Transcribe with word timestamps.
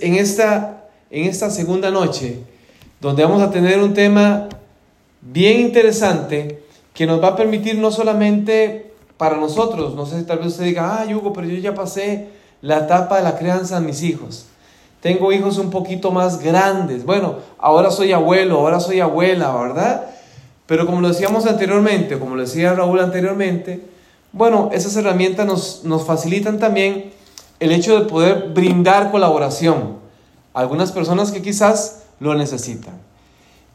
en 0.00 0.14
esta, 0.14 0.84
en 1.10 1.26
esta 1.28 1.50
segunda 1.50 1.90
noche, 1.90 2.38
donde 3.00 3.24
vamos 3.24 3.42
a 3.42 3.50
tener 3.50 3.80
un 3.80 3.94
tema 3.94 4.48
bien 5.20 5.60
interesante 5.60 6.62
que 6.94 7.06
nos 7.06 7.22
va 7.22 7.28
a 7.28 7.36
permitir 7.36 7.76
no 7.78 7.90
solamente 7.90 8.92
para 9.16 9.36
nosotros, 9.36 9.94
no 9.94 10.06
sé 10.06 10.20
si 10.20 10.26
tal 10.26 10.38
vez 10.38 10.48
usted 10.48 10.64
diga, 10.64 11.00
ah, 11.00 11.06
Hugo, 11.06 11.32
pero 11.32 11.46
yo 11.46 11.56
ya 11.56 11.74
pasé 11.74 12.28
la 12.60 12.78
etapa 12.78 13.16
de 13.16 13.22
la 13.22 13.36
crianza 13.36 13.80
de 13.80 13.86
mis 13.86 14.02
hijos. 14.02 14.46
Tengo 15.00 15.32
hijos 15.32 15.58
un 15.58 15.70
poquito 15.70 16.12
más 16.12 16.38
grandes. 16.38 17.04
Bueno, 17.04 17.36
ahora 17.58 17.90
soy 17.90 18.12
abuelo, 18.12 18.58
ahora 18.58 18.78
soy 18.78 19.00
abuela, 19.00 19.52
¿verdad? 19.52 20.06
Pero 20.66 20.86
como 20.86 21.00
lo 21.00 21.08
decíamos 21.08 21.46
anteriormente, 21.46 22.18
como 22.18 22.36
lo 22.36 22.42
decía 22.42 22.72
Raúl 22.74 23.00
anteriormente, 23.00 23.80
bueno, 24.32 24.70
esas 24.72 24.94
herramientas 24.96 25.44
nos, 25.44 25.84
nos 25.84 26.04
facilitan 26.04 26.58
también 26.58 27.12
el 27.62 27.70
hecho 27.70 27.96
de 27.96 28.06
poder 28.06 28.48
brindar 28.52 29.12
colaboración 29.12 29.98
a 30.52 30.60
algunas 30.60 30.90
personas 30.90 31.30
que 31.30 31.40
quizás 31.40 32.02
lo 32.18 32.34
necesitan. 32.34 32.94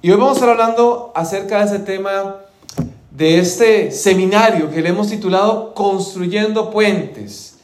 Y 0.02 0.12
hoy 0.12 0.18
vamos 0.18 0.32
a 0.32 0.40
estar 0.42 0.50
hablando 0.50 1.14
acerca 1.16 1.60
de 1.60 1.66
ese 1.66 1.80
tema 1.80 2.36
de 3.12 3.40
este 3.40 3.92
seminario 3.92 4.70
que 4.70 4.82
le 4.82 4.90
hemos 4.90 5.08
titulado 5.08 5.74
Construyendo 5.74 6.70
Puentes. 6.70 7.60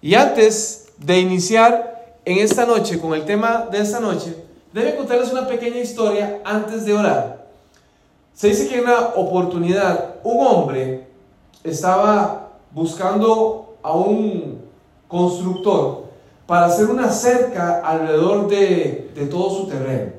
Y 0.00 0.14
antes 0.14 0.86
de 0.96 1.20
iniciar 1.20 2.16
en 2.24 2.38
esta 2.38 2.64
noche 2.64 2.98
con 2.98 3.12
el 3.12 3.26
tema 3.26 3.68
de 3.70 3.82
esta 3.82 4.00
noche, 4.00 4.34
debe 4.72 4.96
contarles 4.96 5.30
una 5.32 5.46
pequeña 5.46 5.80
historia 5.80 6.40
antes 6.46 6.86
de 6.86 6.94
orar. 6.94 7.46
Se 8.32 8.48
dice 8.48 8.68
que 8.68 8.78
en 8.78 8.84
una 8.84 9.08
oportunidad 9.16 10.14
un 10.24 10.46
hombre 10.46 11.06
estaba 11.62 12.52
buscando 12.72 13.76
a 13.82 13.92
un 13.92 14.57
constructor 15.08 16.04
para 16.46 16.66
hacer 16.66 16.86
una 16.86 17.10
cerca 17.10 17.80
alrededor 17.80 18.48
de, 18.48 19.10
todo 19.30 19.50
su 19.50 19.66
terreno. 19.66 20.12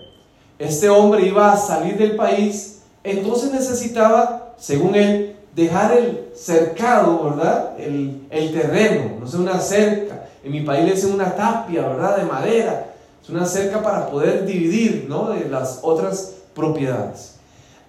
Este 0.59 0.89
hombre 0.89 1.25
iba 1.25 1.53
a 1.53 1.57
salir 1.57 1.97
del 1.97 2.15
país, 2.15 2.81
entonces 3.03 3.51
necesitaba, 3.51 4.53
según 4.57 4.93
él, 4.95 5.37
dejar 5.55 5.97
el 5.97 6.29
cercado, 6.35 7.23
¿verdad? 7.23 7.79
El, 7.79 8.27
terreno, 8.29 9.19
no 9.19 9.27
sé, 9.27 9.37
una 9.37 9.59
cerca. 9.59 10.25
En 10.43 10.51
mi 10.51 10.61
país 10.61 11.03
le 11.03 11.11
una 11.11 11.35
tapia, 11.35 11.87
¿verdad? 11.87 12.17
De 12.17 12.25
madera. 12.25 12.93
Es 13.23 13.29
una 13.29 13.45
cerca 13.45 13.81
para 13.81 14.07
poder 14.07 14.45
dividir, 14.45 15.07
¿no? 15.09 15.29
De 15.29 15.49
las 15.49 15.79
otras 15.81 16.35
propiedades. 16.53 17.35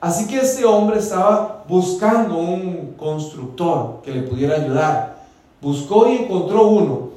Así 0.01 0.27
que 0.27 0.39
este 0.39 0.65
hombre 0.65 0.99
estaba 0.99 1.65
buscando 1.69 2.39
un 2.39 2.95
constructor 2.97 4.01
que 4.03 4.13
le 4.13 4.23
pudiera 4.23 4.57
ayudar 4.57 5.20
buscó 5.61 6.09
y 6.09 6.17
encontró 6.17 6.69
uno. 6.69 7.11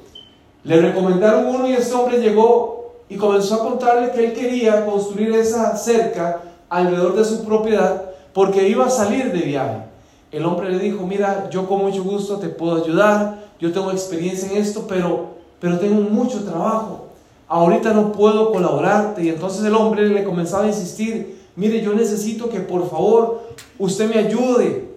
Le 0.63 0.81
recomendaron 0.81 1.47
uno 1.47 1.67
y 1.67 1.73
ese 1.73 1.93
hombre 1.93 2.19
llegó 2.19 2.93
y 3.09 3.17
comenzó 3.17 3.55
a 3.55 3.59
contarle 3.59 4.11
que 4.11 4.25
él 4.25 4.33
quería 4.33 4.85
construir 4.85 5.33
esa 5.33 5.75
cerca 5.75 6.41
alrededor 6.69 7.15
de 7.15 7.25
su 7.25 7.43
propiedad 7.43 8.03
porque 8.33 8.67
iba 8.67 8.85
a 8.85 8.89
salir 8.89 9.31
de 9.31 9.39
viaje. 9.39 9.83
El 10.31 10.45
hombre 10.45 10.69
le 10.69 10.79
dijo, 10.79 11.05
mira, 11.05 11.49
yo 11.51 11.67
con 11.67 11.79
mucho 11.79 12.03
gusto 12.03 12.37
te 12.37 12.49
puedo 12.49 12.83
ayudar, 12.83 13.43
yo 13.59 13.71
tengo 13.71 13.91
experiencia 13.91 14.49
en 14.49 14.57
esto, 14.57 14.85
pero, 14.87 15.27
pero 15.59 15.77
tengo 15.77 16.01
mucho 16.01 16.43
trabajo. 16.43 17.07
Ahorita 17.47 17.93
no 17.93 18.11
puedo 18.11 18.51
colaborarte. 18.51 19.23
Y 19.23 19.29
entonces 19.29 19.63
el 19.63 19.75
hombre 19.75 20.09
le 20.09 20.23
comenzaba 20.23 20.63
a 20.63 20.67
insistir, 20.67 21.39
mire, 21.55 21.81
yo 21.81 21.93
necesito 21.93 22.49
que 22.49 22.61
por 22.61 22.89
favor 22.89 23.41
usted 23.77 24.09
me 24.09 24.17
ayude. 24.17 24.89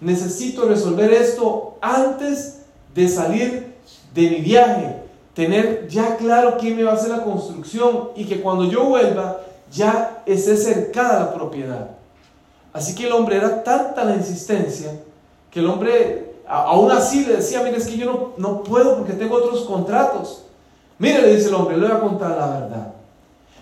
Necesito 0.00 0.64
resolver 0.64 1.12
esto 1.12 1.76
antes 1.80 2.59
de 2.94 3.08
salir 3.08 3.74
de 4.14 4.22
mi 4.22 4.36
viaje, 4.36 4.96
tener 5.34 5.88
ya 5.88 6.16
claro 6.16 6.56
quién 6.58 6.76
me 6.76 6.82
va 6.82 6.92
a 6.92 6.94
hacer 6.94 7.10
la 7.10 7.22
construcción 7.22 8.10
y 8.16 8.24
que 8.24 8.40
cuando 8.40 8.64
yo 8.64 8.84
vuelva 8.84 9.40
ya 9.72 10.22
esté 10.26 10.56
cercada 10.56 11.20
la 11.20 11.34
propiedad. 11.34 11.90
Así 12.72 12.94
que 12.94 13.06
el 13.06 13.12
hombre 13.12 13.36
era 13.36 13.62
tanta 13.62 14.04
la 14.04 14.14
insistencia 14.14 14.92
que 15.50 15.60
el 15.60 15.66
hombre 15.66 16.34
aún 16.46 16.90
así 16.90 17.24
le 17.24 17.36
decía, 17.36 17.62
mire, 17.62 17.76
es 17.76 17.86
que 17.86 17.96
yo 17.96 18.06
no, 18.06 18.32
no 18.36 18.62
puedo 18.62 18.96
porque 18.96 19.12
tengo 19.12 19.36
otros 19.36 19.64
contratos. 19.64 20.44
Mire, 20.98 21.22
le 21.22 21.36
dice 21.36 21.48
el 21.48 21.54
hombre, 21.54 21.76
le 21.76 21.86
voy 21.86 21.96
a 21.96 22.00
contar 22.00 22.30
la 22.36 22.46
verdad. 22.46 22.92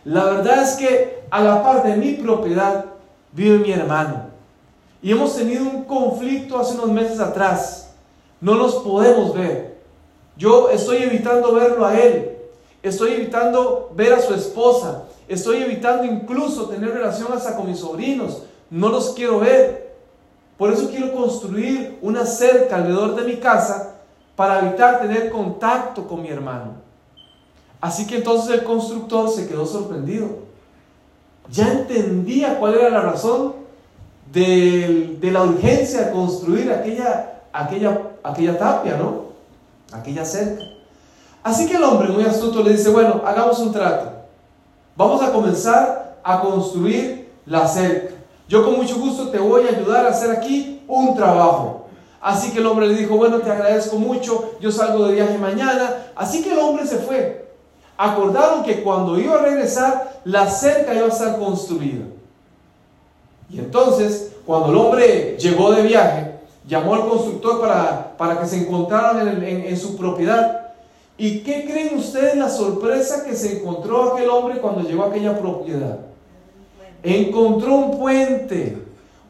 La 0.05 0.25
verdad 0.25 0.63
es 0.63 0.73
que 0.73 1.25
a 1.31 1.43
la 1.43 1.63
par 1.63 1.83
de 1.83 1.97
mi 1.97 2.15
propiedad 2.15 2.87
vive 3.33 3.59
mi 3.59 3.73
hermano. 3.73 4.29
Y 5.03 5.13
hemos 5.13 5.37
tenido 5.37 5.65
un 5.65 5.85
conflicto 5.85 6.59
hace 6.59 6.75
unos 6.75 6.91
meses 6.91 7.21
atrás. 7.21 7.88
No 8.41 8.55
nos 8.55 8.77
podemos 8.77 9.35
ver. 9.35 9.79
Yo 10.37 10.71
estoy 10.71 10.99
evitando 10.99 11.53
verlo 11.55 11.85
a 11.85 11.99
él. 11.99 12.37
Estoy 12.83 13.13
evitando 13.13 13.91
ver 13.95 14.13
a 14.13 14.21
su 14.21 14.35
esposa. 14.35 15.05
Estoy 15.27 15.63
evitando 15.63 16.05
incluso 16.05 16.69
tener 16.69 16.93
relación 16.95 17.33
hasta 17.33 17.57
con 17.57 17.67
mis 17.67 17.81
sobrinos. 17.81 18.43
No 18.71 18.89
los 18.89 19.11
quiero 19.11 19.41
ver. 19.41 19.97
Por 20.57 20.73
eso 20.73 20.89
quiero 20.91 21.13
construir 21.13 21.99
una 22.03 22.25
cerca 22.25 22.77
alrededor 22.77 23.17
de 23.17 23.25
mi 23.25 23.37
casa 23.37 23.97
para 24.37 24.61
evitar 24.61 25.01
tener 25.01 25.31
contacto 25.31 26.07
con 26.07 26.23
mi 26.23 26.29
hermano. 26.29 26.75
Así 27.81 28.07
que 28.07 28.17
entonces 28.17 28.51
el 28.55 28.65
constructor 28.65 29.29
se 29.31 29.49
quedó 29.49 29.67
sorprendido. 29.67 30.29
Ya 31.51 31.73
entendía 31.73 32.59
cuál 32.59 32.75
era 32.75 32.91
la 32.91 33.01
razón 33.01 33.55
de, 34.33 35.17
de 35.21 35.31
la 35.31 35.43
urgencia 35.43 36.03
de 36.03 36.13
construir 36.13 36.71
aquella 36.71 37.38
aquella, 37.59 38.01
aquella 38.23 38.57
tapia, 38.57 38.97
¿no? 38.97 39.29
Aquella 39.93 40.25
cerca. 40.25 40.63
Así 41.43 41.67
que 41.67 41.77
el 41.77 41.83
hombre 41.83 42.09
muy 42.09 42.25
astuto 42.25 42.63
le 42.63 42.73
dice, 42.73 42.91
bueno, 42.91 43.23
hagamos 43.25 43.59
un 43.59 43.73
trato. 43.73 44.13
Vamos 44.97 45.23
a 45.23 45.33
comenzar 45.33 46.19
a 46.23 46.41
construir 46.41 47.31
la 47.47 47.67
cerca. 47.67 48.15
Yo 48.49 48.65
con 48.65 48.77
mucho 48.77 48.97
gusto 48.97 49.29
te 49.29 49.39
voy 49.39 49.67
a 49.67 49.77
ayudar 49.77 50.07
a 50.07 50.11
hacer 50.11 50.31
aquí 50.31 50.83
un 50.87 51.17
trabajo. 51.17 51.87
Así 52.21 52.53
que 52.53 52.59
el 52.59 52.67
hombre 52.67 52.89
le 52.89 52.95
dijo, 52.95 53.17
bueno, 53.17 53.39
te 53.39 53.51
agradezco 53.51 53.99
mucho, 53.99 54.53
yo 54.61 54.71
salgo 54.71 55.07
de 55.07 55.15
viaje 55.15 55.39
mañana. 55.39 56.13
Así 56.15 56.43
que 56.43 56.53
el 56.53 56.59
hombre 56.59 56.87
se 56.87 56.99
fue. 56.99 57.49
Acordaron 57.97 58.63
que 58.63 58.83
cuando 58.83 59.19
iba 59.19 59.35
a 59.35 59.43
regresar, 59.43 60.21
la 60.25 60.49
cerca 60.49 60.95
iba 60.95 61.07
a 61.07 61.11
estar 61.11 61.39
construida. 61.39 62.05
Y 63.51 63.59
entonces, 63.59 64.33
cuando 64.47 64.71
el 64.71 64.77
hombre 64.77 65.37
llegó 65.39 65.73
de 65.73 65.83
viaje, 65.83 66.38
llamó 66.69 66.95
al 66.95 67.09
constructor 67.09 67.61
para, 67.61 68.17
para 68.17 68.39
que 68.39 68.47
se 68.47 68.59
encontraran 68.59 69.43
en, 69.43 69.77
su 69.77 69.97
propiedad. 69.97 70.75
¿Y 71.17 71.41
qué 71.41 71.65
creen 71.65 71.97
ustedes 71.97 72.37
la 72.37 72.49
sorpresa 72.49 73.25
que 73.25 73.35
se 73.35 73.59
encontró 73.59 74.13
aquel 74.13 74.29
hombre 74.29 74.59
cuando 74.61 74.83
llegó 74.83 75.05
a 75.05 75.07
aquella 75.09 75.37
propiedad? 75.37 75.99
Encontró 77.03 77.75
un 77.75 77.99
puente, 77.99 78.77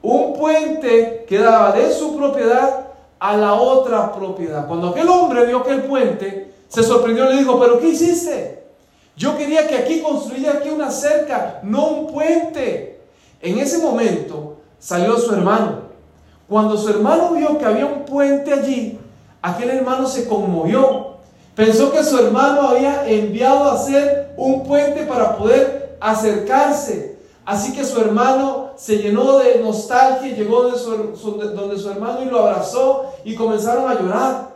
un 0.03 0.35
puente 0.35 1.25
que 1.27 1.39
daba 1.39 1.73
de 1.73 1.91
su 1.93 2.17
propiedad 2.17 2.89
a 3.19 3.37
la 3.37 3.55
otra 3.55 4.13
propiedad. 4.13 4.67
Cuando 4.67 4.89
aquel 4.89 5.09
hombre 5.09 5.47
vio 5.47 5.59
aquel 5.59 5.85
puente, 5.85 6.53
se 6.69 6.83
sorprendió 6.83 7.27
y 7.27 7.35
le 7.35 7.39
dijo, 7.41 7.59
pero 7.59 7.79
¿qué 7.79 7.89
hiciste? 7.89 8.65
Yo 9.17 9.37
quería 9.37 9.67
que 9.67 9.77
aquí 9.77 10.03
construyera 10.03 10.55
aquí 10.55 10.71
una 10.71 10.91
cerca, 10.91 11.61
no 11.63 11.87
un 11.87 12.13
puente. 12.13 13.01
En 13.41 13.59
ese 13.59 13.79
momento 13.79 14.57
salió 14.79 15.17
su 15.17 15.33
hermano 15.33 15.88
cuando 16.49 16.77
su 16.79 16.89
hermano 16.89 17.33
vio 17.33 17.59
que 17.59 17.65
había 17.65 17.87
un 17.87 18.05
puente 18.05 18.53
allí, 18.53 18.99
aquel 19.43 19.71
hermano 19.71 20.07
se 20.07 20.27
conmovió. 20.27 21.19
Pensó 21.55 21.93
que 21.93 22.03
su 22.03 22.17
hermano 22.19 22.69
había 22.69 23.07
enviado 23.09 23.65
a 23.65 23.75
hacer 23.75 24.33
un 24.37 24.65
puente 24.65 25.03
para 25.03 25.37
poder 25.37 25.97
acercarse. 26.01 27.19
Así 27.45 27.73
que 27.73 27.85
su 27.85 28.01
hermano 28.01 28.71
se 28.77 28.99
llenó 28.99 29.39
de 29.39 29.59
nostalgia, 29.59 30.35
llegó 30.35 30.71
de 30.71 30.79
donde 31.55 31.79
su 31.79 31.91
hermano 31.91 32.23
y 32.23 32.27
lo 32.27 32.41
abrazó 32.41 33.13
y 33.25 33.35
comenzaron 33.35 33.91
a 33.91 34.01
llorar. 34.01 34.49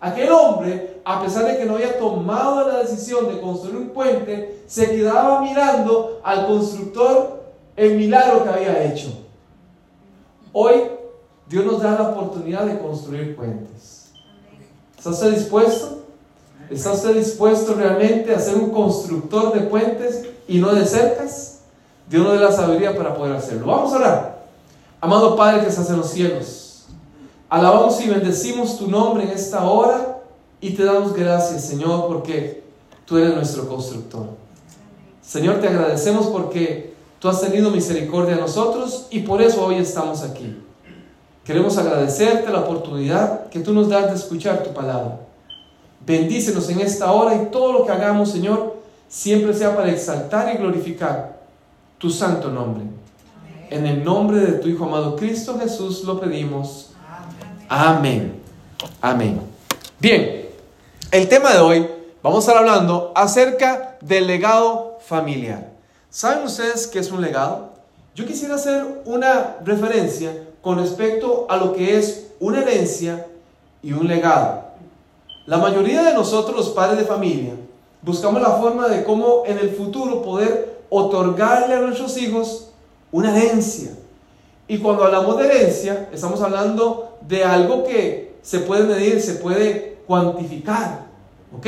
Aquel 0.00 0.30
hombre, 0.30 1.00
a 1.04 1.22
pesar 1.22 1.44
de 1.46 1.56
que 1.56 1.64
no 1.64 1.74
había 1.74 1.98
tomado 1.98 2.68
la 2.68 2.78
decisión 2.78 3.28
de 3.28 3.40
construir 3.40 3.76
un 3.76 3.88
puente, 3.88 4.62
se 4.66 4.90
quedaba 4.90 5.40
mirando 5.40 6.20
al 6.22 6.46
constructor 6.46 7.42
el 7.76 7.96
milagro 7.96 8.44
que 8.44 8.50
había 8.50 8.84
hecho. 8.84 9.08
Hoy 10.52 10.97
Dios 11.48 11.64
nos 11.64 11.82
da 11.82 11.92
la 11.92 12.10
oportunidad 12.10 12.66
de 12.66 12.78
construir 12.78 13.34
puentes. 13.34 14.10
¿Está 14.96 15.10
usted 15.10 15.34
dispuesto? 15.34 16.02
¿Está 16.70 16.92
usted 16.92 17.14
dispuesto 17.14 17.74
realmente 17.74 18.34
a 18.34 18.38
ser 18.38 18.56
un 18.56 18.70
constructor 18.70 19.54
de 19.54 19.60
puentes 19.60 20.26
y 20.46 20.58
no 20.58 20.74
de 20.74 20.84
cercas? 20.84 21.60
Dios 22.10 22.24
nos 22.24 22.34
dé 22.34 22.40
la 22.40 22.52
sabiduría 22.52 22.96
para 22.96 23.14
poder 23.14 23.36
hacerlo. 23.36 23.66
Vamos 23.66 23.92
a 23.92 23.96
orar. 23.96 24.44
Amado 25.00 25.36
Padre 25.36 25.62
que 25.62 25.68
estás 25.68 25.88
en 25.90 25.98
los 25.98 26.10
cielos, 26.10 26.86
alabamos 27.48 28.00
y 28.04 28.08
bendecimos 28.08 28.76
tu 28.76 28.88
nombre 28.88 29.22
en 29.24 29.30
esta 29.30 29.64
hora 29.64 30.18
y 30.60 30.70
te 30.70 30.84
damos 30.84 31.14
gracias, 31.14 31.64
Señor, 31.64 32.08
porque 32.08 32.64
tú 33.06 33.16
eres 33.16 33.34
nuestro 33.34 33.68
constructor. 33.68 34.26
Señor, 35.22 35.60
te 35.60 35.68
agradecemos 35.68 36.26
porque 36.26 36.94
tú 37.20 37.28
has 37.28 37.40
tenido 37.40 37.70
misericordia 37.70 38.34
de 38.34 38.40
nosotros 38.40 39.06
y 39.10 39.20
por 39.20 39.40
eso 39.40 39.64
hoy 39.64 39.76
estamos 39.76 40.22
aquí. 40.22 40.56
Queremos 41.48 41.78
agradecerte 41.78 42.52
la 42.52 42.60
oportunidad 42.60 43.48
que 43.48 43.60
tú 43.60 43.72
nos 43.72 43.88
das 43.88 44.10
de 44.10 44.16
escuchar 44.16 44.62
tu 44.62 44.74
palabra. 44.74 45.18
Bendícenos 46.04 46.68
en 46.68 46.80
esta 46.80 47.10
hora 47.10 47.36
y 47.36 47.46
todo 47.46 47.72
lo 47.72 47.86
que 47.86 47.92
hagamos, 47.92 48.30
Señor, 48.30 48.76
siempre 49.08 49.54
sea 49.54 49.74
para 49.74 49.90
exaltar 49.90 50.54
y 50.54 50.58
glorificar 50.58 51.38
tu 51.96 52.10
santo 52.10 52.50
nombre. 52.50 52.84
En 53.70 53.86
el 53.86 54.04
nombre 54.04 54.40
de 54.40 54.52
tu 54.58 54.68
Hijo 54.68 54.84
amado 54.84 55.16
Cristo 55.16 55.58
Jesús 55.58 56.04
lo 56.04 56.20
pedimos. 56.20 56.90
Amén. 57.66 58.42
Amén. 59.00 59.40
Bien, 59.98 60.50
el 61.10 61.28
tema 61.30 61.54
de 61.54 61.60
hoy 61.60 61.88
vamos 62.22 62.46
a 62.46 62.50
estar 62.50 62.62
hablando 62.62 63.10
acerca 63.14 63.96
del 64.02 64.26
legado 64.26 64.98
familiar. 65.00 65.70
¿Saben 66.10 66.44
ustedes 66.44 66.86
qué 66.86 66.98
es 66.98 67.10
un 67.10 67.22
legado? 67.22 67.72
Yo 68.14 68.26
quisiera 68.26 68.56
hacer 68.56 68.84
una 69.06 69.56
referencia 69.64 70.47
con 70.62 70.78
respecto 70.78 71.46
a 71.48 71.56
lo 71.56 71.72
que 71.72 71.98
es 71.98 72.28
una 72.40 72.60
herencia 72.60 73.26
y 73.82 73.92
un 73.92 74.06
legado. 74.06 74.64
La 75.46 75.58
mayoría 75.58 76.02
de 76.02 76.14
nosotros, 76.14 76.56
los 76.56 76.68
padres 76.70 76.98
de 76.98 77.04
familia, 77.04 77.54
buscamos 78.02 78.42
la 78.42 78.52
forma 78.52 78.88
de 78.88 79.04
cómo 79.04 79.44
en 79.46 79.58
el 79.58 79.70
futuro 79.70 80.22
poder 80.22 80.80
otorgarle 80.90 81.74
a 81.74 81.80
nuestros 81.80 82.16
hijos 82.18 82.70
una 83.10 83.36
herencia. 83.36 83.92
Y 84.66 84.78
cuando 84.78 85.04
hablamos 85.04 85.38
de 85.38 85.46
herencia, 85.46 86.08
estamos 86.12 86.42
hablando 86.42 87.18
de 87.22 87.44
algo 87.44 87.84
que 87.84 88.34
se 88.42 88.60
puede 88.60 88.84
medir, 88.84 89.20
se 89.20 89.34
puede 89.34 89.98
cuantificar. 90.06 91.06
¿Ok? 91.56 91.66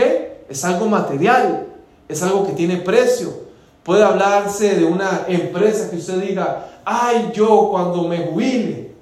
Es 0.49 0.65
algo 0.65 0.87
material, 0.87 1.67
es 2.09 2.23
algo 2.23 2.47
que 2.47 2.53
tiene 2.53 2.77
precio. 2.77 3.50
Puede 3.83 4.05
hablarse 4.05 4.75
de 4.75 4.85
una 4.85 5.25
empresa 5.29 5.91
que 5.91 5.97
usted 5.97 6.21
diga, 6.21 6.69
ay, 6.85 7.31
yo 7.35 7.69
cuando 7.71 8.05
me 8.05 8.19
jubile, 8.19 8.93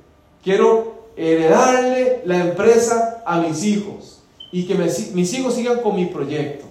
quiero 0.43 1.09
heredarle 1.17 2.23
la 2.25 2.39
empresa 2.39 3.23
a 3.27 3.41
mis 3.41 3.65
hijos 3.65 4.21
y 4.53 4.67
que 4.67 4.75
mis 4.75 5.35
hijos 5.35 5.55
sigan 5.55 5.81
con 5.81 5.97
mi 5.97 6.07
proyecto. 6.07 6.65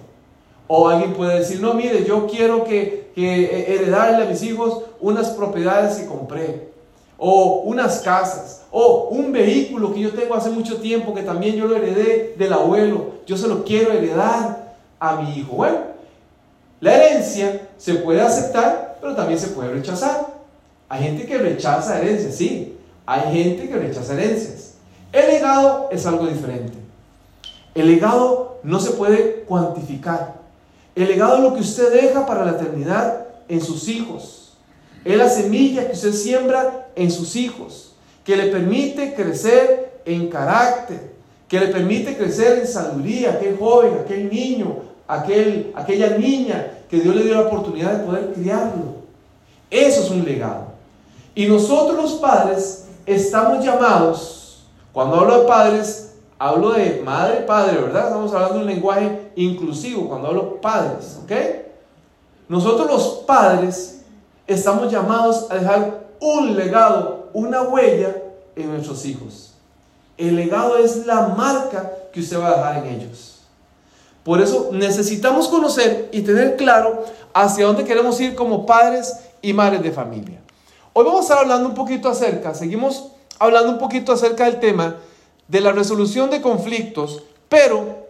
O 0.66 0.88
alguien 0.88 1.14
puede 1.14 1.38
decir, 1.38 1.60
no, 1.60 1.74
mire, 1.74 2.04
yo 2.04 2.26
quiero 2.26 2.64
que, 2.64 3.08
heredarle 3.16 4.24
a 4.24 4.28
mis 4.28 4.42
hijos 4.42 4.82
unas 5.00 5.30
propiedades 5.30 5.96
que 5.96 6.06
compré, 6.06 6.68
o 7.16 7.62
unas 7.64 8.00
casas, 8.00 8.62
o 8.70 9.08
un 9.10 9.32
vehículo 9.32 9.92
que 9.92 10.00
yo 10.00 10.12
tengo 10.12 10.34
hace 10.34 10.50
mucho 10.50 10.76
tiempo 10.76 11.14
que 11.14 11.22
también 11.22 11.56
yo 11.56 11.66
lo 11.66 11.74
heredé 11.74 12.34
del 12.38 12.52
abuelo, 12.52 13.06
yo 13.26 13.36
se 13.36 13.48
lo 13.48 13.64
quiero 13.64 13.92
heredar 13.92 14.76
a 15.00 15.16
mi 15.16 15.36
hijo. 15.36 15.56
Bueno, 15.56 15.78
la 16.80 16.94
herencia 16.94 17.68
se 17.76 17.94
puede 17.94 18.20
aceptar, 18.20 18.98
pero 19.00 19.14
también 19.14 19.38
se 19.38 19.48
puede 19.48 19.72
rechazar. 19.72 20.28
Hay 20.88 21.02
gente 21.02 21.26
que 21.26 21.38
rechaza 21.38 22.00
herencias, 22.00 22.34
sí, 22.34 22.76
hay 23.04 23.32
gente 23.32 23.68
que 23.68 23.76
rechaza 23.76 24.14
herencias. 24.14 24.74
El 25.12 25.26
legado 25.26 25.88
es 25.90 26.06
algo 26.06 26.26
diferente. 26.26 26.74
El 27.74 27.86
legado 27.88 28.58
no 28.62 28.80
se 28.80 28.92
puede 28.92 29.44
cuantificar. 29.44 30.34
El 30.94 31.08
legado 31.08 31.36
es 31.36 31.42
lo 31.42 31.54
que 31.54 31.60
usted 31.60 31.92
deja 31.92 32.26
para 32.26 32.44
la 32.44 32.52
eternidad 32.52 33.26
en 33.48 33.60
sus 33.60 33.88
hijos. 33.88 34.56
Es 35.04 35.16
la 35.16 35.28
semilla 35.28 35.86
que 35.86 35.92
usted 35.92 36.12
siembra 36.12 36.88
en 36.96 37.10
sus 37.10 37.36
hijos, 37.36 37.94
que 38.24 38.36
le 38.36 38.46
permite 38.46 39.14
crecer 39.14 40.00
en 40.04 40.28
carácter, 40.28 41.12
que 41.48 41.60
le 41.60 41.68
permite 41.68 42.16
crecer 42.16 42.58
en 42.58 42.66
sabiduría, 42.66 43.32
aquel 43.32 43.56
joven, 43.56 43.98
aquel 44.04 44.28
niño, 44.28 44.87
aquel, 45.08 45.72
aquella 45.74 46.16
niña 46.16 46.84
que 46.88 47.00
Dios 47.00 47.16
le 47.16 47.24
dio 47.24 47.34
la 47.34 47.48
oportunidad 47.48 47.94
de 47.94 48.04
poder 48.04 48.32
criarlo. 48.34 48.98
Eso 49.70 50.02
es 50.02 50.10
un 50.10 50.24
legado. 50.24 50.68
Y 51.34 51.46
nosotros 51.46 51.96
los 51.96 52.12
padres 52.14 52.86
estamos 53.06 53.64
llamados, 53.64 54.64
cuando 54.92 55.16
hablo 55.16 55.40
de 55.40 55.46
padres, 55.46 56.08
Hablo 56.40 56.70
de 56.70 57.02
madre, 57.04 57.40
padre, 57.40 57.80
¿verdad? 57.80 58.04
Estamos 58.04 58.32
hablando 58.32 58.54
de 58.54 58.60
un 58.60 58.66
lenguaje 58.66 59.32
inclusivo 59.34 60.08
cuando 60.08 60.28
hablo 60.28 60.60
padres, 60.60 61.18
¿ok? 61.24 61.32
Nosotros 62.48 62.86
los 62.86 63.08
padres 63.26 64.02
estamos 64.46 64.90
llamados 64.90 65.50
a 65.50 65.56
dejar 65.56 66.06
un 66.20 66.56
legado, 66.56 67.30
una 67.32 67.62
huella 67.62 68.22
en 68.54 68.70
nuestros 68.70 69.04
hijos. 69.04 69.54
El 70.16 70.36
legado 70.36 70.76
es 70.78 71.06
la 71.06 71.28
marca 71.36 71.92
que 72.12 72.20
usted 72.20 72.40
va 72.40 72.50
a 72.50 72.56
dejar 72.56 72.86
en 72.86 73.00
ellos. 73.00 73.37
Por 74.28 74.42
eso 74.42 74.68
necesitamos 74.72 75.48
conocer 75.48 76.10
y 76.12 76.20
tener 76.20 76.56
claro 76.56 77.02
hacia 77.32 77.64
dónde 77.64 77.86
queremos 77.86 78.20
ir 78.20 78.34
como 78.34 78.66
padres 78.66 79.20
y 79.40 79.54
madres 79.54 79.82
de 79.82 79.90
familia. 79.90 80.42
Hoy 80.92 81.06
vamos 81.06 81.20
a 81.20 81.22
estar 81.22 81.38
hablando 81.38 81.66
un 81.66 81.74
poquito 81.74 82.10
acerca, 82.10 82.52
seguimos 82.52 83.12
hablando 83.38 83.72
un 83.72 83.78
poquito 83.78 84.12
acerca 84.12 84.44
del 84.44 84.60
tema 84.60 84.96
de 85.46 85.62
la 85.62 85.72
resolución 85.72 86.28
de 86.28 86.42
conflictos, 86.42 87.22
pero 87.48 88.06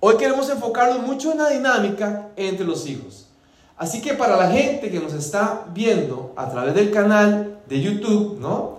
hoy 0.00 0.16
queremos 0.16 0.48
enfocarnos 0.48 1.06
mucho 1.06 1.32
en 1.32 1.36
la 1.36 1.50
dinámica 1.50 2.28
entre 2.34 2.64
los 2.64 2.88
hijos. 2.88 3.26
Así 3.76 4.00
que 4.00 4.14
para 4.14 4.38
la 4.38 4.48
gente 4.50 4.90
que 4.90 5.00
nos 5.00 5.12
está 5.12 5.66
viendo 5.74 6.32
a 6.34 6.48
través 6.48 6.74
del 6.74 6.90
canal 6.90 7.58
de 7.68 7.78
YouTube, 7.78 8.38
¿no? 8.40 8.78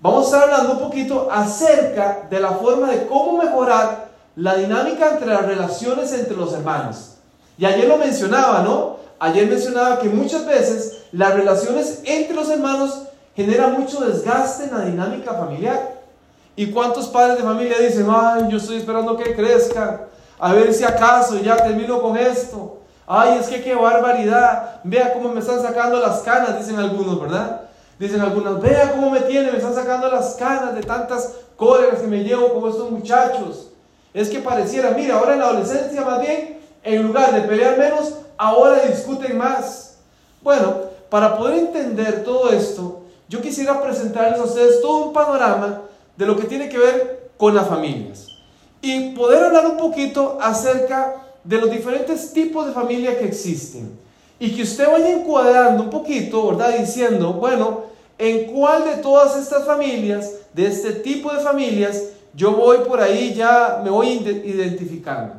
Vamos 0.00 0.22
a 0.22 0.24
estar 0.24 0.42
hablando 0.44 0.72
un 0.72 0.88
poquito 0.88 1.28
acerca 1.30 2.26
de 2.30 2.40
la 2.40 2.52
forma 2.52 2.90
de 2.90 3.06
cómo 3.06 3.36
mejorar 3.36 4.11
la 4.36 4.56
dinámica 4.56 5.10
entre 5.10 5.26
las 5.26 5.44
relaciones 5.44 6.12
entre 6.12 6.36
los 6.36 6.52
hermanos. 6.52 7.16
Y 7.58 7.66
ayer 7.66 7.86
lo 7.86 7.98
mencionaba, 7.98 8.62
¿no? 8.62 8.96
Ayer 9.18 9.46
mencionaba 9.46 9.98
que 9.98 10.08
muchas 10.08 10.46
veces 10.46 11.02
las 11.12 11.34
relaciones 11.34 12.00
entre 12.04 12.34
los 12.34 12.48
hermanos 12.48 13.02
generan 13.36 13.78
mucho 13.78 14.00
desgaste 14.00 14.64
en 14.64 14.76
la 14.76 14.84
dinámica 14.84 15.34
familiar. 15.34 16.00
¿Y 16.56 16.70
cuántos 16.70 17.06
padres 17.08 17.38
de 17.38 17.44
familia 17.44 17.78
dicen, 17.78 18.06
ay, 18.10 18.48
yo 18.50 18.58
estoy 18.58 18.76
esperando 18.76 19.16
que 19.16 19.34
crezca, 19.34 20.08
a 20.38 20.52
ver 20.52 20.72
si 20.74 20.84
acaso 20.84 21.38
ya 21.38 21.56
termino 21.56 22.00
con 22.00 22.16
esto? 22.16 22.78
Ay, 23.06 23.38
es 23.38 23.46
que 23.46 23.62
qué 23.62 23.74
barbaridad, 23.74 24.80
vea 24.84 25.12
cómo 25.12 25.30
me 25.30 25.40
están 25.40 25.62
sacando 25.62 25.98
las 26.00 26.20
canas, 26.20 26.58
dicen 26.58 26.78
algunos, 26.78 27.20
¿verdad? 27.20 27.62
Dicen 27.98 28.20
algunos, 28.20 28.60
vea 28.60 28.92
cómo 28.92 29.10
me 29.10 29.20
tiene, 29.20 29.50
me 29.50 29.58
están 29.58 29.74
sacando 29.74 30.10
las 30.10 30.34
canas 30.34 30.74
de 30.74 30.82
tantas 30.82 31.34
cóleras 31.56 32.00
que 32.00 32.06
me 32.06 32.24
llevo 32.24 32.52
con 32.54 32.70
estos 32.70 32.90
muchachos. 32.90 33.71
Es 34.14 34.28
que 34.28 34.40
pareciera, 34.40 34.90
mira, 34.90 35.18
ahora 35.18 35.34
en 35.34 35.40
la 35.40 35.46
adolescencia 35.46 36.02
más 36.02 36.20
bien, 36.20 36.58
en 36.82 37.02
lugar 37.02 37.32
de 37.32 37.42
pelear 37.42 37.78
menos, 37.78 38.14
ahora 38.36 38.82
discuten 38.86 39.38
más. 39.38 39.98
Bueno, 40.42 40.74
para 41.08 41.36
poder 41.38 41.58
entender 41.58 42.24
todo 42.24 42.52
esto, 42.52 43.02
yo 43.28 43.40
quisiera 43.40 43.82
presentarles 43.82 44.40
a 44.40 44.44
ustedes 44.44 44.80
todo 44.80 45.06
un 45.06 45.12
panorama 45.12 45.82
de 46.16 46.26
lo 46.26 46.36
que 46.36 46.44
tiene 46.44 46.68
que 46.68 46.78
ver 46.78 47.30
con 47.36 47.54
las 47.54 47.66
familias. 47.66 48.26
Y 48.82 49.10
poder 49.14 49.44
hablar 49.44 49.66
un 49.66 49.76
poquito 49.76 50.38
acerca 50.40 51.14
de 51.44 51.58
los 51.58 51.70
diferentes 51.70 52.32
tipos 52.32 52.66
de 52.66 52.72
familia 52.72 53.18
que 53.18 53.26
existen. 53.26 53.98
Y 54.38 54.54
que 54.54 54.62
usted 54.62 54.90
vaya 54.90 55.10
encuadrando 55.10 55.84
un 55.84 55.90
poquito, 55.90 56.48
¿verdad? 56.48 56.76
Diciendo, 56.78 57.32
bueno, 57.34 57.84
¿en 58.18 58.52
cuál 58.52 58.84
de 58.84 58.96
todas 58.96 59.36
estas 59.36 59.64
familias, 59.64 60.32
de 60.52 60.66
este 60.66 60.92
tipo 60.92 61.32
de 61.32 61.40
familias, 61.40 62.02
yo 62.34 62.52
voy 62.52 62.78
por 62.78 63.00
ahí 63.00 63.34
ya 63.34 63.80
me 63.82 63.90
voy 63.90 64.08
identificando? 64.44 65.34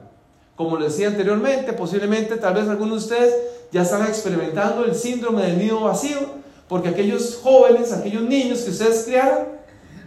Como 0.56 0.78
les 0.78 0.92
decía 0.92 1.08
anteriormente, 1.08 1.74
posiblemente 1.74 2.38
tal 2.38 2.54
vez 2.54 2.70
algunos 2.70 3.08
de 3.08 3.16
ustedes 3.16 3.36
ya 3.72 3.82
están 3.82 4.04
experimentando 4.04 4.86
el 4.86 4.94
síndrome 4.94 5.42
del 5.44 5.58
nido 5.58 5.82
vacío, 5.82 6.20
porque 6.68 6.90
aquellos 6.90 7.40
jóvenes, 7.42 7.92
aquellos 7.92 8.22
niños 8.24 8.60
que 8.62 8.70
ustedes 8.70 9.04
criaron, 9.06 9.48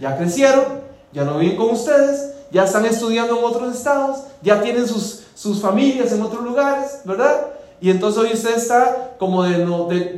ya 0.00 0.16
crecieron, 0.16 0.64
ya 1.12 1.24
no 1.24 1.38
viven 1.38 1.56
con 1.56 1.70
ustedes, 1.70 2.32
ya 2.50 2.64
están 2.64 2.84
estudiando 2.84 3.36
en 3.38 3.44
otros 3.44 3.74
estados, 3.74 4.20
ya 4.40 4.62
tienen 4.62 4.86
sus, 4.86 5.24
sus 5.34 5.60
familias 5.60 6.12
en 6.12 6.22
otros 6.22 6.44
lugares, 6.44 7.00
¿verdad? 7.04 7.48
Y 7.80 7.90
entonces 7.90 8.22
hoy 8.22 8.32
usted 8.32 8.56
está 8.56 9.16
como 9.18 9.42
de, 9.42 9.64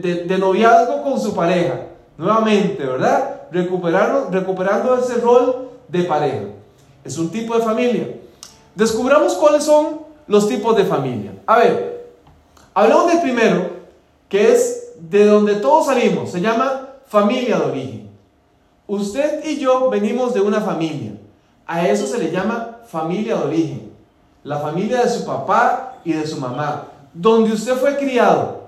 de, 0.01 0.15
de, 0.25 0.39
noviazgo 0.39 1.03
con 1.03 1.21
su 1.21 1.35
pareja, 1.35 1.87
nuevamente, 2.17 2.85
¿verdad? 2.85 3.43
Recuperando, 3.51 4.29
recuperando 4.31 4.97
ese 4.99 5.15
rol 5.15 5.71
de 5.89 6.05
pareja. 6.05 6.45
Es 7.09 7.17
un 7.17 7.31
tipo 7.31 7.57
de 7.57 7.63
familia. 7.65 8.07
Descubramos 8.75 9.33
cuáles 9.33 9.65
son 9.65 10.01
los 10.27 10.47
tipos 10.47 10.77
de 10.77 10.85
familia. 10.85 11.33
A 11.47 11.57
ver, 11.57 12.13
hablamos 12.75 13.11
del 13.11 13.23
primero, 13.23 13.71
que 14.29 14.53
es 14.53 14.93
de 15.01 15.25
donde 15.25 15.55
todos 15.55 15.87
salimos, 15.87 16.31
se 16.31 16.43
llama 16.43 16.91
familia 17.07 17.59
de 17.61 17.65
origen. 17.65 18.11
Usted 18.87 19.43
y 19.47 19.59
yo 19.59 19.89
venimos 19.89 20.35
de 20.35 20.43
una 20.43 20.61
familia. 20.61 21.13
A 21.67 21.89
eso 21.89 22.07
se 22.07 22.19
le 22.19 22.31
llama 22.31 22.81
familia 22.87 23.37
de 23.37 23.45
origen. 23.45 23.93
La 24.45 24.59
familia 24.59 25.03
de 25.03 25.09
su 25.09 25.25
papá 25.25 26.01
y 26.05 26.13
de 26.13 26.27
su 26.27 26.37
mamá. 26.37 26.89
Donde 27.15 27.55
usted 27.55 27.75
fue 27.75 27.97
criado. 27.97 28.65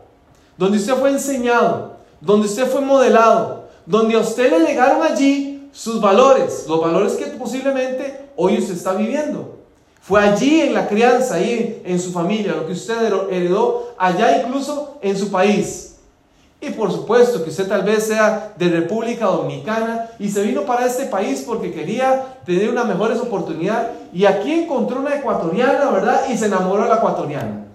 Donde 0.56 0.78
usted 0.78 0.94
fue 0.94 1.10
enseñado. 1.10 1.92
Donde 2.22 2.46
usted 2.46 2.66
fue 2.66 2.80
modelado. 2.80 3.64
Donde 3.84 4.14
a 4.14 4.20
usted 4.20 4.50
le 4.50 4.60
legaron 4.60 5.02
allí 5.02 5.68
sus 5.72 6.00
valores. 6.00 6.64
Los 6.66 6.80
valores 6.80 7.12
que 7.14 7.26
posiblemente 7.26 8.19
hoy 8.42 8.56
usted 8.56 8.74
está 8.74 8.94
viviendo. 8.94 9.58
Fue 10.00 10.18
allí 10.18 10.62
en 10.62 10.72
la 10.72 10.88
crianza, 10.88 11.34
ahí 11.34 11.82
en 11.84 12.00
su 12.00 12.10
familia, 12.10 12.54
lo 12.54 12.66
que 12.66 12.72
usted 12.72 13.12
heredó 13.30 13.92
allá 13.98 14.42
incluso 14.42 14.98
en 15.02 15.16
su 15.16 15.30
país. 15.30 15.96
Y 16.58 16.70
por 16.70 16.90
supuesto 16.90 17.44
que 17.44 17.50
usted 17.50 17.68
tal 17.68 17.82
vez 17.82 18.06
sea 18.06 18.54
de 18.56 18.68
República 18.68 19.26
Dominicana 19.26 20.08
y 20.18 20.30
se 20.30 20.42
vino 20.42 20.62
para 20.62 20.86
este 20.86 21.04
país 21.04 21.44
porque 21.46 21.70
quería 21.70 22.38
tener 22.46 22.70
unas 22.70 22.86
mejores 22.86 23.18
oportunidades 23.18 23.88
y 24.12 24.24
aquí 24.24 24.52
encontró 24.52 25.00
una 25.00 25.16
ecuatoriana, 25.16 25.90
¿verdad? 25.90 26.22
Y 26.30 26.38
se 26.38 26.46
enamoró 26.46 26.84
de 26.84 26.88
la 26.88 26.96
ecuatoriana. 26.96 27.66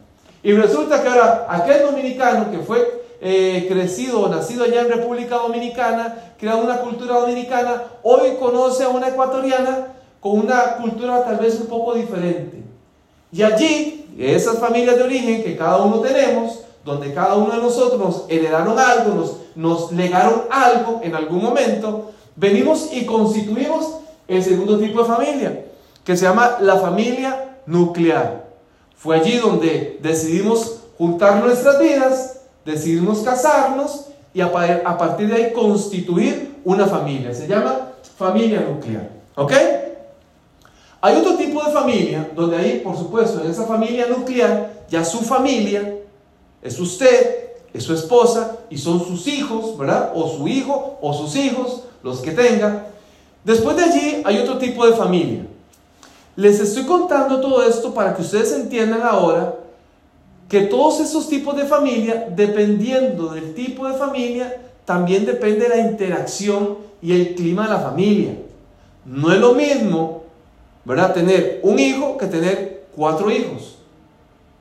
Y 0.42 0.52
resulta 0.54 1.02
que 1.02 1.10
ahora 1.10 1.46
aquel 1.48 1.84
dominicano 1.84 2.50
que 2.50 2.60
fue 2.60 3.04
eh, 3.22 3.66
crecido 3.70 4.22
o 4.22 4.30
nacido 4.30 4.64
allá 4.64 4.82
en 4.82 4.90
República 4.90 5.36
Dominicana, 5.38 6.34
creado 6.40 6.64
una 6.64 6.78
cultura 6.78 7.20
dominicana, 7.20 7.84
hoy 8.04 8.36
conoce 8.40 8.84
a 8.84 8.90
una 8.90 9.10
ecuatoriana 9.10 9.95
con 10.26 10.40
una 10.40 10.78
cultura 10.78 11.24
tal 11.24 11.38
vez 11.38 11.60
un 11.60 11.68
poco 11.68 11.94
diferente. 11.94 12.64
Y 13.32 13.44
allí, 13.44 14.08
esas 14.18 14.58
familias 14.58 14.96
de 14.96 15.04
origen 15.04 15.44
que 15.44 15.56
cada 15.56 15.78
uno 15.78 16.00
tenemos, 16.00 16.62
donde 16.84 17.14
cada 17.14 17.36
uno 17.36 17.52
de 17.52 17.60
nosotros 17.60 18.00
nos 18.00 18.26
heredaron 18.28 18.80
algo, 18.80 19.14
nos, 19.14 19.36
nos 19.56 19.92
legaron 19.92 20.46
algo 20.50 21.00
en 21.04 21.14
algún 21.14 21.44
momento, 21.44 22.12
venimos 22.36 22.90
y 22.92 23.06
constituimos 23.06 23.98
el 24.28 24.44
segundo 24.44 24.80
tipo 24.80 25.04
de 25.04 25.06
familia, 25.06 25.66
que 26.04 26.18
se 26.18 26.26
llama 26.26 26.58
la 26.60 26.78
familia 26.78 27.58
nuclear. 27.68 28.48
Fue 28.98 29.18
allí 29.18 29.38
donde 29.38 30.00
decidimos 30.02 30.78
juntar 30.98 31.44
nuestras 31.44 31.80
vidas, 31.80 32.40
decidimos 32.66 33.20
casarnos 33.20 34.08
y 34.34 34.42
a, 34.42 34.52
partir 34.52 35.30
de 35.30 35.36
ahí 35.36 35.54
constituir 35.54 36.56
una 36.64 36.88
familia. 36.88 37.32
Se 37.32 37.48
llama 37.48 37.90
familia 38.18 38.62
nuclear. 38.62 39.08
¿Ok? 39.36 39.52
Hay 41.06 41.18
otro 41.18 41.36
tipo 41.36 41.64
de 41.64 41.72
familia 41.72 42.32
donde 42.36 42.58
ahí, 42.58 42.82
por 42.84 42.98
supuesto, 42.98 43.40
en 43.40 43.52
esa 43.52 43.68
familia 43.68 44.08
nuclear, 44.08 44.86
ya 44.90 45.06
su 45.06 45.20
familia 45.20 46.00
es 46.64 46.80
usted, 46.80 47.52
es 47.72 47.84
su 47.84 47.94
esposa 47.94 48.58
y 48.72 48.78
son 48.80 49.00
sus 49.06 49.28
hijos, 49.28 49.78
¿verdad? 49.78 50.14
O 50.16 50.28
su 50.28 50.48
hijo 50.48 50.98
o 51.00 51.14
sus 51.14 51.36
hijos, 51.36 51.84
los 52.02 52.22
que 52.22 52.32
tenga. 52.32 52.88
Después 53.44 53.78
de 53.78 53.84
allí 53.84 54.24
hay 54.26 54.40
otro 54.40 54.58
tipo 54.58 54.84
de 54.84 54.94
familia. 54.94 55.46
Les 56.36 56.60
estoy 56.60 56.86
contando 56.86 57.40
todo 57.40 57.62
esto 57.62 57.94
para 57.94 58.16
que 58.16 58.24
ustedes 58.24 58.52
entiendan 58.54 59.04
ahora 59.04 59.54
que 60.50 60.62
todos 60.62 61.02
esos 61.02 61.30
tipos 61.30 61.56
de 61.56 61.66
familia, 61.66 62.30
dependiendo 62.36 63.28
del 63.28 63.54
tipo 63.54 63.88
de 63.88 63.94
familia, 63.94 64.60
también 64.86 65.24
depende 65.24 65.70
de 65.70 65.70
la 65.70 65.88
interacción 65.88 66.80
y 67.00 67.14
el 67.14 67.36
clima 67.36 67.68
de 67.68 67.74
la 67.76 67.80
familia. 67.80 68.40
No 69.06 69.32
es 69.32 69.40
lo 69.40 69.54
mismo, 69.54 70.25
¿verdad? 70.86 71.14
Tener 71.14 71.60
un 71.64 71.78
hijo 71.80 72.18
que 72.18 72.28
tener 72.28 72.86
cuatro 72.96 73.30
hijos. 73.30 73.78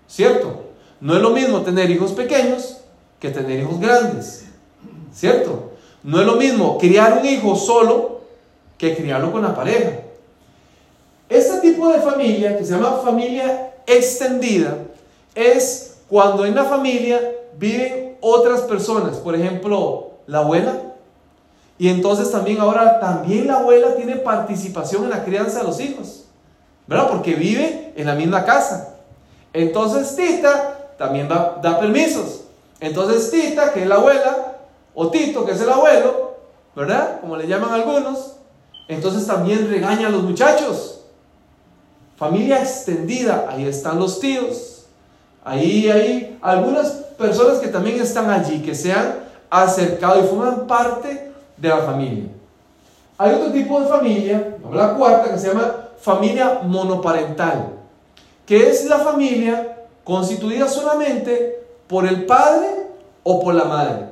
¿Cierto? 0.08 0.64
No 1.00 1.16
es 1.16 1.22
lo 1.22 1.30
mismo 1.30 1.60
tener 1.60 1.90
hijos 1.90 2.12
pequeños 2.12 2.78
que 3.20 3.30
tener 3.30 3.60
hijos 3.60 3.78
grandes. 3.78 4.46
¿Cierto? 5.12 5.70
No 6.02 6.20
es 6.20 6.26
lo 6.26 6.36
mismo 6.36 6.78
criar 6.78 7.18
un 7.20 7.26
hijo 7.26 7.54
solo 7.56 8.20
que 8.76 8.96
criarlo 8.96 9.30
con 9.32 9.42
la 9.42 9.54
pareja. 9.54 10.00
Este 11.28 11.60
tipo 11.60 11.88
de 11.88 12.00
familia, 12.00 12.56
que 12.56 12.64
se 12.64 12.72
llama 12.72 13.00
familia 13.02 13.74
extendida, 13.86 14.78
es 15.34 15.98
cuando 16.08 16.44
en 16.44 16.54
la 16.54 16.64
familia 16.64 17.20
viven 17.58 18.16
otras 18.20 18.62
personas, 18.62 19.16
por 19.16 19.34
ejemplo, 19.34 20.12
la 20.26 20.38
abuela. 20.38 20.93
Y 21.78 21.88
entonces 21.88 22.30
también 22.30 22.60
ahora, 22.60 23.00
también 23.00 23.46
la 23.46 23.56
abuela 23.56 23.94
tiene 23.96 24.16
participación 24.16 25.04
en 25.04 25.10
la 25.10 25.24
crianza 25.24 25.58
de 25.58 25.64
los 25.64 25.80
hijos, 25.80 26.24
¿verdad? 26.86 27.08
Porque 27.08 27.34
vive 27.34 27.92
en 27.96 28.06
la 28.06 28.14
misma 28.14 28.44
casa. 28.44 28.96
Entonces 29.52 30.14
Tita 30.14 30.92
también 30.96 31.28
da, 31.28 31.58
da 31.60 31.80
permisos. 31.80 32.42
Entonces 32.80 33.30
Tita, 33.30 33.72
que 33.72 33.82
es 33.82 33.88
la 33.88 33.96
abuela, 33.96 34.56
o 34.94 35.10
Tito, 35.10 35.44
que 35.44 35.52
es 35.52 35.60
el 35.60 35.70
abuelo, 35.70 36.36
¿verdad? 36.76 37.20
Como 37.20 37.36
le 37.36 37.48
llaman 37.48 37.72
algunos, 37.72 38.36
entonces 38.86 39.26
también 39.26 39.68
regaña 39.68 40.08
a 40.08 40.10
los 40.10 40.22
muchachos. 40.22 41.00
Familia 42.16 42.60
extendida, 42.60 43.46
ahí 43.50 43.66
están 43.66 43.98
los 43.98 44.20
tíos, 44.20 44.74
Ahí 45.44 45.90
hay 45.90 46.38
algunas 46.40 46.90
personas 47.18 47.58
que 47.58 47.68
también 47.68 48.00
están 48.00 48.30
allí, 48.30 48.62
que 48.62 48.74
se 48.74 48.92
han 48.92 49.16
acercado 49.50 50.24
y 50.24 50.26
forman 50.26 50.66
parte 50.66 51.23
de 51.56 51.68
la 51.68 51.78
familia. 51.78 52.24
Hay 53.16 53.34
otro 53.34 53.52
tipo 53.52 53.80
de 53.80 53.86
familia, 53.86 54.56
la 54.72 54.94
cuarta, 54.94 55.30
que 55.30 55.38
se 55.38 55.48
llama 55.48 55.88
familia 56.00 56.60
monoparental, 56.64 57.70
que 58.44 58.68
es 58.68 58.84
la 58.86 58.98
familia 58.98 59.86
constituida 60.02 60.68
solamente 60.68 61.64
por 61.86 62.06
el 62.06 62.26
padre 62.26 62.68
o 63.22 63.40
por 63.40 63.54
la 63.54 63.64
madre. 63.64 64.06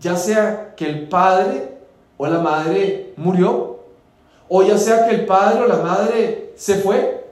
Ya 0.00 0.16
sea 0.16 0.74
que 0.76 0.86
el 0.86 1.08
padre 1.08 1.78
o 2.16 2.26
la 2.26 2.38
madre 2.38 3.12
murió, 3.16 3.80
o 4.48 4.62
ya 4.62 4.78
sea 4.78 5.06
que 5.06 5.14
el 5.14 5.26
padre 5.26 5.62
o 5.62 5.66
la 5.66 5.76
madre 5.76 6.52
se 6.56 6.76
fue 6.76 7.24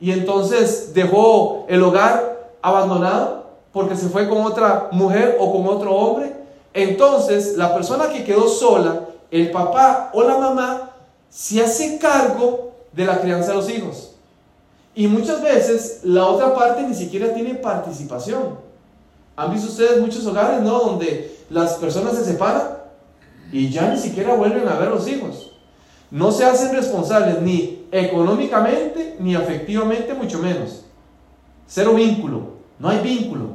y 0.00 0.12
entonces 0.12 0.92
dejó 0.92 1.64
el 1.68 1.82
hogar 1.82 2.50
abandonado 2.60 3.44
porque 3.72 3.96
se 3.96 4.08
fue 4.08 4.28
con 4.28 4.42
otra 4.42 4.88
mujer 4.92 5.36
o 5.40 5.52
con 5.52 5.66
otro 5.66 5.94
hombre. 5.94 6.43
Entonces, 6.74 7.56
la 7.56 7.72
persona 7.72 8.10
que 8.10 8.24
quedó 8.24 8.48
sola, 8.48 9.08
el 9.30 9.50
papá 9.50 10.10
o 10.12 10.22
la 10.24 10.36
mamá, 10.38 10.90
se 11.30 11.62
hace 11.62 11.98
cargo 11.98 12.72
de 12.92 13.04
la 13.04 13.20
crianza 13.20 13.50
de 13.50 13.56
los 13.56 13.70
hijos. 13.70 14.10
Y 14.94 15.06
muchas 15.06 15.42
veces 15.42 16.00
la 16.02 16.26
otra 16.26 16.54
parte 16.54 16.82
ni 16.82 16.94
siquiera 16.94 17.32
tiene 17.32 17.54
participación. 17.54 18.58
¿Han 19.36 19.52
visto 19.52 19.68
ustedes 19.68 20.00
muchos 20.00 20.26
hogares, 20.26 20.62
no? 20.62 20.78
Donde 20.78 21.38
las 21.50 21.74
personas 21.74 22.14
se 22.14 22.24
separan 22.24 22.78
y 23.52 23.70
ya 23.70 23.88
ni 23.88 23.98
siquiera 23.98 24.34
vuelven 24.34 24.68
a 24.68 24.74
ver 24.74 24.88
los 24.88 25.08
hijos. 25.08 25.52
No 26.10 26.30
se 26.30 26.44
hacen 26.44 26.72
responsables 26.72 27.40
ni 27.42 27.86
económicamente 27.90 29.16
ni 29.18 29.34
afectivamente, 29.34 30.14
mucho 30.14 30.38
menos. 30.38 30.84
Cero 31.66 31.94
vínculo. 31.94 32.54
No 32.78 32.88
hay 32.88 33.00
vínculo. 33.00 33.53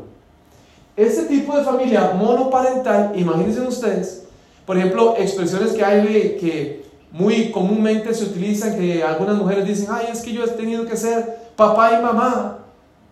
Este 0.99 1.23
tipo 1.27 1.55
de 1.55 1.63
familia 1.63 2.11
monoparental, 2.13 3.13
imagínense 3.15 3.61
ustedes, 3.61 4.25
por 4.65 4.77
ejemplo, 4.77 5.15
expresiones 5.17 5.71
que 5.71 5.85
hay 5.85 6.03
que 6.37 6.83
muy 7.09 7.51
comúnmente 7.51 8.13
se 8.13 8.25
utilizan, 8.25 8.77
que 8.77 9.01
algunas 9.01 9.37
mujeres 9.37 9.65
dicen, 9.65 9.87
ay, 9.91 10.07
es 10.11 10.21
que 10.21 10.33
yo 10.33 10.43
he 10.43 10.47
tenido 10.49 10.85
que 10.85 10.97
ser 10.97 11.51
papá 11.55 11.97
y 11.97 12.03
mamá, 12.03 12.57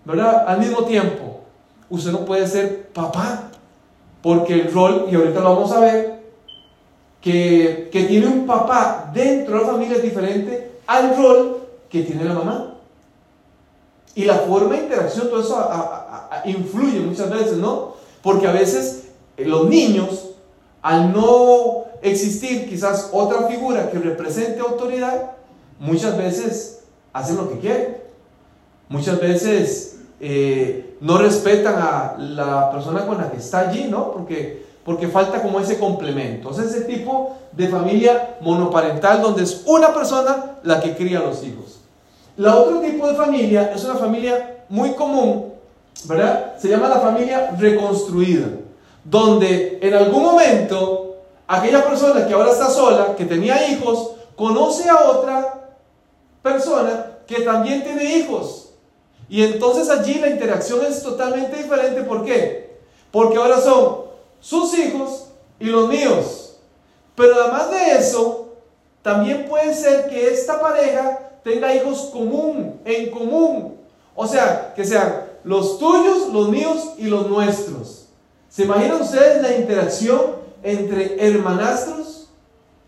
¿verdad? 0.04 0.44
Al 0.50 0.60
mismo 0.60 0.84
tiempo. 0.84 1.40
Usted 1.90 2.12
no 2.12 2.26
puede 2.26 2.46
ser 2.46 2.90
papá, 2.90 3.52
porque 4.22 4.56
el 4.56 4.74
rol, 4.74 5.08
y 5.10 5.16
ahorita 5.16 5.40
lo 5.40 5.56
vamos 5.56 5.72
a 5.72 5.80
ver, 5.80 6.24
que, 7.22 7.88
que 7.90 8.04
tiene 8.04 8.28
un 8.28 8.46
papá 8.46 9.10
dentro 9.14 9.60
de 9.60 9.62
la 9.64 9.72
familia 9.72 9.96
es 9.96 10.04
diferente 10.04 10.72
al 10.88 11.16
rol 11.16 11.66
que 11.90 12.02
tiene 12.02 12.26
la 12.26 12.34
mamá. 12.34 12.74
Y 14.18 14.26
la 14.26 14.34
forma 14.34 14.74
de 14.76 14.82
interacción, 14.82 15.30
todo 15.30 15.42
eso 15.42 15.70
influye 16.46 17.02
muchas 17.02 17.30
veces, 17.30 17.58
¿no? 17.58 17.94
Porque 18.24 18.48
a 18.48 18.52
veces 18.52 19.10
eh, 19.38 19.46
los 19.46 19.70
niños, 19.70 20.32
al 20.82 21.14
no 21.14 21.84
existir 22.02 22.68
quizás 22.68 23.12
otra 23.14 23.44
figura 23.48 23.92
que 23.92 24.00
represente 24.00 24.60
autoridad, 24.60 25.34
muchas 25.80 26.18
veces 26.18 26.80
hacen 27.14 27.38
lo 27.38 27.48
que 27.48 27.60
quieren. 27.60 27.98
Muchas 28.90 29.20
veces 29.20 30.00
eh, 30.20 30.98
no 31.00 31.20
respetan 31.20 31.76
a 31.76 32.16
la 32.18 32.72
persona 32.72 33.06
con 33.06 33.20
la 33.20 33.30
que 33.30 33.38
está 33.38 33.70
allí, 33.70 33.84
¿no? 33.84 34.14
Porque, 34.14 34.66
porque 34.84 35.10
falta 35.10 35.44
como 35.44 35.60
ese 35.60 35.78
complemento. 35.78 36.50
Entonces, 36.50 36.74
ese 36.74 36.86
tipo 36.86 37.38
de 37.52 37.68
familia 37.68 38.38
monoparental 38.42 39.22
donde 39.22 39.44
es 39.44 39.62
una 39.68 39.94
persona 39.94 40.58
la 40.64 40.82
que 40.82 40.96
cría 40.96 41.20
a 41.20 41.26
los 41.26 41.44
hijos. 41.44 41.77
La 42.38 42.56
otro 42.56 42.80
tipo 42.82 43.08
de 43.08 43.16
familia 43.16 43.72
es 43.76 43.84
una 43.84 43.96
familia 43.96 44.64
muy 44.70 44.92
común, 44.94 45.54
¿verdad? 46.06 46.56
Se 46.60 46.70
llama 46.70 46.88
la 46.88 47.00
familia 47.00 47.56
reconstruida, 47.58 48.48
donde 49.04 49.80
en 49.82 49.94
algún 49.96 50.22
momento 50.22 51.16
aquella 51.48 51.84
persona 51.84 52.28
que 52.28 52.34
ahora 52.34 52.52
está 52.52 52.70
sola, 52.70 53.16
que 53.16 53.26
tenía 53.26 53.68
hijos, 53.72 54.12
conoce 54.36 54.88
a 54.88 55.10
otra 55.10 55.72
persona 56.44 57.18
que 57.26 57.42
también 57.42 57.84
tiene 57.84 58.18
hijos. 58.18 58.70
Y 59.30 59.44
entonces 59.44 59.90
allí 59.90 60.20
la 60.20 60.30
interacción 60.30 60.86
es 60.86 61.02
totalmente 61.02 61.58
diferente. 61.58 62.04
¿Por 62.04 62.24
qué? 62.24 62.78
Porque 63.12 63.38
ahora 63.38 63.60
son 63.60 64.06
sus 64.40 64.78
hijos 64.78 65.26
y 65.60 65.66
los 65.66 65.90
míos. 65.90 66.60
Pero 67.16 67.34
además 67.42 67.72
de 67.72 67.94
eso, 67.94 68.50
también 69.02 69.48
puede 69.50 69.74
ser 69.74 70.08
que 70.08 70.32
esta 70.32 70.62
pareja 70.62 71.27
tenga 71.44 71.74
hijos 71.76 72.10
común, 72.12 72.80
en 72.86 73.12
común. 73.12 73.78
O 74.16 74.28
sea, 74.28 74.74
que 74.76 74.84
sean 74.84 75.28
los 75.44 75.80
tuyos, 75.80 76.30
los 76.34 76.50
míos 76.50 76.94
y 76.98 77.06
los 77.06 77.28
nuestros. 77.28 78.08
¿Se 78.50 78.64
imaginan 78.64 79.02
ustedes 79.02 79.42
la 79.42 79.56
interacción 79.56 80.22
entre 80.64 81.26
hermanastros? 81.26 82.30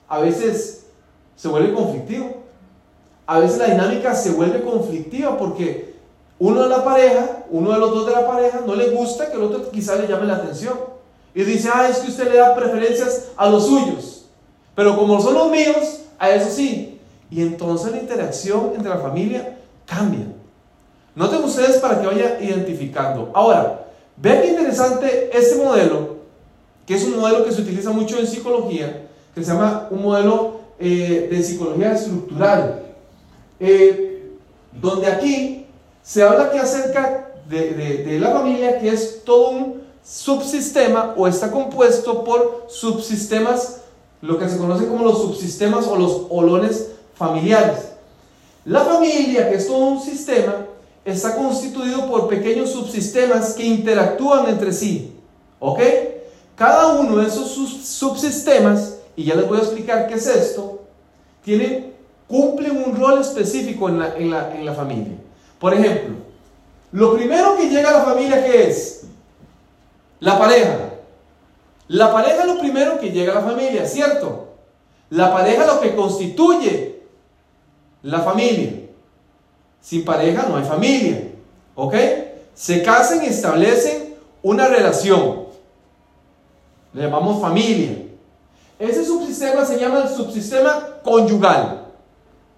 A 0.07 0.19
veces 0.19 0.87
se 1.35 1.47
vuelve 1.47 1.73
conflictivo. 1.73 2.43
A 3.25 3.39
veces 3.39 3.59
la 3.59 3.67
dinámica 3.67 4.15
se 4.15 4.31
vuelve 4.31 4.61
conflictiva 4.63 5.37
porque 5.37 5.95
uno 6.39 6.63
de 6.63 6.69
la 6.69 6.83
pareja, 6.83 7.43
uno 7.51 7.71
de 7.71 7.79
los 7.79 7.93
dos 7.93 8.07
de 8.07 8.13
la 8.13 8.27
pareja, 8.27 8.61
no 8.65 8.75
le 8.75 8.89
gusta 8.89 9.29
que 9.29 9.37
el 9.37 9.43
otro 9.43 9.69
quizá 9.69 9.95
le 9.97 10.07
llame 10.07 10.25
la 10.25 10.37
atención. 10.37 10.73
Y 11.35 11.43
dice, 11.43 11.69
ah, 11.73 11.87
es 11.87 11.99
que 11.99 12.09
usted 12.09 12.31
le 12.31 12.37
da 12.37 12.55
preferencias 12.55 13.27
a 13.37 13.49
los 13.49 13.67
suyos. 13.67 14.25
Pero 14.75 14.97
como 14.97 15.21
son 15.21 15.35
los 15.35 15.51
míos, 15.51 16.01
a 16.17 16.31
eso 16.31 16.49
sí. 16.49 16.98
Y 17.31 17.41
entonces 17.41 17.91
la 17.91 17.99
interacción 17.99 18.71
entre 18.75 18.89
la 18.89 18.97
familia 18.97 19.57
cambia. 19.85 20.25
Noten 21.15 21.43
ustedes 21.43 21.77
para 21.77 21.99
que 21.99 22.07
vaya 22.07 22.39
identificando. 22.41 23.31
Ahora, 23.33 23.87
vean 24.17 24.41
qué 24.41 24.47
interesante 24.49 25.29
este 25.33 25.63
modelo, 25.63 26.17
que 26.85 26.95
es 26.95 27.03
un 27.03 27.19
modelo 27.19 27.43
que 27.43 27.51
se 27.51 27.61
utiliza 27.61 27.91
mucho 27.91 28.17
en 28.17 28.27
psicología, 28.27 29.07
que 29.35 29.43
se 29.43 29.51
llama 29.51 29.87
un 29.91 30.01
modelo 30.01 30.59
eh, 30.79 31.27
de 31.29 31.43
psicología 31.43 31.93
estructural, 31.93 32.83
eh, 33.59 34.31
donde 34.81 35.07
aquí 35.07 35.65
se 36.01 36.23
habla 36.23 36.51
que 36.51 36.59
acerca 36.59 37.31
de, 37.47 37.73
de 38.05 38.19
la 38.19 38.31
familia, 38.31 38.79
que 38.79 38.89
es 38.89 39.23
todo 39.23 39.49
un 39.49 39.81
subsistema 40.03 41.13
o 41.17 41.27
está 41.27 41.51
compuesto 41.51 42.23
por 42.23 42.65
subsistemas, 42.69 43.81
lo 44.21 44.37
que 44.37 44.49
se 44.49 44.57
conoce 44.57 44.87
como 44.87 45.03
los 45.03 45.21
subsistemas 45.21 45.85
o 45.87 45.95
los 45.95 46.27
olones 46.29 46.88
familiares. 47.19 47.91
La 48.63 48.79
familia, 48.79 49.49
que 49.49 49.55
es 49.57 49.67
todo 49.67 49.77
un 49.77 50.01
sistema, 50.01 50.65
está 51.03 51.35
constituido 51.35 52.07
por 52.07 52.29
pequeños 52.29 52.71
subsistemas 52.71 53.53
que 53.53 53.65
interactúan 53.65 54.47
entre 54.47 54.71
sí. 54.71 55.13
¿Ok? 55.59 55.81
Cada 56.55 56.93
uno 56.93 57.17
de 57.17 57.27
esos 57.27 57.51
subsistemas, 57.83 58.95
y 59.15 59.25
ya 59.25 59.35
les 59.35 59.47
voy 59.47 59.59
a 59.59 59.63
explicar 59.63 60.07
qué 60.07 60.15
es 60.15 60.27
esto, 60.27 60.81
tiene, 61.43 61.91
cumple 62.27 62.71
un 62.71 62.95
rol 62.95 63.19
específico 63.19 63.89
en 63.89 63.99
la, 63.99 64.15
en 64.15 64.29
la, 64.29 64.55
en 64.55 64.65
la 64.65 64.73
familia. 64.73 65.17
Por 65.59 65.73
ejemplo, 65.73 66.15
lo 66.91 67.15
primero 67.15 67.57
que 67.57 67.69
llega 67.69 67.89
a 67.89 67.99
la 67.99 68.03
familia, 68.03 68.45
¿qué 68.45 68.69
es? 68.69 69.03
La 70.21 70.39
pareja. 70.39 70.77
La 71.89 72.13
pareja 72.13 72.41
es 72.41 72.47
lo 72.47 72.59
primero 72.59 72.99
que 72.99 73.11
llega 73.11 73.33
a 73.33 73.41
la 73.41 73.41
familia, 73.41 73.85
¿cierto? 73.85 74.47
La 75.09 75.33
pareja 75.33 75.63
es 75.63 75.67
lo 75.67 75.81
que 75.81 75.95
constituye 75.95 76.98
la 78.01 78.19
familia. 78.19 78.71
Sin 79.81 80.05
pareja 80.05 80.45
no 80.47 80.57
hay 80.57 80.63
familia. 80.63 81.31
¿Ok? 81.75 81.95
Se 82.53 82.83
casan 82.83 83.23
y 83.23 83.27
establecen 83.27 84.15
una 84.41 84.67
relación. 84.67 85.45
Le 86.93 87.03
llamamos 87.03 87.41
familia. 87.41 88.05
Ese 88.77 89.05
subsistema 89.05 89.65
se 89.65 89.79
llama 89.79 90.03
el 90.03 90.09
subsistema 90.09 90.99
conyugal. 91.03 91.87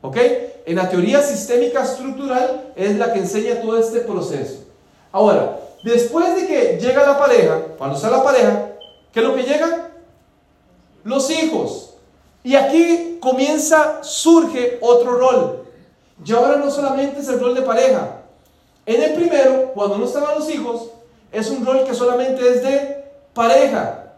¿Ok? 0.01 0.17
En 0.65 0.75
la 0.75 0.89
teoría 0.89 1.21
sistémica 1.21 1.83
estructural 1.83 2.71
es 2.75 2.97
la 2.97 3.11
que 3.13 3.19
enseña 3.19 3.61
todo 3.61 3.77
este 3.77 4.01
proceso. 4.01 4.65
Ahora, 5.11 5.59
después 5.83 6.35
de 6.35 6.47
que 6.47 6.77
llega 6.79 7.05
la 7.05 7.17
pareja, 7.17 7.61
cuando 7.77 7.95
está 7.95 8.09
la 8.09 8.23
pareja, 8.23 8.69
¿qué 9.11 9.19
es 9.19 9.25
lo 9.25 9.35
que 9.35 9.43
llega? 9.43 9.89
Los 11.03 11.29
hijos. 11.31 11.90
Y 12.43 12.55
aquí 12.55 13.17
comienza, 13.19 14.03
surge 14.03 14.79
otro 14.81 15.17
rol. 15.17 15.65
Y 16.23 16.31
ahora 16.33 16.57
no 16.57 16.69
solamente 16.69 17.19
es 17.19 17.27
el 17.27 17.39
rol 17.39 17.55
de 17.55 17.61
pareja. 17.61 18.21
En 18.85 19.01
el 19.01 19.13
primero, 19.13 19.71
cuando 19.73 19.97
no 19.97 20.05
estaban 20.05 20.39
los 20.39 20.49
hijos, 20.49 20.89
es 21.31 21.49
un 21.49 21.65
rol 21.65 21.83
que 21.83 21.93
solamente 21.93 22.47
es 22.47 22.63
de 22.63 23.05
pareja. 23.33 24.13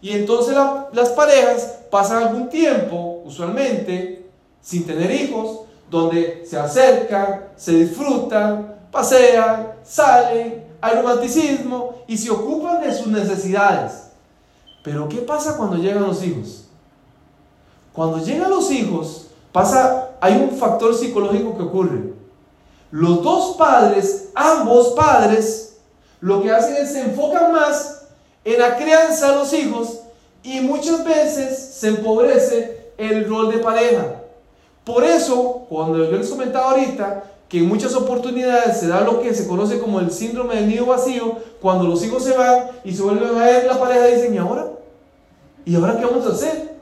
Y 0.00 0.12
entonces 0.12 0.54
las 0.92 1.10
parejas 1.10 1.78
pasan 1.90 2.24
algún 2.24 2.48
tiempo, 2.48 3.22
usualmente, 3.24 4.26
sin 4.60 4.84
tener 4.84 5.10
hijos, 5.10 5.60
donde 5.90 6.44
se 6.44 6.58
acercan, 6.58 7.48
se 7.56 7.72
disfrutan, 7.72 8.76
pasean, 8.90 9.74
salen, 9.82 10.64
hay 10.80 10.96
romanticismo 10.96 12.04
y 12.06 12.18
se 12.18 12.30
ocupan 12.30 12.82
de 12.82 12.92
sus 12.92 13.06
necesidades. 13.06 14.10
Pero 14.82 15.08
¿qué 15.08 15.18
pasa 15.18 15.56
cuando 15.56 15.76
llegan 15.76 16.02
los 16.02 16.22
hijos? 16.22 16.63
Cuando 17.94 18.18
llegan 18.18 18.50
los 18.50 18.72
hijos, 18.72 19.28
pasa, 19.52 20.10
hay 20.20 20.34
un 20.36 20.58
factor 20.58 20.94
psicológico 20.96 21.56
que 21.56 21.62
ocurre. 21.62 22.12
Los 22.90 23.22
dos 23.22 23.56
padres, 23.56 24.30
ambos 24.34 24.94
padres, 24.94 25.76
lo 26.20 26.42
que 26.42 26.50
hacen 26.50 26.76
es 26.76 26.92
se 26.92 27.02
enfocan 27.02 27.52
más 27.52 28.06
en 28.44 28.58
la 28.60 28.76
crianza 28.76 29.30
de 29.30 29.36
los 29.36 29.52
hijos 29.52 30.00
y 30.42 30.60
muchas 30.60 31.04
veces 31.04 31.56
se 31.56 31.88
empobrece 31.88 32.90
el 32.98 33.28
rol 33.28 33.52
de 33.52 33.58
pareja. 33.58 34.22
Por 34.84 35.04
eso, 35.04 35.64
cuando 35.68 35.98
yo 35.98 36.16
les 36.16 36.28
comentaba 36.28 36.72
ahorita 36.72 37.24
que 37.48 37.58
en 37.58 37.68
muchas 37.68 37.94
oportunidades 37.94 38.78
se 38.78 38.88
da 38.88 39.02
lo 39.02 39.22
que 39.22 39.34
se 39.34 39.46
conoce 39.46 39.78
como 39.78 40.00
el 40.00 40.10
síndrome 40.10 40.56
del 40.56 40.68
nido 40.68 40.86
vacío, 40.86 41.36
cuando 41.62 41.84
los 41.84 42.04
hijos 42.04 42.24
se 42.24 42.36
van 42.36 42.70
y 42.84 42.92
se 42.92 43.02
vuelven 43.02 43.36
a 43.36 43.44
ver 43.44 43.66
la 43.66 43.78
pareja, 43.78 44.06
dicen, 44.06 44.34
¿y 44.34 44.38
ahora? 44.38 44.66
¿Y 45.64 45.76
ahora 45.76 45.96
qué 45.96 46.04
vamos 46.04 46.26
a 46.26 46.32
hacer? 46.32 46.73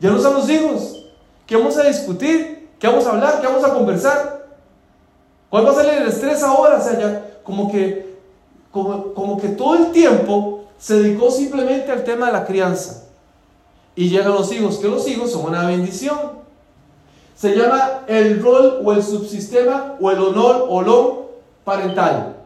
Ya 0.00 0.10
no 0.10 0.16
están 0.16 0.34
los 0.34 0.48
hijos. 0.48 1.04
¿Qué 1.46 1.56
vamos 1.56 1.76
a 1.78 1.84
discutir? 1.84 2.68
¿Qué 2.78 2.86
vamos 2.86 3.06
a 3.06 3.10
hablar? 3.10 3.40
¿Qué 3.40 3.46
vamos 3.46 3.64
a 3.64 3.72
conversar? 3.72 4.46
¿Cuál 5.48 5.66
va 5.66 5.70
a 5.70 5.74
ser 5.74 6.02
el 6.02 6.08
estrés 6.08 6.42
ahora? 6.42 6.76
O 6.76 6.82
sea, 6.82 6.98
ya 6.98 7.40
como 7.42 7.70
que, 7.70 8.16
como, 8.70 9.14
como 9.14 9.40
que 9.40 9.48
todo 9.48 9.76
el 9.76 9.92
tiempo 9.92 10.64
se 10.78 11.00
dedicó 11.00 11.30
simplemente 11.30 11.90
al 11.90 12.04
tema 12.04 12.26
de 12.26 12.32
la 12.32 12.44
crianza. 12.44 13.04
Y 13.94 14.10
llegan 14.10 14.32
los 14.32 14.52
hijos, 14.52 14.76
que 14.78 14.88
los 14.88 15.08
hijos 15.08 15.30
son 15.30 15.46
una 15.46 15.66
bendición. 15.66 16.18
Se 17.34 17.56
llama 17.56 18.02
el 18.06 18.42
rol 18.42 18.82
o 18.84 18.92
el 18.92 19.02
subsistema 19.02 19.94
o 20.00 20.10
el 20.10 20.18
honor 20.18 20.66
o 20.68 20.82
lo 20.82 21.30
parental. 21.64 22.36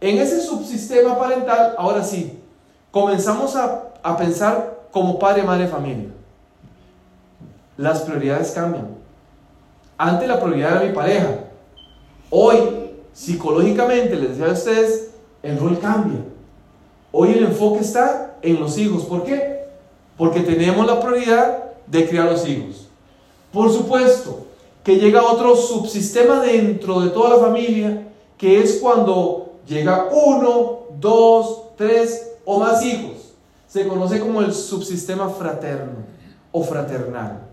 En 0.00 0.18
ese 0.18 0.40
subsistema 0.40 1.18
parental, 1.18 1.74
ahora 1.76 2.02
sí, 2.02 2.38
comenzamos 2.90 3.56
a, 3.56 3.92
a 4.02 4.16
pensar 4.16 4.84
como 4.90 5.18
padre, 5.18 5.42
madre, 5.42 5.66
familia 5.66 6.13
las 7.76 8.02
prioridades 8.02 8.52
cambian. 8.52 8.88
Antes 9.96 10.28
la 10.28 10.40
prioridad 10.40 10.76
era 10.76 10.86
mi 10.86 10.92
pareja. 10.92 11.40
Hoy, 12.30 12.58
psicológicamente, 13.12 14.16
les 14.16 14.30
decía 14.30 14.46
a 14.46 14.52
ustedes, 14.52 15.10
el 15.42 15.58
rol 15.58 15.78
cambia. 15.78 16.20
Hoy 17.12 17.32
el 17.32 17.44
enfoque 17.44 17.80
está 17.80 18.36
en 18.42 18.58
los 18.58 18.76
hijos. 18.76 19.04
¿Por 19.04 19.24
qué? 19.24 19.66
Porque 20.16 20.40
tenemos 20.40 20.86
la 20.86 21.00
prioridad 21.00 21.64
de 21.86 22.08
criar 22.08 22.30
los 22.30 22.46
hijos. 22.48 22.88
Por 23.52 23.70
supuesto 23.72 24.46
que 24.82 24.96
llega 24.96 25.22
otro 25.22 25.56
subsistema 25.56 26.40
dentro 26.40 27.00
de 27.00 27.10
toda 27.10 27.36
la 27.36 27.42
familia, 27.42 28.08
que 28.36 28.60
es 28.60 28.80
cuando 28.82 29.54
llega 29.66 30.08
uno, 30.12 30.80
dos, 31.00 31.76
tres 31.76 32.32
o 32.44 32.58
más 32.58 32.84
hijos. 32.84 33.32
Se 33.68 33.88
conoce 33.88 34.20
como 34.20 34.40
el 34.40 34.52
subsistema 34.52 35.28
fraterno 35.30 35.98
o 36.52 36.62
fraternal. 36.62 37.43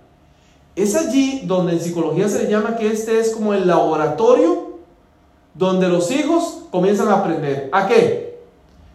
Es 0.76 0.96
allí 0.96 1.42
donde 1.46 1.74
en 1.74 1.82
psicología 1.82 2.30
se 2.30 2.44
le 2.44 2.50
llama 2.50 2.78
que 2.78 2.88
este 2.88 3.20
es 3.20 3.32
como 3.32 3.54
el 3.54 3.68
laboratorio 3.68 4.72
donde 5.54 5.90
los 5.90 6.10
hijos 6.12 6.64
comienzan 6.72 7.10
a 7.10 7.16
aprender. 7.16 7.70
¿A 7.74 7.88
qué? 7.88 8.40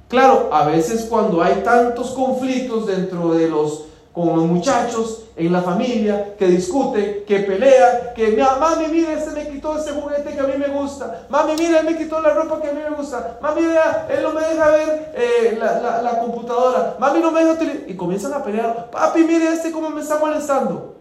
Claro, 0.09 0.49
a 0.53 0.65
veces 0.65 1.07
cuando 1.11 1.43
hay 1.43 1.63
tantos 1.63 2.13
conflictos 2.13 2.87
dentro 2.87 3.35
de 3.35 3.49
los 3.49 3.85
con 4.17 4.29
los 4.29 4.47
muchachos 4.47 5.25
en 5.37 5.53
la 5.53 5.61
familia 5.61 6.37
que 6.39 6.47
discuten, 6.47 7.25
que 7.27 7.41
pelean, 7.41 8.15
que 8.15 8.35
mami, 8.59 8.87
mira, 8.91 9.13
este 9.13 9.33
me 9.33 9.47
quitó 9.47 9.77
este 9.77 9.93
juguete 9.93 10.33
que 10.33 10.41
a 10.41 10.45
mí 10.45 10.55
me 10.57 10.69
gusta, 10.69 11.27
mami, 11.29 11.53
mira, 11.59 11.81
él 11.81 11.85
me 11.85 11.99
quitó 11.99 12.23
la 12.23 12.31
ropa 12.31 12.63
que 12.63 12.69
a 12.69 12.73
mí 12.73 12.81
me 12.89 12.97
gusta, 12.97 13.39
mami, 13.43 13.61
mira, 13.61 14.09
él 14.11 14.23
no 14.23 14.33
me 14.33 14.41
deja 14.41 14.71
ver 14.71 15.13
eh, 15.15 15.59
la, 15.61 16.01
la, 16.01 16.19
computadora, 16.19 16.97
mami, 16.99 17.21
no 17.21 17.31
me 17.31 17.41
deja 17.41 17.53
utilizar, 17.53 17.91
y 17.91 17.95
comienzan 17.95 18.33
a 18.33 18.43
pelear, 18.43 18.91
papi, 18.91 19.23
mire 19.23 19.49
este 19.49 19.71
cómo 19.71 19.91
me 19.91 20.01
está 20.01 20.19
molestando. 20.19 20.96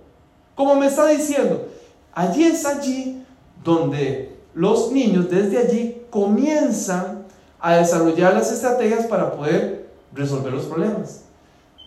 Como 0.56 0.76
me 0.76 0.88
está 0.88 1.08
diciendo, 1.08 1.68
allí 2.13 2.46
es 2.46 2.65
allí 2.65 3.24
donde 3.63 4.38
los 4.54 4.91
niños 4.91 5.30
desde 5.30 5.58
allí 5.58 6.06
comienzan 6.10 7.26
a 7.60 7.76
desarrollar 7.76 8.34
las 8.34 8.52
estrategias 8.52 9.06
para 9.08 9.32
poder 9.32 9.89
resolver 10.13 10.54
los 10.54 10.65
problemas. 10.65 11.24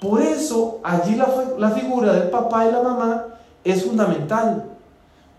Por 0.00 0.20
eso 0.20 0.81
allí 0.83 1.16
la, 1.16 1.28
la 1.57 1.70
figura 1.70 2.12
del 2.12 2.31
papá 2.31 2.66
y 2.66 2.72
la 2.72 2.83
mamá 2.83 3.26
es 3.64 3.85
fundamental. 3.85 4.64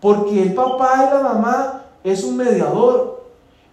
Porque 0.00 0.42
el 0.42 0.54
papá 0.54 1.06
y 1.08 1.14
la 1.14 1.20
mamá 1.20 1.82
es 2.02 2.24
un 2.24 2.36
mediador. 2.36 3.24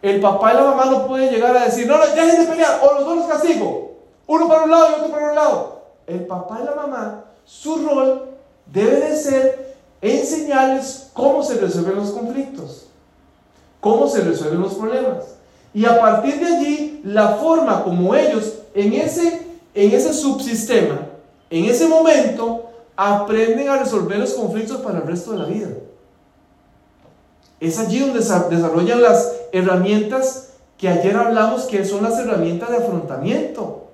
El 0.01 0.21
papá 0.21 0.53
y 0.53 0.57
la 0.57 0.63
mamá 0.63 0.85
no 0.85 1.07
pueden 1.07 1.31
llegar 1.31 1.57
a 1.57 1.65
decir, 1.65 1.87
no, 1.87 1.97
no, 1.97 2.05
dejen 2.05 2.41
de 2.41 2.47
pelear, 2.47 2.79
o 2.83 2.93
los 2.93 3.05
dos 3.05 3.17
los 3.17 3.25
castigo. 3.25 3.91
Uno 4.27 4.47
para 4.47 4.63
un 4.63 4.71
lado 4.71 4.87
y 4.89 4.93
otro 4.95 5.11
para 5.11 5.29
un 5.29 5.35
lado. 5.35 5.81
El 6.05 6.27
papá 6.27 6.59
y 6.61 6.65
la 6.65 6.75
mamá, 6.75 7.23
su 7.43 7.77
rol 7.87 8.36
debe 8.71 9.09
de 9.09 9.15
ser 9.15 9.77
enseñarles 10.01 11.09
cómo 11.13 11.43
se 11.43 11.55
resuelven 11.55 11.95
los 11.95 12.11
conflictos, 12.11 12.87
cómo 13.79 14.07
se 14.07 14.21
resuelven 14.21 14.61
los 14.61 14.75
problemas. 14.75 15.23
Y 15.73 15.85
a 15.85 15.99
partir 15.99 16.39
de 16.39 16.45
allí, 16.45 17.01
la 17.03 17.35
forma 17.35 17.83
como 17.83 18.15
ellos 18.15 18.53
en 18.73 18.93
ese, 18.93 19.47
en 19.73 19.91
ese 19.91 20.13
subsistema, 20.13 20.99
en 21.49 21.65
ese 21.65 21.87
momento, 21.87 22.63
aprenden 22.95 23.69
a 23.69 23.77
resolver 23.77 24.17
los 24.17 24.33
conflictos 24.33 24.77
para 24.81 24.99
el 24.99 25.07
resto 25.07 25.31
de 25.31 25.37
la 25.37 25.45
vida. 25.45 25.69
Es 27.59 27.79
allí 27.79 27.99
donde 27.99 28.19
desarrollan 28.19 29.01
las 29.01 29.33
herramientas 29.51 30.49
que 30.77 30.87
ayer 30.87 31.15
hablamos 31.15 31.63
que 31.63 31.85
son 31.85 32.03
las 32.03 32.17
herramientas 32.19 32.69
de 32.69 32.77
afrontamiento. 32.77 33.87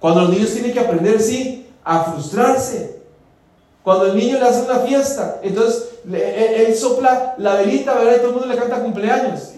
Cuando 0.00 0.22
los 0.22 0.30
niños 0.30 0.52
tienen 0.52 0.72
que 0.72 0.80
aprender, 0.80 1.20
sí, 1.20 1.66
a 1.84 2.04
frustrarse, 2.04 3.01
cuando 3.82 4.06
el 4.06 4.16
niño 4.16 4.38
le 4.38 4.46
hace 4.46 4.62
una 4.62 4.80
fiesta, 4.80 5.40
entonces 5.42 5.90
él, 6.12 6.74
sopla 6.76 7.34
la 7.38 7.56
velita, 7.56 7.94
¿verdad? 7.94 8.16
Y 8.16 8.18
todo 8.18 8.28
el 8.28 8.34
mundo 8.34 8.48
le 8.48 8.56
canta 8.56 8.80
cumpleaños. 8.80 9.52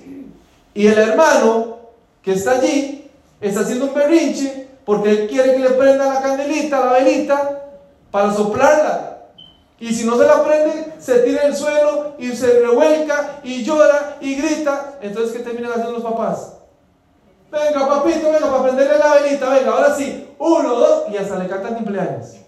Y 0.72 0.87
el 0.87 0.98
hermano 0.98 1.78
que 2.22 2.32
está 2.32 2.52
allí 2.52 3.10
está 3.40 3.60
haciendo 3.60 3.87
un 3.87 3.94
berrinche 3.94 4.68
porque 4.84 5.10
él 5.10 5.28
quiere 5.28 5.52
que 5.52 5.60
le 5.60 5.70
prenda 5.70 6.06
la 6.06 6.22
candelita, 6.22 6.84
la 6.84 6.92
velita, 6.92 7.62
para 8.10 8.32
soplarla. 8.32 9.18
Y 9.78 9.92
si 9.92 10.04
no 10.04 10.16
se 10.16 10.26
la 10.26 10.42
prende, 10.44 10.94
se 10.98 11.18
tira 11.20 11.42
en 11.42 11.48
el 11.48 11.56
suelo 11.56 12.14
y 12.18 12.32
se 12.32 12.60
revuelca 12.60 13.40
y 13.42 13.62
llora 13.64 14.16
y 14.20 14.37
grita. 14.37 14.98
Entonces, 15.02 15.32
¿qué 15.32 15.40
terminan 15.40 15.72
haciendo 15.72 15.92
los 15.92 16.02
papás? 16.02 16.54
Venga, 17.50 17.88
papito, 17.88 18.30
venga, 18.30 18.50
para 18.50 18.62
prenderle 18.62 18.98
la 18.98 19.14
velita, 19.14 19.48
venga, 19.50 19.70
ahora 19.70 19.94
sí, 19.94 20.28
uno, 20.38 20.74
dos, 20.74 21.04
y 21.10 21.16
hasta 21.16 21.38
le 21.38 21.48
cantan 21.48 21.74
cumpleaños. 21.74 22.43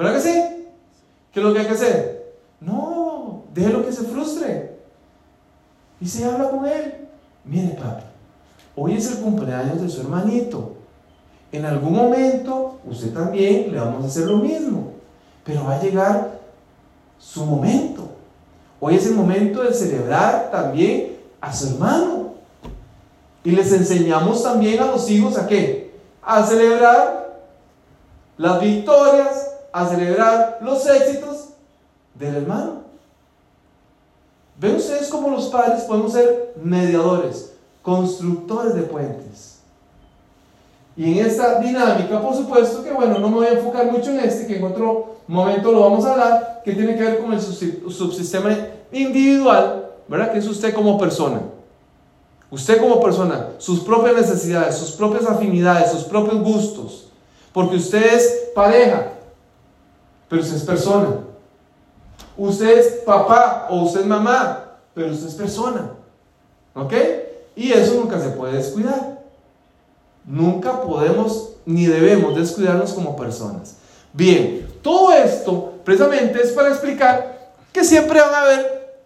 ¿Verdad 0.00 0.14
que 0.14 0.20
sí? 0.22 0.42
¿Qué 1.30 1.40
es 1.40 1.44
lo 1.44 1.52
que 1.52 1.58
hay 1.58 1.66
que 1.66 1.74
hacer? 1.74 2.32
No, 2.58 3.42
déjelo 3.52 3.84
que 3.84 3.92
se 3.92 4.04
frustre. 4.04 4.78
Y 6.00 6.08
se 6.08 6.24
habla 6.24 6.48
con 6.48 6.66
él. 6.66 7.06
Mire, 7.44 7.74
papi, 7.74 8.04
hoy 8.76 8.94
es 8.94 9.10
el 9.10 9.18
cumpleaños 9.18 9.82
de 9.82 9.90
su 9.90 10.00
hermanito. 10.00 10.72
En 11.52 11.66
algún 11.66 11.92
momento, 11.92 12.78
usted 12.86 13.12
también 13.12 13.72
le 13.72 13.78
vamos 13.78 14.02
a 14.02 14.06
hacer 14.06 14.24
lo 14.24 14.38
mismo. 14.38 14.92
Pero 15.44 15.64
va 15.64 15.74
a 15.74 15.82
llegar 15.82 16.40
su 17.18 17.44
momento. 17.44 18.08
Hoy 18.80 18.94
es 18.94 19.04
el 19.04 19.16
momento 19.16 19.62
de 19.62 19.74
celebrar 19.74 20.50
también 20.50 21.18
a 21.42 21.52
su 21.52 21.74
hermano. 21.74 22.36
Y 23.44 23.50
les 23.50 23.70
enseñamos 23.70 24.42
también 24.42 24.82
a 24.82 24.86
los 24.86 25.10
hijos 25.10 25.36
a 25.36 25.46
qué? 25.46 25.92
A 26.22 26.42
celebrar 26.42 27.42
las 28.38 28.62
victorias, 28.62 29.49
a 29.72 29.86
celebrar 29.86 30.58
los 30.62 30.86
éxitos 30.86 31.50
del 32.14 32.36
hermano. 32.36 32.80
Ven 34.58 34.76
ustedes 34.76 35.08
como 35.08 35.30
los 35.30 35.46
padres 35.46 35.84
podemos 35.84 36.12
ser 36.12 36.54
mediadores, 36.62 37.52
constructores 37.82 38.74
de 38.74 38.82
puentes. 38.82 39.60
Y 40.96 41.18
en 41.18 41.26
esta 41.26 41.60
dinámica, 41.60 42.20
por 42.20 42.34
supuesto 42.34 42.84
que, 42.84 42.92
bueno, 42.92 43.18
no 43.18 43.28
me 43.30 43.36
voy 43.36 43.46
a 43.46 43.52
enfocar 43.52 43.90
mucho 43.90 44.10
en 44.10 44.20
este, 44.20 44.46
que 44.46 44.58
en 44.58 44.64
otro 44.64 45.16
momento 45.26 45.72
lo 45.72 45.80
vamos 45.80 46.04
a 46.04 46.12
hablar, 46.12 46.60
que 46.62 46.74
tiene 46.74 46.94
que 46.94 47.02
ver 47.02 47.20
con 47.20 47.32
el 47.32 47.40
subsistema 47.40 48.54
individual, 48.92 49.86
¿verdad? 50.08 50.32
Que 50.32 50.40
es 50.40 50.46
usted 50.46 50.74
como 50.74 50.98
persona. 50.98 51.40
Usted 52.50 52.80
como 52.80 53.00
persona, 53.00 53.50
sus 53.58 53.80
propias 53.80 54.16
necesidades, 54.16 54.74
sus 54.74 54.90
propias 54.90 55.24
afinidades, 55.24 55.92
sus 55.92 56.02
propios 56.02 56.42
gustos. 56.42 57.06
Porque 57.52 57.76
usted 57.76 58.12
es 58.12 58.50
pareja, 58.54 59.12
pero 60.30 60.42
usted 60.42 60.56
es 60.56 60.62
persona. 60.62 61.08
Usted 62.38 62.78
es 62.78 62.86
papá 63.04 63.66
o 63.68 63.82
usted 63.82 64.00
es 64.00 64.06
mamá, 64.06 64.76
pero 64.94 65.10
usted 65.10 65.26
es 65.26 65.34
persona. 65.34 65.90
¿Ok? 66.72 66.94
Y 67.56 67.72
eso 67.72 67.94
nunca 67.94 68.18
se 68.20 68.30
puede 68.30 68.56
descuidar. 68.56 69.18
Nunca 70.24 70.80
podemos 70.82 71.54
ni 71.66 71.86
debemos 71.86 72.36
descuidarnos 72.36 72.92
como 72.92 73.16
personas. 73.16 73.74
Bien, 74.12 74.68
todo 74.82 75.12
esto 75.12 75.74
precisamente 75.84 76.40
es 76.40 76.52
para 76.52 76.68
explicar 76.68 77.50
que 77.72 77.84
siempre 77.84 78.20
van 78.20 78.32
a 78.32 78.42
haber 78.42 79.00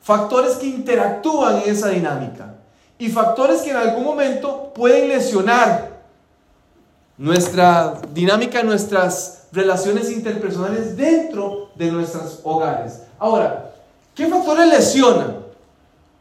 factores 0.00 0.54
que 0.54 0.66
interactúan 0.66 1.62
en 1.62 1.70
esa 1.70 1.88
dinámica 1.88 2.54
y 2.98 3.10
factores 3.10 3.60
que 3.60 3.70
en 3.70 3.76
algún 3.76 4.04
momento 4.04 4.72
pueden 4.74 5.08
lesionar 5.08 6.00
nuestra 7.18 8.00
dinámica, 8.14 8.62
nuestras 8.62 9.39
relaciones 9.52 10.10
interpersonales 10.10 10.96
dentro 10.96 11.70
de 11.74 11.90
nuestros 11.90 12.40
hogares. 12.44 13.00
Ahora, 13.18 13.72
¿qué 14.14 14.26
factores 14.26 14.68
lesionan? 14.68 15.38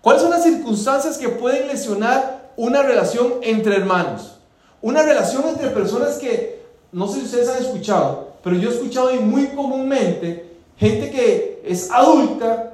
¿Cuáles 0.01 0.21
son 0.21 0.31
las 0.31 0.43
circunstancias 0.43 1.17
que 1.17 1.29
pueden 1.29 1.67
lesionar 1.67 2.51
una 2.55 2.81
relación 2.81 3.33
entre 3.41 3.75
hermanos? 3.75 4.37
Una 4.81 5.03
relación 5.03 5.43
entre 5.47 5.69
personas 5.69 6.17
que, 6.17 6.63
no 6.91 7.07
sé 7.07 7.19
si 7.19 7.25
ustedes 7.25 7.49
han 7.49 7.61
escuchado, 7.61 8.29
pero 8.43 8.55
yo 8.55 8.69
he 8.69 8.73
escuchado 8.73 9.11
muy 9.21 9.47
comúnmente 9.47 10.49
gente 10.77 11.11
que 11.11 11.61
es 11.65 11.91
adulta, 11.91 12.73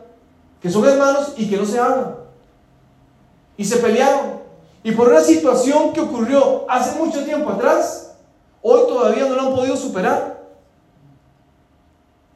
que 0.62 0.70
son 0.70 0.86
hermanos 0.86 1.34
y 1.38 1.50
que 1.50 1.58
no 1.58 1.66
se 1.66 1.80
hablan. 1.80 2.16
Y 3.58 3.66
se 3.66 3.78
pelearon. 3.78 4.36
Y 4.84 4.92
por 4.92 5.10
una 5.10 5.22
situación 5.22 5.94
que 5.94 6.02
ocurrió 6.02 6.66
hace 6.70 6.98
mucho 7.00 7.24
tiempo 7.24 7.50
atrás, 7.50 8.14
hoy 8.62 8.82
todavía 8.88 9.26
no 9.26 9.36
lo 9.36 9.42
han 9.42 9.56
podido 9.56 9.76
superar. 9.76 10.35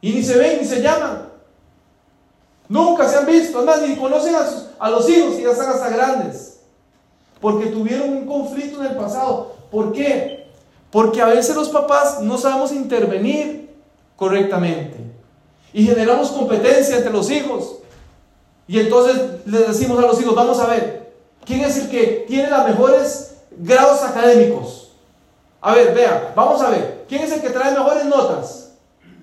Y 0.00 0.12
ni 0.12 0.22
se 0.22 0.36
ven 0.36 0.58
ni 0.60 0.66
se 0.66 0.80
llaman. 0.80 1.28
Nunca 2.68 3.08
se 3.08 3.16
han 3.16 3.26
visto, 3.26 3.58
además 3.58 3.82
ni 3.82 3.96
conocen 3.96 4.34
a, 4.78 4.90
los 4.90 5.08
hijos 5.08 5.34
que 5.34 5.42
ya 5.42 5.50
están 5.50 5.70
hasta 5.70 5.88
grandes. 5.88 6.60
Porque 7.40 7.66
tuvieron 7.66 8.10
un 8.10 8.26
conflicto 8.26 8.80
en 8.80 8.92
el 8.92 8.96
pasado. 8.96 9.56
¿Por 9.70 9.92
qué? 9.92 10.46
Porque 10.90 11.20
a 11.20 11.26
veces 11.26 11.56
los 11.56 11.68
papás 11.68 12.20
no 12.20 12.38
sabemos 12.38 12.72
intervenir 12.72 13.74
correctamente. 14.16 14.98
Y 15.72 15.84
generamos 15.84 16.30
competencia 16.30 16.96
entre 16.96 17.12
los 17.12 17.30
hijos. 17.30 17.78
Y 18.68 18.78
entonces 18.78 19.20
les 19.46 19.66
decimos 19.66 19.98
a 19.98 20.06
los 20.06 20.20
hijos, 20.20 20.34
vamos 20.34 20.60
a 20.60 20.66
ver, 20.66 21.12
¿quién 21.44 21.62
es 21.62 21.76
el 21.76 21.90
que 21.90 22.24
tiene 22.28 22.50
los 22.50 22.64
mejores 22.66 23.34
grados 23.50 24.02
académicos? 24.04 24.92
A 25.60 25.74
ver, 25.74 25.92
vea, 25.92 26.32
vamos 26.36 26.62
a 26.62 26.70
ver, 26.70 27.04
¿quién 27.08 27.22
es 27.22 27.32
el 27.32 27.40
que 27.40 27.50
trae 27.50 27.72
mejores 27.72 28.04
notas? 28.04 28.69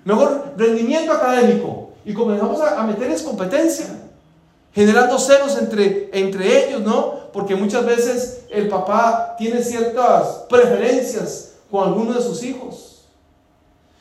Mejor 0.08 0.54
rendimiento 0.56 1.12
académico. 1.12 1.90
Y 2.02 2.14
comenzamos 2.14 2.62
a, 2.62 2.80
a 2.80 2.86
meterles 2.86 3.20
competencia, 3.20 3.88
generando 4.72 5.18
celos 5.18 5.58
entre, 5.58 6.08
entre 6.14 6.66
ellos, 6.66 6.80
¿no? 6.80 7.30
Porque 7.30 7.54
muchas 7.54 7.84
veces 7.84 8.44
el 8.48 8.68
papá 8.68 9.34
tiene 9.36 9.62
ciertas 9.62 10.46
preferencias 10.48 11.56
con 11.70 11.86
alguno 11.86 12.14
de 12.14 12.22
sus 12.22 12.42
hijos. 12.42 13.04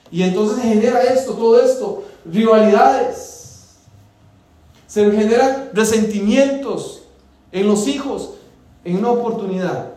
Y 0.10 0.24
entonces 0.24 0.64
genera 0.64 1.02
esto, 1.02 1.34
todo 1.34 1.60
esto, 1.60 2.06
rivalidades. 2.24 3.76
Se 4.88 5.12
generan 5.12 5.72
resentimientos 5.74 7.02
en 7.52 7.68
los 7.68 7.86
hijos 7.86 8.36
en 8.86 9.00
una 9.00 9.12
oportunidad. 9.12 9.90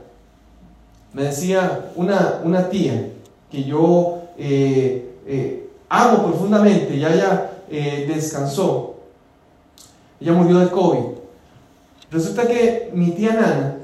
Me 1.13 1.23
decía 1.23 1.93
una, 1.95 2.41
una 2.43 2.69
tía 2.69 3.13
que 3.49 3.63
yo 3.63 4.23
eh, 4.37 5.15
eh, 5.25 5.70
amo 5.91 6.25
profundamente, 6.25 6.99
ya 6.99 7.13
ella 7.13 7.51
eh, 7.69 8.07
descansó, 8.09 8.95
ella 10.21 10.33
murió 10.33 10.61
de 10.61 10.71
COVID. 10.71 11.21
Resulta 12.11 12.47
que 12.47 12.91
mi 12.95 13.11
tía 13.11 13.35
Nana 13.35 13.77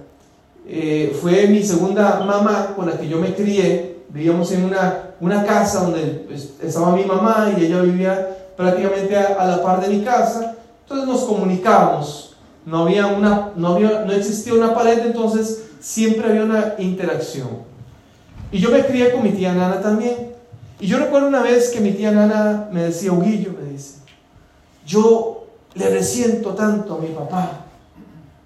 eh, 0.68 1.16
fue 1.20 1.46
mi 1.46 1.62
segunda 1.62 2.20
mamá 2.24 2.74
con 2.74 2.86
la 2.86 2.98
que 2.98 3.08
yo 3.08 3.18
me 3.18 3.34
crié. 3.34 3.96
Vivíamos 4.08 4.50
en 4.52 4.64
una, 4.64 5.10
una 5.20 5.44
casa 5.44 5.82
donde 5.82 6.24
pues, 6.26 6.54
estaba 6.62 6.96
mi 6.96 7.04
mamá 7.04 7.52
y 7.56 7.64
ella 7.64 7.80
vivía 7.82 8.36
prácticamente 8.56 9.16
a, 9.16 9.46
la 9.46 9.62
par 9.62 9.80
de 9.80 9.94
mi 9.94 10.02
casa. 10.02 10.56
Entonces 10.82 11.06
nos 11.06 11.24
comunicábamos. 11.24 12.36
No, 12.64 12.82
había 12.82 13.06
una, 13.06 13.52
no, 13.54 13.74
había, 13.74 14.04
no 14.04 14.12
existía 14.12 14.54
una 14.54 14.74
pared, 14.74 15.06
entonces 15.06 15.66
siempre 15.80 16.28
había 16.28 16.42
una 16.42 16.74
interacción. 16.78 17.48
Y 18.50 18.58
yo 18.58 18.70
me 18.70 18.84
crié 18.84 19.12
con 19.12 19.22
mi 19.22 19.30
tía 19.30 19.52
Nana 19.52 19.80
también. 19.80 20.35
Y 20.78 20.86
yo 20.86 20.98
recuerdo 20.98 21.28
una 21.28 21.42
vez 21.42 21.70
que 21.70 21.80
mi 21.80 21.92
tía 21.92 22.10
Nana 22.10 22.68
me 22.72 22.84
decía, 22.84 23.12
Huguillo, 23.12 23.52
me 23.52 23.70
dice, 23.70 23.96
yo 24.86 25.46
le 25.74 25.88
resiento 25.90 26.54
tanto 26.54 26.94
a 26.94 26.98
mi 26.98 27.08
papá, 27.08 27.64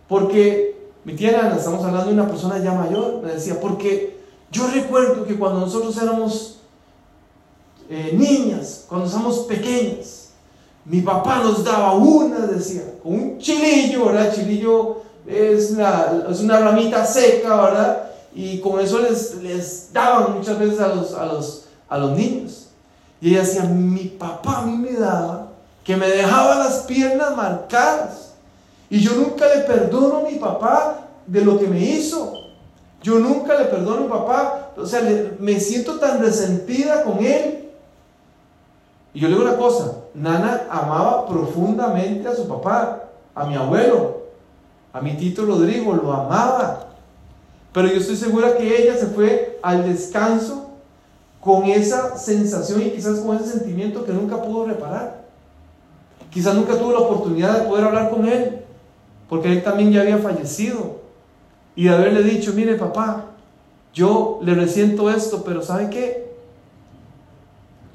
porque 0.08 0.90
mi 1.04 1.14
tía 1.14 1.40
Ana, 1.40 1.56
estamos 1.56 1.84
hablando 1.84 2.08
de 2.08 2.14
una 2.14 2.28
persona 2.28 2.58
ya 2.58 2.72
mayor, 2.72 3.22
me 3.22 3.32
decía, 3.32 3.60
porque 3.60 4.20
yo 4.50 4.66
recuerdo 4.68 5.24
que 5.24 5.36
cuando 5.36 5.60
nosotros 5.60 5.96
éramos 6.00 6.58
eh, 7.88 8.14
niñas, 8.16 8.84
cuando 8.88 9.08
éramos 9.08 9.40
pequeñas, 9.40 10.30
mi 10.84 11.00
papá 11.00 11.38
nos 11.38 11.64
daba 11.64 11.94
una, 11.94 12.46
decía, 12.46 12.82
con 13.02 13.14
un 13.14 13.38
chilillo, 13.38 14.06
¿verdad? 14.06 14.34
Chilillo 14.34 15.02
es 15.26 15.70
una, 15.70 16.60
ramita 16.60 17.04
seca, 17.04 17.62
¿verdad? 17.62 18.10
Y 18.34 18.58
con 18.60 18.80
eso 18.80 18.98
les, 19.00 19.92
daban 19.92 20.36
muchas 20.36 20.58
veces 20.58 20.80
a, 20.80 21.26
los, 21.26 21.59
a 21.90 21.98
los 21.98 22.16
niños. 22.16 22.68
Y 23.20 23.30
ella 23.30 23.40
decía, 23.40 23.64
mi 23.64 24.04
papá 24.04 24.60
a 24.60 24.62
mí 24.62 24.76
me 24.76 24.92
daba 24.92 25.48
que 25.84 25.96
me 25.96 26.08
dejaba 26.08 26.54
las 26.56 26.84
piernas 26.84 27.36
marcadas. 27.36 28.34
Y 28.88 29.00
yo 29.00 29.12
nunca 29.14 29.46
le 29.54 29.62
perdono 29.62 30.18
a 30.18 30.30
mi 30.30 30.36
papá 30.36 31.08
de 31.26 31.44
lo 31.44 31.58
que 31.58 31.66
me 31.66 31.80
hizo. 31.80 32.32
Yo 33.02 33.18
nunca 33.18 33.58
le 33.58 33.66
perdono 33.66 33.98
a 33.98 34.00
mi 34.00 34.08
papá. 34.08 34.70
O 34.76 34.86
sea, 34.86 35.02
me 35.38 35.58
siento 35.60 35.98
tan 35.98 36.20
resentida 36.20 37.02
con 37.02 37.24
él. 37.24 37.68
Y 39.12 39.20
yo 39.20 39.28
le 39.28 39.34
digo 39.34 39.46
una 39.46 39.58
cosa, 39.58 39.96
Nana 40.14 40.68
amaba 40.70 41.26
profundamente 41.26 42.28
a 42.28 42.34
su 42.34 42.46
papá, 42.46 43.04
a 43.34 43.44
mi 43.44 43.56
abuelo, 43.56 44.20
a 44.92 45.00
mi 45.00 45.16
Tito 45.16 45.44
Rodrigo, 45.44 45.92
lo 45.94 46.12
amaba. 46.12 46.90
Pero 47.72 47.88
yo 47.88 47.96
estoy 47.98 48.16
segura 48.16 48.56
que 48.56 48.82
ella 48.82 48.96
se 48.96 49.06
fue 49.06 49.58
al 49.62 49.88
descanso 49.88 50.69
con 51.40 51.64
esa 51.64 52.16
sensación 52.16 52.82
y 52.82 52.90
quizás 52.90 53.20
con 53.20 53.36
ese 53.36 53.58
sentimiento 53.58 54.04
que 54.04 54.12
nunca 54.12 54.42
pudo 54.42 54.66
reparar. 54.66 55.24
Quizás 56.30 56.54
nunca 56.54 56.78
tuvo 56.78 56.92
la 56.92 56.98
oportunidad 56.98 57.58
de 57.58 57.68
poder 57.68 57.86
hablar 57.86 58.10
con 58.10 58.26
él 58.26 58.60
porque 59.28 59.50
él 59.50 59.62
también 59.62 59.92
ya 59.92 60.02
había 60.02 60.18
fallecido. 60.18 61.00
Y 61.74 61.84
de 61.84 61.90
haberle 61.90 62.22
dicho, 62.22 62.52
mire 62.52 62.74
papá, 62.74 63.26
yo 63.94 64.40
le 64.42 64.54
resiento 64.54 65.08
esto, 65.08 65.42
pero 65.44 65.62
¿sabe 65.62 65.88
qué? 65.88 66.30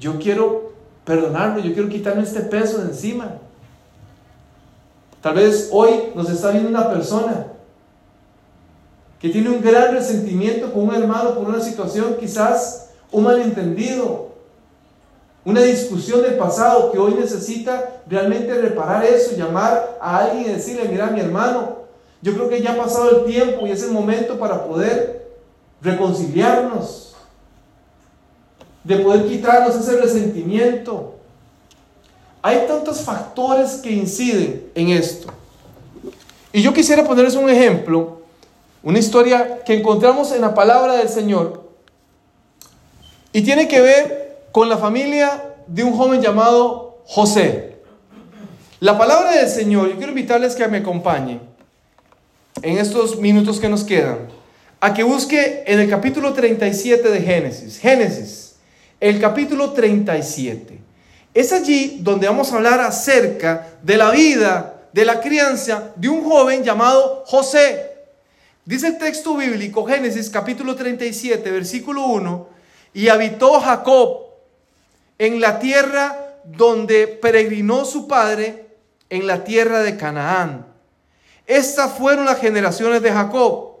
Yo 0.00 0.18
quiero 0.18 0.72
perdonarlo, 1.04 1.62
yo 1.62 1.72
quiero 1.72 1.88
quitarme 1.88 2.22
este 2.22 2.40
peso 2.40 2.78
de 2.78 2.88
encima. 2.88 3.38
Tal 5.20 5.34
vez 5.34 5.70
hoy 5.72 5.90
nos 6.14 6.28
está 6.30 6.50
viendo 6.50 6.68
una 6.68 6.90
persona 6.90 7.48
que 9.20 9.28
tiene 9.28 9.50
un 9.50 9.62
gran 9.62 9.92
resentimiento 9.92 10.72
con 10.72 10.88
un 10.88 10.94
hermano 10.94 11.34
por 11.34 11.48
una 11.48 11.60
situación, 11.60 12.16
quizás 12.18 12.85
un 13.12 13.24
malentendido, 13.24 14.26
una 15.44 15.62
discusión 15.62 16.22
del 16.22 16.34
pasado 16.34 16.90
que 16.90 16.98
hoy 16.98 17.14
necesita 17.14 18.02
realmente 18.08 18.52
reparar 18.54 19.04
eso, 19.04 19.36
llamar 19.36 19.96
a 20.00 20.18
alguien 20.18 20.46
y 20.46 20.54
decirle, 20.54 20.88
mira 20.88 21.06
mi 21.06 21.20
hermano, 21.20 21.76
yo 22.20 22.34
creo 22.34 22.48
que 22.48 22.60
ya 22.60 22.72
ha 22.72 22.76
pasado 22.76 23.10
el 23.10 23.32
tiempo 23.32 23.66
y 23.66 23.70
es 23.70 23.82
el 23.84 23.92
momento 23.92 24.38
para 24.38 24.64
poder 24.64 25.28
reconciliarnos, 25.80 27.14
de 28.82 28.96
poder 28.96 29.26
quitarnos 29.26 29.76
ese 29.76 30.00
resentimiento. 30.00 31.14
Hay 32.42 32.64
tantos 32.66 33.00
factores 33.00 33.74
que 33.74 33.90
inciden 33.90 34.70
en 34.74 34.88
esto. 34.88 35.28
Y 36.52 36.62
yo 36.62 36.72
quisiera 36.72 37.04
ponerles 37.04 37.34
un 37.34 37.50
ejemplo, 37.50 38.22
una 38.82 38.98
historia 38.98 39.62
que 39.64 39.74
encontramos 39.74 40.32
en 40.32 40.40
la 40.40 40.54
palabra 40.54 40.94
del 40.94 41.08
Señor 41.08 41.65
y 43.36 43.42
tiene 43.42 43.68
que 43.68 43.82
ver 43.82 44.38
con 44.50 44.70
la 44.70 44.78
familia 44.78 45.42
de 45.66 45.84
un 45.84 45.94
joven 45.94 46.22
llamado 46.22 47.02
José. 47.04 47.76
La 48.80 48.96
palabra 48.96 49.32
del 49.32 49.46
Señor, 49.50 49.90
yo 49.90 49.96
quiero 49.96 50.12
invitarles 50.12 50.54
que 50.54 50.66
me 50.68 50.78
acompañen 50.78 51.42
en 52.62 52.78
estos 52.78 53.18
minutos 53.18 53.60
que 53.60 53.68
nos 53.68 53.84
quedan, 53.84 54.20
a 54.80 54.94
que 54.94 55.02
busque 55.02 55.64
en 55.66 55.80
el 55.80 55.90
capítulo 55.90 56.32
37 56.32 57.10
de 57.10 57.20
Génesis. 57.20 57.78
Génesis, 57.78 58.54
el 59.00 59.20
capítulo 59.20 59.72
37. 59.72 60.80
Es 61.34 61.52
allí 61.52 61.98
donde 62.00 62.28
vamos 62.28 62.50
a 62.50 62.56
hablar 62.56 62.80
acerca 62.80 63.66
de 63.82 63.98
la 63.98 64.12
vida, 64.12 64.80
de 64.94 65.04
la 65.04 65.20
crianza 65.20 65.92
de 65.96 66.08
un 66.08 66.24
joven 66.24 66.64
llamado 66.64 67.22
José. 67.26 67.96
Dice 68.64 68.86
el 68.86 68.96
texto 68.96 69.36
bíblico, 69.36 69.84
Génesis 69.84 70.30
capítulo 70.30 70.74
37, 70.74 71.50
versículo 71.50 72.06
1, 72.06 72.55
y 72.96 73.10
habitó 73.10 73.60
Jacob 73.60 74.20
en 75.18 75.38
la 75.38 75.58
tierra 75.58 76.38
donde 76.44 77.06
peregrinó 77.06 77.84
su 77.84 78.08
padre, 78.08 78.68
en 79.10 79.26
la 79.26 79.44
tierra 79.44 79.80
de 79.80 79.98
Canaán. 79.98 80.64
Estas 81.46 81.92
fueron 81.92 82.24
las 82.24 82.40
generaciones 82.40 83.02
de 83.02 83.12
Jacob. 83.12 83.80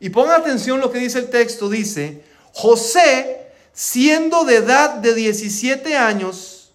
Y 0.00 0.08
pongan 0.08 0.40
atención 0.40 0.80
lo 0.80 0.90
que 0.90 0.98
dice 0.98 1.18
el 1.18 1.28
texto, 1.28 1.68
dice, 1.68 2.24
José, 2.54 3.50
siendo 3.74 4.44
de 4.44 4.56
edad 4.56 4.94
de 4.94 5.14
17 5.14 5.94
años, 5.98 6.72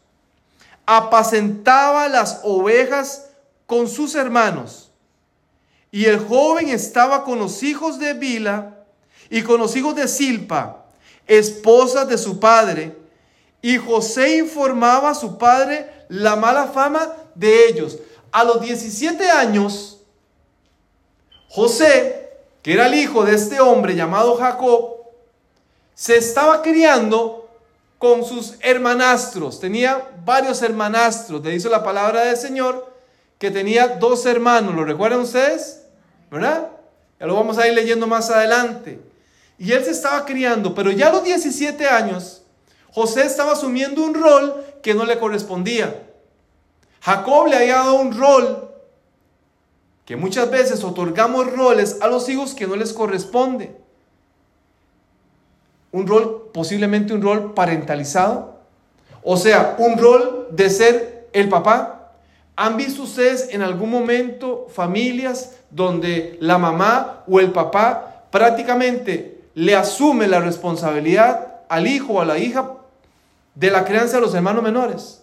apacentaba 0.86 2.08
las 2.08 2.42
ovejas 2.44 3.32
con 3.66 3.88
sus 3.88 4.14
hermanos. 4.14 4.92
Y 5.90 6.06
el 6.06 6.20
joven 6.20 6.70
estaba 6.70 7.24
con 7.24 7.40
los 7.40 7.64
hijos 7.64 7.98
de 7.98 8.14
Bila 8.14 8.78
y 9.32 9.42
con 9.42 9.60
los 9.60 9.76
hijos 9.76 9.96
de 9.96 10.08
Silpa, 10.08 10.86
esposas 11.30 12.10
de 12.10 12.18
su 12.18 12.40
padre. 12.40 12.98
Y 13.62 13.78
José 13.78 14.38
informaba 14.38 15.12
a 15.12 15.16
su 15.16 15.38
padre 15.38 15.90
la 16.10 16.36
mala 16.36 16.68
fama 16.68 17.14
de 17.36 17.68
ellos. 17.68 17.98
A 18.32 18.44
los 18.44 18.62
17 18.62 19.30
años, 19.30 20.00
José, 21.48 22.30
que 22.62 22.74
era 22.74 22.88
el 22.88 22.96
hijo 22.96 23.24
de 23.24 23.36
este 23.36 23.62
hombre 23.62 23.96
llamado 23.96 24.36
Jacob, 24.36 24.98
se 25.94 26.18
estaba 26.18 26.62
criando 26.62 27.50
con 27.98 28.26
sus 28.26 28.56
hermanastros. 28.62 29.60
Tenía 29.60 30.10
varios 30.26 30.62
hermanastros. 30.62 31.44
Le 31.44 31.52
dice 31.52 31.70
la 31.70 31.84
palabra 31.84 32.22
del 32.22 32.38
Señor 32.38 32.94
que 33.38 33.52
tenía 33.52 33.88
dos 33.88 34.26
hermanos. 34.26 34.74
¿Lo 34.74 34.84
recuerdan 34.84 35.22
ustedes? 35.22 35.84
¿Verdad? 36.32 36.70
Ya 37.20 37.26
lo 37.26 37.36
vamos 37.36 37.58
a 37.58 37.68
ir 37.68 37.74
leyendo 37.74 38.08
más 38.08 38.30
adelante. 38.30 39.09
Y 39.60 39.74
él 39.74 39.84
se 39.84 39.92
estaba 39.92 40.26
criando, 40.26 40.74
pero 40.74 40.90
ya 40.90 41.10
a 41.10 41.12
los 41.12 41.24
17 41.24 41.86
años, 41.88 42.44
José 42.92 43.24
estaba 43.24 43.52
asumiendo 43.52 44.02
un 44.02 44.16
rol 44.16 44.66
que 44.82 44.94
no 44.94 45.06
le 45.06 45.20
correspondía. 45.20 46.08
Jacob 47.02 47.48
le 47.48 47.58
había 47.58 47.76
dado 47.76 47.96
un 47.96 48.18
rol 48.18 48.72
que 50.06 50.16
muchas 50.16 50.50
veces 50.50 50.84
otorgamos 50.84 51.52
roles 51.52 51.98
a 52.02 52.08
los 52.08 52.28
hijos 52.30 52.56
que 52.56 52.66
no 52.66 52.76
les 52.76 52.94
corresponde 52.94 53.76
un 55.92 56.08
rol, 56.08 56.50
posiblemente 56.54 57.14
un 57.14 57.22
rol 57.22 57.54
parentalizado, 57.54 58.60
o 59.24 59.38
sea, 59.38 59.76
un 59.80 59.98
rol 59.98 60.48
de 60.52 60.70
ser 60.70 61.30
el 61.34 61.50
papá. 61.50 62.14
¿Han 62.56 62.78
visto 62.78 63.04
ustedes 63.04 63.50
en 63.52 63.62
algún 63.62 63.90
momento 63.90 64.68
familias 64.70 65.58
donde 65.70 66.38
la 66.42 66.58
mamá 66.58 67.24
o 67.28 67.40
el 67.40 67.52
papá 67.52 68.26
prácticamente 68.32 69.39
le 69.60 69.76
asume 69.76 70.26
la 70.28 70.40
responsabilidad 70.40 71.48
al 71.68 71.86
hijo 71.86 72.14
o 72.14 72.22
a 72.22 72.26
la 72.26 72.38
hija 72.38 72.76
de 73.56 73.70
la 73.70 73.84
crianza 73.84 74.16
de 74.16 74.22
los 74.22 74.34
hermanos 74.34 74.64
menores? 74.64 75.22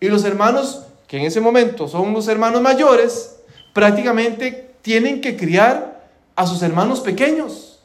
Y 0.00 0.08
los 0.08 0.24
hermanos, 0.24 0.84
que 1.06 1.18
en 1.18 1.24
ese 1.26 1.42
momento 1.42 1.86
son 1.86 2.14
los 2.14 2.28
hermanos 2.28 2.62
mayores, 2.62 3.36
prácticamente 3.74 4.74
tienen 4.80 5.20
que 5.20 5.36
criar 5.36 6.00
a 6.34 6.46
sus 6.46 6.62
hermanos 6.62 7.00
pequeños. 7.00 7.80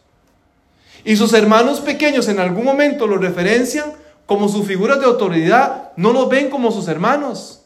Y 1.04 1.18
sus 1.18 1.34
hermanos 1.34 1.82
pequeños 1.82 2.30
en 2.30 2.40
algún 2.40 2.64
momento 2.64 3.08
lo 3.08 3.18
referencian 3.18 3.92
como 4.26 4.48
sus 4.48 4.66
figuras 4.66 5.02
de 5.02 5.06
autoridad, 5.06 5.92
no 5.98 6.14
los 6.14 6.30
ven 6.30 6.50
como 6.50 6.72
sus 6.72 6.88
hermanos. 6.88 7.64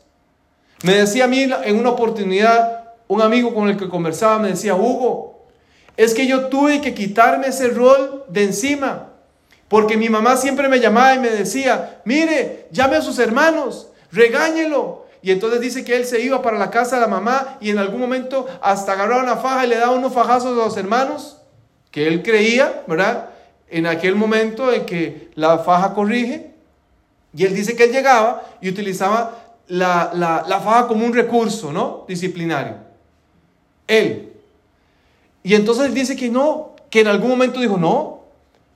Me 0.82 0.96
decía 0.96 1.26
a 1.26 1.28
mí 1.28 1.44
en 1.44 1.78
una 1.78 1.92
oportunidad, 1.92 2.96
un 3.08 3.22
amigo 3.22 3.54
con 3.54 3.70
el 3.70 3.78
que 3.78 3.88
conversaba, 3.88 4.40
me 4.40 4.50
decía, 4.50 4.74
Hugo, 4.74 5.39
es 6.00 6.14
que 6.14 6.28
yo 6.28 6.46
tuve 6.46 6.80
que 6.80 6.94
quitarme 6.94 7.48
ese 7.48 7.68
rol 7.68 8.24
de 8.30 8.46
encima, 8.46 9.10
porque 9.68 9.98
mi 9.98 10.08
mamá 10.08 10.38
siempre 10.38 10.70
me 10.70 10.80
llamaba 10.80 11.14
y 11.14 11.20
me 11.20 11.30
decía, 11.30 12.00
mire, 12.06 12.68
llame 12.72 12.96
a 12.96 13.02
sus 13.02 13.20
hermanos, 13.20 13.90
regáñelo. 14.10 15.08
Y 15.22 15.32
entonces 15.32 15.60
dice 15.60 15.84
que 15.84 15.98
él 15.98 16.06
se 16.06 16.22
iba 16.22 16.42
para 16.42 16.58
la 16.58 16.72
casa 16.72 16.96
de 16.96 17.02
la 17.02 17.10
mamá 17.10 17.58
y 17.60 17.70
en 17.70 17.80
algún 17.80 18.00
momento 18.00 18.48
hasta 18.62 18.94
agarraba 18.94 19.24
una 19.24 19.36
faja 19.36 19.66
y 19.66 19.68
le 19.68 19.76
daba 19.76 19.92
unos 19.92 20.14
fajazos 20.14 20.54
a 20.54 20.66
los 20.66 20.78
hermanos 20.78 21.36
que 21.92 22.08
él 22.08 22.24
creía, 22.24 22.82
¿verdad? 22.88 23.32
En 23.68 23.86
aquel 23.86 24.16
momento 24.16 24.72
en 24.72 24.86
que 24.86 25.32
la 25.36 25.58
faja 25.60 25.94
corrige, 25.94 26.52
y 27.36 27.44
él 27.44 27.54
dice 27.54 27.76
que 27.76 27.84
él 27.84 27.92
llegaba 27.92 28.44
y 28.62 28.70
utilizaba 28.70 29.38
la, 29.68 30.12
la 30.14 30.60
faja 30.62 30.88
como 30.88 31.06
un 31.06 31.14
recurso, 31.14 31.74
¿no? 31.74 32.06
Disciplinario. 32.08 32.76
Él. 33.86 34.29
Y 35.50 35.56
entonces 35.56 35.88
él 35.88 35.96
dice 35.96 36.16
que 36.16 36.30
no, 36.30 36.76
que 36.92 37.00
en 37.00 37.08
algún 37.08 37.28
momento 37.28 37.60
dijo, 37.60 37.76
no, 37.76 38.22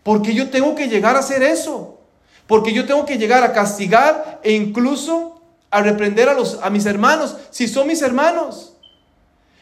porque 0.01 0.33
yo 0.33 0.49
tengo 0.49 0.73
que 0.73 0.87
llegar 0.87 1.15
a 1.15 1.19
hacer 1.19 1.43
eso. 1.43 1.99
Porque 2.47 2.73
yo 2.73 2.87
tengo 2.87 3.05
que 3.05 3.19
llegar 3.19 3.43
a 3.43 3.53
castigar 3.53 4.39
e 4.43 4.53
incluso 4.53 5.39
a 5.69 5.83
reprender 5.83 6.29
a, 6.29 6.33
los, 6.33 6.57
a 6.63 6.71
mis 6.71 6.87
hermanos, 6.87 7.37
si 7.51 7.67
son 7.67 7.85
mis 7.85 8.01
hermanos. 8.01 8.73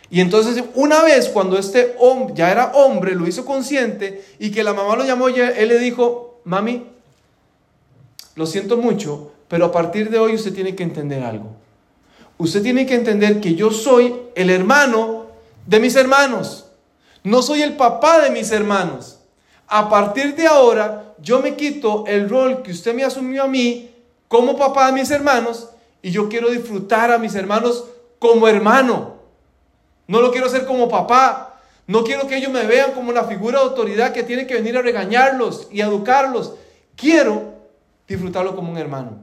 Y 0.09 0.21
entonces 0.21 0.63
una 0.73 1.03
vez 1.03 1.27
cuando 1.27 1.57
este 1.57 1.97
hombre 1.99 2.33
ya 2.33 2.49
era 2.49 2.71
hombre, 2.75 3.13
lo 3.13 3.27
hizo 3.27 3.43
consciente 3.43 4.23
y 4.39 4.49
que 4.51 4.63
la 4.63 4.73
mamá 4.73 4.95
lo 4.95 5.03
llamó, 5.03 5.27
él 5.27 5.67
le 5.67 5.79
dijo, 5.79 6.39
mami, 6.45 6.87
lo 8.35 8.45
siento 8.45 8.77
mucho, 8.77 9.33
pero 9.49 9.65
a 9.65 9.71
partir 9.73 10.09
de 10.11 10.17
hoy 10.17 10.35
usted 10.35 10.53
tiene 10.53 10.77
que 10.77 10.83
entender 10.83 11.23
algo. 11.23 11.47
Usted 12.37 12.63
tiene 12.63 12.85
que 12.85 12.95
entender 12.95 13.41
que 13.41 13.55
yo 13.55 13.69
soy 13.69 14.15
el 14.33 14.49
hermano 14.49 15.25
de 15.67 15.81
mis 15.81 15.97
hermanos. 15.97 16.67
No 17.23 17.41
soy 17.41 17.61
el 17.61 17.75
papá 17.75 18.19
de 18.21 18.31
mis 18.31 18.51
hermanos. 18.51 19.19
A 19.67 19.89
partir 19.89 20.35
de 20.35 20.47
ahora, 20.47 21.13
yo 21.19 21.39
me 21.41 21.55
quito 21.55 22.03
el 22.07 22.29
rol 22.29 22.61
que 22.63 22.71
usted 22.71 22.93
me 22.93 23.03
asumió 23.03 23.43
a 23.43 23.47
mí 23.47 23.91
como 24.27 24.57
papá 24.57 24.87
de 24.87 24.93
mis 24.93 25.11
hermanos 25.11 25.69
y 26.01 26.11
yo 26.11 26.29
quiero 26.29 26.49
disfrutar 26.49 27.11
a 27.11 27.17
mis 27.17 27.35
hermanos 27.35 27.85
como 28.19 28.47
hermano. 28.47 29.15
No 30.07 30.21
lo 30.21 30.31
quiero 30.31 30.47
hacer 30.47 30.65
como 30.65 30.89
papá. 30.89 31.59
No 31.87 32.03
quiero 32.03 32.27
que 32.27 32.37
ellos 32.37 32.51
me 32.51 32.65
vean 32.65 32.91
como 32.91 33.09
una 33.09 33.23
figura 33.23 33.59
de 33.59 33.65
autoridad 33.65 34.13
que 34.13 34.23
tiene 34.23 34.47
que 34.47 34.55
venir 34.55 34.77
a 34.77 34.81
regañarlos 34.81 35.67
y 35.71 35.81
educarlos. 35.81 36.53
Quiero 36.95 37.53
disfrutarlo 38.07 38.55
como 38.55 38.71
un 38.71 38.77
hermano. 38.77 39.19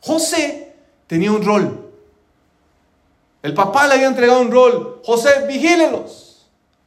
José 0.00 0.74
tenía 1.06 1.32
un 1.32 1.44
rol. 1.44 1.90
El 3.42 3.54
papá 3.54 3.86
le 3.86 3.94
había 3.94 4.06
entregado 4.06 4.40
un 4.40 4.50
rol. 4.50 5.00
José, 5.04 5.46
vigílelos, 5.46 6.29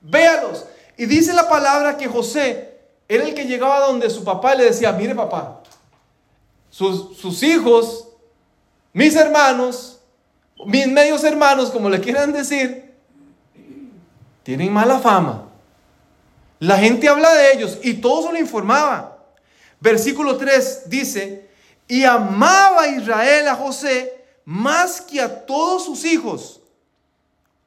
véalos. 0.04 0.66
Y 0.96 1.06
dice 1.08 1.34
la 1.34 1.50
palabra 1.50 1.98
que 1.98 2.08
José 2.08 2.78
era 3.08 3.24
el 3.24 3.34
que 3.34 3.46
llegaba 3.46 3.88
donde 3.88 4.10
su 4.10 4.24
papá 4.24 4.54
le 4.54 4.66
decía, 4.66 4.92
mire 4.92 5.16
papá, 5.16 5.62
sus, 6.70 7.18
sus 7.18 7.42
hijos, 7.44 8.08
mis 8.92 9.16
hermanos, 9.16 10.00
mis 10.66 10.88
medios 10.88 11.24
hermanos, 11.24 11.72
como 11.72 11.90
le 11.90 12.00
quieran 12.00 12.32
decir, 12.32 12.94
tienen 14.44 14.72
mala 14.72 15.00
fama. 15.00 15.50
La 16.60 16.78
gente 16.78 17.10
habla 17.10 17.34
de 17.34 17.54
ellos 17.54 17.80
y 17.82 17.96
todo 17.96 18.28
se 18.28 18.34
lo 18.34 18.40
informaba. 18.40 19.18
Versículo 19.80 20.38
3 20.38 20.90
dice, 20.90 21.50
y 21.88 22.06
amaba 22.06 22.88
Israel 22.88 23.48
a 23.48 23.56
José 23.56 24.24
más 24.46 25.02
que 25.02 25.22
a 25.22 25.46
todos 25.46 25.86
sus 25.86 26.06
hijos, 26.06 26.62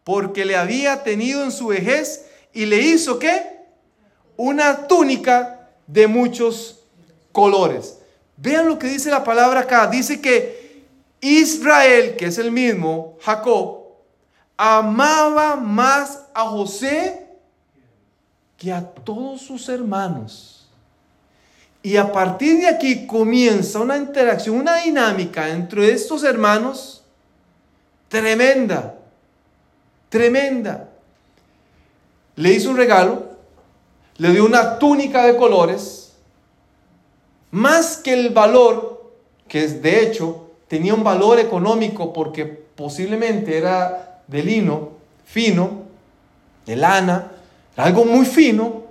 porque 0.05 0.45
le 0.45 0.57
había 0.57 1.03
tenido 1.03 1.43
en 1.43 1.53
su 1.53 1.69
vejez 1.69 2.26
y 2.57 2.65
le 2.65 2.79
hizo 2.79 3.19
qué? 3.19 3.61
Una 4.35 4.87
túnica 4.87 5.69
de 5.87 6.07
muchos 6.07 6.81
colores. 7.31 7.99
Vean 8.39 8.67
lo 8.67 8.79
que 8.79 8.87
dice 8.87 9.11
la 9.11 9.23
palabra 9.23 9.61
acá. 9.61 9.87
Dice 9.89 10.23
que 10.23 10.87
Israel, 11.21 12.17
que 12.17 12.25
es 12.25 12.39
el 12.39 12.51
mismo, 12.51 13.19
Jacob, 13.21 13.83
amaba 14.57 15.57
más 15.57 16.23
a 16.33 16.45
José 16.45 17.29
que 18.57 18.73
a 18.73 18.83
todos 18.83 19.43
sus 19.43 19.69
hermanos. 19.69 20.67
Y 21.83 21.99
a 21.99 22.11
partir 22.11 22.59
de 22.59 22.69
aquí 22.69 23.07
comienza 23.07 23.81
una 23.81 23.99
interacción, 23.99 24.57
una 24.57 24.77
dinámica 24.77 25.51
entre 25.51 25.93
estos 25.93 26.25
hermanos 26.25 27.05
tremenda, 28.09 28.95
tremenda. 30.09 30.86
Le 32.37 32.53
hizo 32.53 32.71
un 32.71 32.77
regalo, 32.77 33.25
le 34.19 34.31
dio 34.31 34.45
una 34.45 34.79
túnica 34.79 35.27
de 35.27 35.37
colores, 35.37 36.15
más 37.51 37.97
que 37.97 38.13
el 38.13 38.31
valor, 38.31 39.13
que 39.49 39.65
es 39.65 39.83
de 39.83 40.03
hecho 40.03 40.51
tenía 40.69 40.95
un 40.95 41.05
valor 41.05 41.39
económico 41.39 42.13
porque 42.13 42.45
posiblemente 42.45 43.57
era 43.57 44.23
de 44.27 44.43
lino 44.43 44.91
fino, 45.25 45.83
de 46.65 46.77
lana, 46.77 47.33
algo 47.77 48.05
muy 48.05 48.25
fino, 48.25 48.85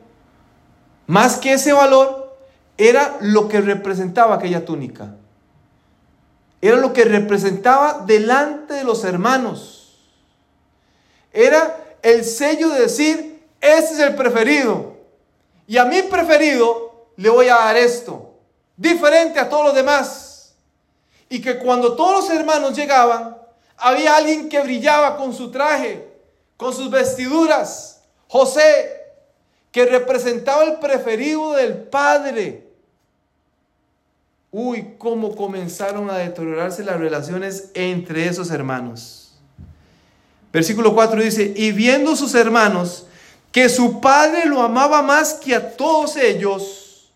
más 1.07 1.37
que 1.37 1.53
ese 1.53 1.73
valor, 1.73 2.37
era 2.77 3.17
lo 3.21 3.47
que 3.47 3.61
representaba 3.61 4.35
aquella 4.35 4.65
túnica. 4.65 5.15
Era 6.61 6.77
lo 6.77 6.93
que 6.93 7.05
representaba 7.05 8.03
delante 8.05 8.73
de 8.73 8.83
los 8.83 9.03
hermanos. 9.03 9.99
Era 11.31 11.77
el 12.01 12.25
sello 12.25 12.69
de 12.69 12.81
decir, 12.81 13.34
este 13.65 13.95
es 13.95 13.99
el 13.99 14.15
preferido. 14.15 14.95
Y 15.67 15.77
a 15.77 15.85
mi 15.85 16.01
preferido 16.03 17.07
le 17.15 17.29
voy 17.29 17.47
a 17.47 17.55
dar 17.55 17.77
esto. 17.77 18.33
Diferente 18.77 19.39
a 19.39 19.49
todos 19.49 19.65
los 19.65 19.75
demás. 19.75 20.53
Y 21.29 21.41
que 21.41 21.57
cuando 21.57 21.95
todos 21.95 22.29
los 22.29 22.37
hermanos 22.37 22.75
llegaban, 22.75 23.37
había 23.77 24.15
alguien 24.15 24.47
que 24.49 24.61
brillaba 24.61 25.17
con 25.17 25.33
su 25.33 25.51
traje, 25.51 26.07
con 26.57 26.73
sus 26.73 26.89
vestiduras. 26.89 28.01
José, 28.27 29.03
que 29.71 29.85
representaba 29.85 30.63
el 30.63 30.75
preferido 30.75 31.53
del 31.53 31.73
Padre. 31.75 32.67
Uy, 34.51 34.95
cómo 34.97 35.35
comenzaron 35.35 36.09
a 36.09 36.17
deteriorarse 36.17 36.83
las 36.83 36.97
relaciones 36.97 37.71
entre 37.73 38.27
esos 38.27 38.51
hermanos. 38.51 39.33
Versículo 40.53 40.93
4 40.93 41.21
dice, 41.21 41.53
y 41.53 41.73
viendo 41.73 42.15
sus 42.15 42.33
hermanos 42.35 43.07
que 43.55 43.69
su 43.69 44.01
padre 44.01 44.47
lo 44.47 44.61
amaba 44.61 45.01
más 45.01 45.35
que 45.35 45.55
a 45.55 45.77
todos 45.77 46.17
ellos, 46.17 47.09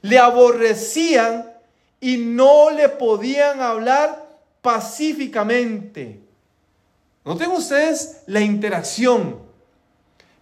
le 0.00 0.18
aborrecían 0.18 1.52
y 2.00 2.16
no 2.16 2.70
le 2.70 2.88
podían 2.88 3.60
hablar 3.60 4.26
pacíficamente. 4.62 6.22
Noten 7.22 7.50
ustedes 7.50 8.22
la 8.24 8.40
interacción. 8.40 9.38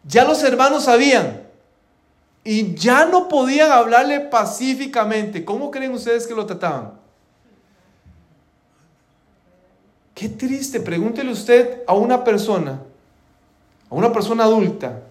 Ya 0.04 0.24
los 0.24 0.44
hermanos 0.44 0.84
sabían, 0.84 1.42
y 2.44 2.76
ya 2.76 3.06
no 3.06 3.26
podían 3.26 3.72
hablarle 3.72 4.20
pacíficamente. 4.20 5.44
¿Cómo 5.44 5.72
creen 5.72 5.90
ustedes 5.90 6.24
que 6.24 6.36
lo 6.36 6.46
trataban? 6.46 6.92
Qué 10.14 10.28
triste, 10.28 10.78
pregúntele 10.78 11.32
usted 11.32 11.82
a 11.88 11.94
una 11.94 12.22
persona, 12.22 12.80
a 13.90 13.94
una 13.96 14.12
persona 14.12 14.44
adulta, 14.44 15.02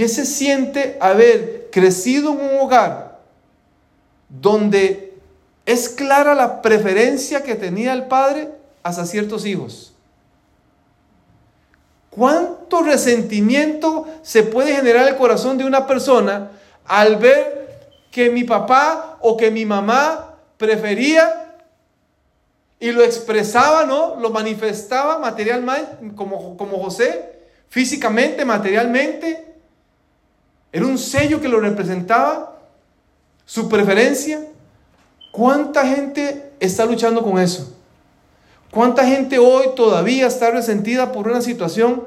¿qué 0.00 0.08
se 0.08 0.24
siente 0.24 0.96
haber 0.98 1.68
crecido 1.70 2.32
en 2.32 2.40
un 2.40 2.60
hogar 2.60 3.18
donde 4.30 5.12
es 5.66 5.90
clara 5.90 6.34
la 6.34 6.62
preferencia 6.62 7.42
que 7.42 7.54
tenía 7.54 7.92
el 7.92 8.04
padre 8.04 8.48
hacia 8.82 9.04
ciertos 9.04 9.44
hijos? 9.44 9.92
¿Cuánto 12.08 12.82
resentimiento 12.82 14.06
se 14.22 14.42
puede 14.42 14.74
generar 14.74 15.02
en 15.02 15.08
el 15.08 15.18
corazón 15.18 15.58
de 15.58 15.66
una 15.66 15.86
persona 15.86 16.52
al 16.86 17.16
ver 17.16 17.90
que 18.10 18.30
mi 18.30 18.44
papá 18.44 19.18
o 19.20 19.36
que 19.36 19.50
mi 19.50 19.66
mamá 19.66 20.34
prefería 20.56 21.58
y 22.78 22.90
lo 22.90 23.02
expresaba, 23.02 23.84
¿no? 23.84 24.16
Lo 24.16 24.30
manifestaba 24.30 25.18
materialmente, 25.18 26.14
como, 26.16 26.56
como 26.56 26.78
José, 26.78 27.32
físicamente, 27.68 28.46
materialmente. 28.46 29.49
Era 30.72 30.86
un 30.86 30.98
sello 30.98 31.40
que 31.40 31.48
lo 31.48 31.60
representaba, 31.60 32.58
su 33.44 33.68
preferencia. 33.68 34.46
¿Cuánta 35.32 35.86
gente 35.86 36.52
está 36.60 36.84
luchando 36.84 37.22
con 37.22 37.38
eso? 37.38 37.74
¿Cuánta 38.70 39.04
gente 39.04 39.38
hoy 39.38 39.70
todavía 39.74 40.26
está 40.28 40.50
resentida 40.50 41.10
por 41.10 41.26
una 41.26 41.42
situación 41.42 42.04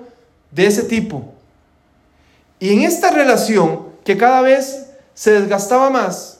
de 0.51 0.67
ese 0.67 0.83
tipo? 0.83 1.33
Y 2.59 2.71
en 2.71 2.81
esta 2.83 3.11
relación 3.11 3.89
que 4.05 4.17
cada 4.17 4.41
vez 4.41 4.87
se 5.13 5.31
desgastaba 5.31 5.89
más, 5.89 6.39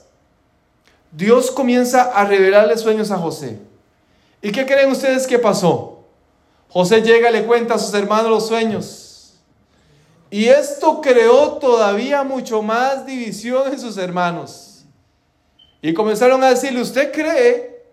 Dios 1.12 1.51
comienza 1.51 2.03
a 2.03 2.23
revelarle 2.23 2.77
sueños 2.77 3.12
a 3.12 3.17
José. 3.17 3.59
¿Y 4.41 4.51
qué 4.51 4.65
creen 4.65 4.91
ustedes 4.91 5.27
que 5.27 5.38
pasó? 5.38 6.05
José 6.69 7.01
llega 7.01 7.29
y 7.29 7.33
le 7.33 7.45
cuenta 7.45 7.75
a 7.75 7.79
sus 7.79 7.93
hermanos 7.93 8.31
los 8.31 8.47
sueños. 8.47 9.12
Y 10.34 10.48
esto 10.48 11.00
creó 11.00 11.60
todavía 11.60 12.24
mucho 12.24 12.63
más 12.63 13.06
división 13.06 13.72
en 13.72 13.80
sus 13.80 13.98
hermanos. 13.98 14.84
Y 15.80 15.93
comenzaron 15.93 16.43
a 16.43 16.50
decirle, 16.50 16.82
¿usted 16.82 17.12
cree 17.12 17.84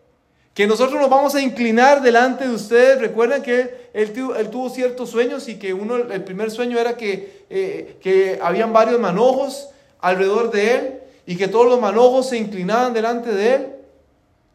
que 0.55 0.66
nosotros 0.66 0.98
nos 0.98 1.11
vamos 1.11 1.35
a 1.35 1.42
inclinar 1.42 2.00
delante 2.00 2.48
de 2.48 2.55
ustedes. 2.55 2.98
Recuerden 2.98 3.42
que 3.42 3.90
él, 3.92 4.11
tuvo 4.50 4.70
ciertos 4.70 5.11
sueños 5.11 5.48
y 5.48 5.59
que 5.59 5.74
uno, 5.74 5.96
el 5.96 6.24
primer 6.24 6.50
sueño 6.50 6.79
era 6.79 6.96
que, 6.96 7.44
eh, 7.50 7.98
que 8.00 8.38
habían 8.42 8.72
varios 8.72 8.98
manojos 8.98 9.68
alrededor 10.00 10.50
de 10.50 10.74
él 10.74 11.00
y 11.26 11.37
que 11.37 11.46
todos 11.46 11.66
los 11.66 11.79
manojos 11.79 12.31
se 12.31 12.38
inclinaban 12.38 12.94
delante 12.94 13.35
de 13.35 13.55
él. 13.55 13.66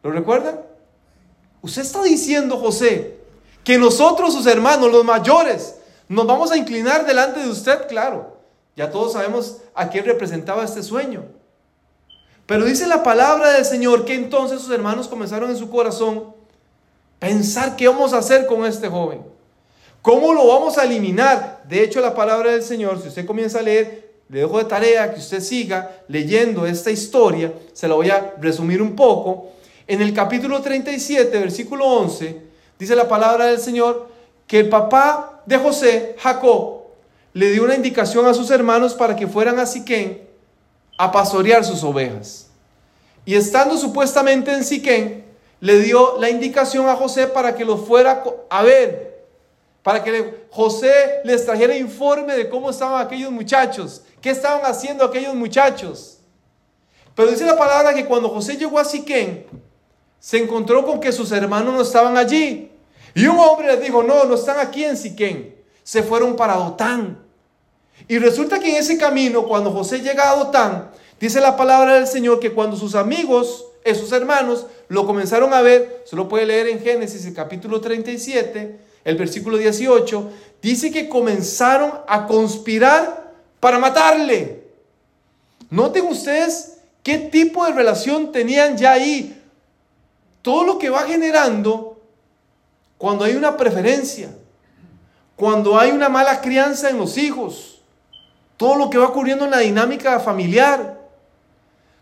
¿Lo 0.02 0.10
recuerdan? 0.10 0.60
Usted 1.62 1.82
está 1.82 2.02
diciendo, 2.02 2.56
José, 2.58 3.14
que 3.62 3.78
nosotros, 3.78 4.34
sus 4.34 4.46
hermanos, 4.48 4.90
los 4.90 5.04
mayores, 5.04 5.75
nos 6.08 6.26
vamos 6.26 6.50
a 6.50 6.56
inclinar 6.56 7.06
delante 7.06 7.40
de 7.40 7.48
usted, 7.48 7.86
claro. 7.88 8.36
Ya 8.76 8.90
todos 8.90 9.14
sabemos 9.14 9.58
a 9.74 9.88
quién 9.88 10.04
representaba 10.04 10.64
este 10.64 10.82
sueño. 10.82 11.24
Pero 12.46 12.64
dice 12.64 12.86
la 12.86 13.02
palabra 13.02 13.52
del 13.52 13.64
Señor 13.64 14.04
que 14.04 14.14
entonces 14.14 14.60
sus 14.60 14.70
hermanos 14.70 15.08
comenzaron 15.08 15.50
en 15.50 15.56
su 15.56 15.68
corazón 15.68 16.34
pensar 17.18 17.74
qué 17.74 17.88
vamos 17.88 18.12
a 18.12 18.18
hacer 18.18 18.46
con 18.46 18.64
este 18.64 18.88
joven. 18.88 19.22
¿Cómo 20.02 20.32
lo 20.32 20.46
vamos 20.46 20.78
a 20.78 20.84
eliminar? 20.84 21.62
De 21.66 21.82
hecho, 21.82 22.00
la 22.00 22.14
palabra 22.14 22.52
del 22.52 22.62
Señor, 22.62 23.02
si 23.02 23.08
usted 23.08 23.26
comienza 23.26 23.58
a 23.58 23.62
leer, 23.62 24.06
le 24.28 24.40
dejo 24.40 24.58
de 24.58 24.64
tarea 24.64 25.12
que 25.12 25.18
usted 25.18 25.40
siga 25.40 26.02
leyendo 26.06 26.66
esta 26.66 26.90
historia, 26.90 27.52
se 27.72 27.88
la 27.88 27.94
voy 27.94 28.10
a 28.10 28.34
resumir 28.40 28.80
un 28.80 28.94
poco. 28.94 29.50
En 29.86 30.02
el 30.02 30.12
capítulo 30.12 30.60
37, 30.60 31.38
versículo 31.38 31.84
11, 31.86 32.40
dice 32.78 32.94
la 32.94 33.08
palabra 33.08 33.46
del 33.46 33.58
Señor 33.58 34.08
que 34.46 34.60
el 34.60 34.68
papá 34.68 35.42
de 35.46 35.58
José, 35.58 36.16
Jacob, 36.18 36.82
le 37.32 37.50
dio 37.50 37.64
una 37.64 37.74
indicación 37.74 38.26
a 38.26 38.34
sus 38.34 38.50
hermanos 38.50 38.94
para 38.94 39.14
que 39.14 39.26
fueran 39.26 39.58
a 39.58 39.66
Siquén 39.66 40.26
a 40.96 41.12
pastorear 41.12 41.64
sus 41.64 41.84
ovejas. 41.84 42.48
Y 43.24 43.34
estando 43.34 43.76
supuestamente 43.76 44.52
en 44.52 44.64
Siquén, 44.64 45.24
le 45.60 45.78
dio 45.80 46.18
la 46.18 46.30
indicación 46.30 46.88
a 46.88 46.96
José 46.96 47.26
para 47.26 47.54
que 47.54 47.64
lo 47.64 47.76
fuera 47.76 48.22
a 48.48 48.62
ver, 48.62 49.24
para 49.82 50.02
que 50.02 50.46
José 50.50 51.20
les 51.24 51.44
trajera 51.44 51.76
informe 51.76 52.36
de 52.36 52.48
cómo 52.48 52.70
estaban 52.70 53.04
aquellos 53.04 53.30
muchachos, 53.30 54.02
qué 54.20 54.30
estaban 54.30 54.64
haciendo 54.64 55.04
aquellos 55.04 55.34
muchachos. 55.34 56.18
Pero 57.14 57.30
dice 57.30 57.46
la 57.46 57.56
palabra 57.56 57.94
que 57.94 58.04
cuando 58.04 58.28
José 58.28 58.56
llegó 58.56 58.78
a 58.78 58.84
Siquén, 58.84 59.46
se 60.18 60.38
encontró 60.38 60.84
con 60.84 61.00
que 61.00 61.12
sus 61.12 61.32
hermanos 61.32 61.74
no 61.74 61.80
estaban 61.80 62.16
allí. 62.16 62.70
Y 63.16 63.26
un 63.26 63.38
hombre 63.38 63.66
les 63.68 63.80
dijo, 63.80 64.02
no, 64.02 64.24
no 64.26 64.34
están 64.34 64.60
aquí 64.60 64.84
en 64.84 64.94
Siquén, 64.94 65.56
se 65.82 66.02
fueron 66.02 66.36
para 66.36 66.56
Dotán. 66.56 67.18
Y 68.08 68.18
resulta 68.18 68.60
que 68.60 68.68
en 68.68 68.76
ese 68.76 68.98
camino, 68.98 69.46
cuando 69.46 69.72
José 69.72 70.00
llega 70.00 70.30
a 70.30 70.36
Dotán, 70.36 70.90
dice 71.18 71.40
la 71.40 71.56
palabra 71.56 71.94
del 71.94 72.06
Señor 72.06 72.40
que 72.40 72.52
cuando 72.52 72.76
sus 72.76 72.94
amigos 72.94 73.64
esos 73.84 74.12
hermanos 74.12 74.66
lo 74.88 75.06
comenzaron 75.06 75.54
a 75.54 75.62
ver, 75.62 76.02
se 76.04 76.14
lo 76.14 76.28
puede 76.28 76.44
leer 76.44 76.68
en 76.68 76.80
Génesis 76.80 77.24
el 77.24 77.32
capítulo 77.32 77.80
37, 77.80 78.80
el 79.02 79.16
versículo 79.16 79.56
18, 79.56 80.30
dice 80.60 80.90
que 80.90 81.08
comenzaron 81.08 81.92
a 82.06 82.26
conspirar 82.26 83.32
para 83.60 83.78
matarle. 83.78 84.62
Noten 85.70 86.04
ustedes 86.04 86.80
qué 87.02 87.16
tipo 87.16 87.64
de 87.64 87.72
relación 87.72 88.30
tenían 88.30 88.76
ya 88.76 88.92
ahí. 88.92 89.42
Todo 90.42 90.64
lo 90.64 90.78
que 90.78 90.90
va 90.90 91.04
generando 91.04 91.95
cuando 92.98 93.24
hay 93.24 93.36
una 93.36 93.56
preferencia, 93.56 94.30
cuando 95.36 95.78
hay 95.78 95.90
una 95.90 96.08
mala 96.08 96.40
crianza 96.40 96.88
en 96.88 96.98
los 96.98 97.18
hijos, 97.18 97.82
todo 98.56 98.76
lo 98.76 98.88
que 98.90 98.98
va 98.98 99.06
ocurriendo 99.06 99.44
en 99.44 99.50
la 99.50 99.58
dinámica 99.58 100.18
familiar. 100.18 100.96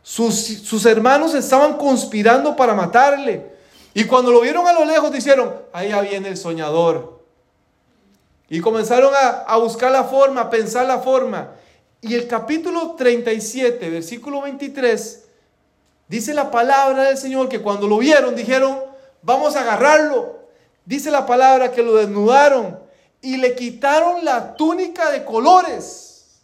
Sus, 0.03 0.35
sus 0.37 0.85
hermanos 0.87 1.35
estaban 1.35 1.77
conspirando 1.77 2.55
para 2.55 2.75
matarle. 2.75 3.55
Y 3.93 4.05
cuando 4.05 4.31
lo 4.31 4.41
vieron 4.41 4.67
a 4.67 4.73
lo 4.73 4.85
lejos, 4.85 5.11
dijeron, 5.11 5.55
ahí 5.73 5.89
ya 5.89 6.01
viene 6.01 6.29
el 6.29 6.37
soñador. 6.37 7.25
Y 8.49 8.61
comenzaron 8.61 9.13
a, 9.15 9.29
a 9.43 9.57
buscar 9.57 9.91
la 9.91 10.05
forma, 10.05 10.43
a 10.43 10.51
pensar 10.51 10.87
la 10.87 10.99
forma. 10.99 11.53
Y 12.01 12.15
el 12.15 12.29
capítulo 12.29 12.93
37, 12.97 13.89
versículo 13.89 14.43
23, 14.43 15.25
dice 16.07 16.35
la 16.35 16.51
palabra 16.51 17.05
del 17.05 17.17
Señor 17.17 17.49
que 17.49 17.63
cuando 17.63 17.89
lo 17.89 17.99
vieron 17.99 18.37
dijeron, 18.37 18.79
vamos 19.23 19.57
a 19.57 19.63
agarrarlo. 19.63 20.34
Dice 20.85 21.11
la 21.11 21.25
palabra 21.25 21.73
que 21.73 21.83
lo 21.83 21.95
desnudaron 21.95 22.79
y 23.21 23.39
le 23.39 23.55
quitaron 23.55 24.25
la 24.25 24.55
túnica 24.55 25.11
de 25.11 25.25
colores. 25.25 26.43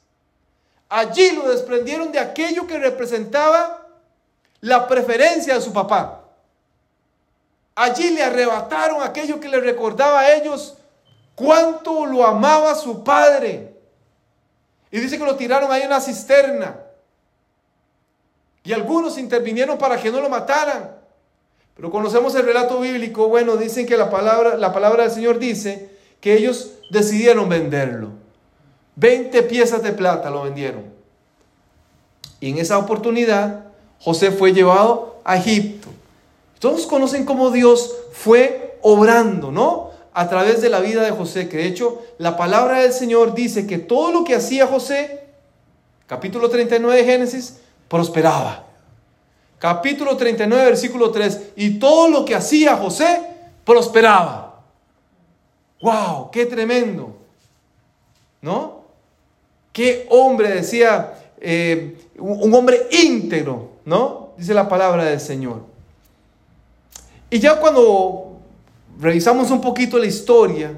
Allí 0.88 1.32
lo 1.32 1.49
desprendieron 1.49 2.11
de 2.11 2.18
aquello 2.18 2.66
que 2.66 2.78
representaba 2.78 3.86
la 4.61 4.88
preferencia 4.88 5.55
de 5.55 5.61
su 5.61 5.72
papá. 5.72 6.24
Allí 7.74 8.11
le 8.11 8.22
arrebataron 8.22 9.03
aquello 9.03 9.38
que 9.41 9.49
le 9.49 9.61
recordaba 9.61 10.20
a 10.20 10.34
ellos 10.34 10.76
cuánto 11.34 12.07
lo 12.07 12.26
amaba 12.26 12.74
su 12.74 13.05
padre. 13.05 13.74
Y 14.91 14.99
dice 15.01 15.18
que 15.18 15.24
lo 15.24 15.36
tiraron 15.36 15.70
ahí 15.70 15.82
en 15.82 15.91
la 15.91 16.01
cisterna. 16.01 16.80
Y 18.64 18.72
algunos 18.72 19.16
intervinieron 19.16 19.78
para 19.78 19.97
que 19.97 20.11
no 20.11 20.20
lo 20.20 20.28
mataran. 20.28 20.99
Pero 21.81 21.91
conocemos 21.91 22.35
el 22.35 22.45
relato 22.45 22.78
bíblico. 22.78 23.28
Bueno, 23.28 23.57
dicen 23.57 23.87
que 23.87 23.97
la 23.97 24.11
palabra, 24.11 24.59
la 24.59 24.70
palabra 24.70 25.05
del 25.05 25.12
Señor 25.12 25.39
dice 25.39 25.89
que 26.20 26.35
ellos 26.35 26.72
decidieron 26.91 27.49
venderlo. 27.49 28.11
20 28.97 29.43
piezas 29.45 29.83
de 29.83 29.93
plata 29.93 30.28
lo 30.28 30.43
vendieron. 30.43 30.85
Y 32.39 32.51
en 32.51 32.59
esa 32.59 32.76
oportunidad 32.76 33.64
José 33.99 34.31
fue 34.31 34.53
llevado 34.53 35.22
a 35.24 35.39
Egipto. 35.39 35.89
Todos 36.59 36.87
conocen 36.87 37.24
cómo 37.24 37.51
Dios 37.51 37.97
fue 38.12 38.76
obrando, 38.83 39.51
¿no? 39.51 39.89
a 40.12 40.28
través 40.28 40.61
de 40.61 40.68
la 40.68 40.81
vida 40.81 41.01
de 41.03 41.12
José, 41.12 41.49
que 41.49 41.57
de 41.57 41.66
hecho 41.66 42.03
la 42.18 42.37
palabra 42.37 42.81
del 42.81 42.93
Señor 42.93 43.33
dice 43.33 43.66
que 43.66 43.78
todo 43.78 44.12
lo 44.12 44.24
que 44.24 44.35
hacía 44.35 44.66
José, 44.66 45.24
capítulo 46.07 46.51
39 46.51 46.95
de 46.95 47.05
Génesis, 47.07 47.61
prosperaba. 47.89 48.66
Capítulo 49.61 50.16
39, 50.16 50.64
versículo 50.64 51.11
3, 51.11 51.50
y 51.56 51.78
todo 51.78 52.08
lo 52.08 52.24
que 52.24 52.34
hacía 52.34 52.78
José, 52.78 53.20
prosperaba. 53.62 54.62
¡Wow! 55.82 56.30
¡Qué 56.30 56.46
tremendo! 56.46 57.14
¿No? 58.40 58.80
¿Qué 59.70 60.06
hombre 60.08 60.48
decía, 60.48 61.12
eh, 61.38 62.08
un 62.16 62.54
hombre 62.54 62.88
íntegro, 62.90 63.72
¿no? 63.84 64.30
Dice 64.38 64.54
la 64.54 64.66
palabra 64.66 65.04
del 65.04 65.20
Señor. 65.20 65.61
Y 67.28 67.38
ya 67.38 67.61
cuando 67.61 68.38
revisamos 68.98 69.50
un 69.50 69.61
poquito 69.61 69.98
la 69.98 70.06
historia, 70.06 70.72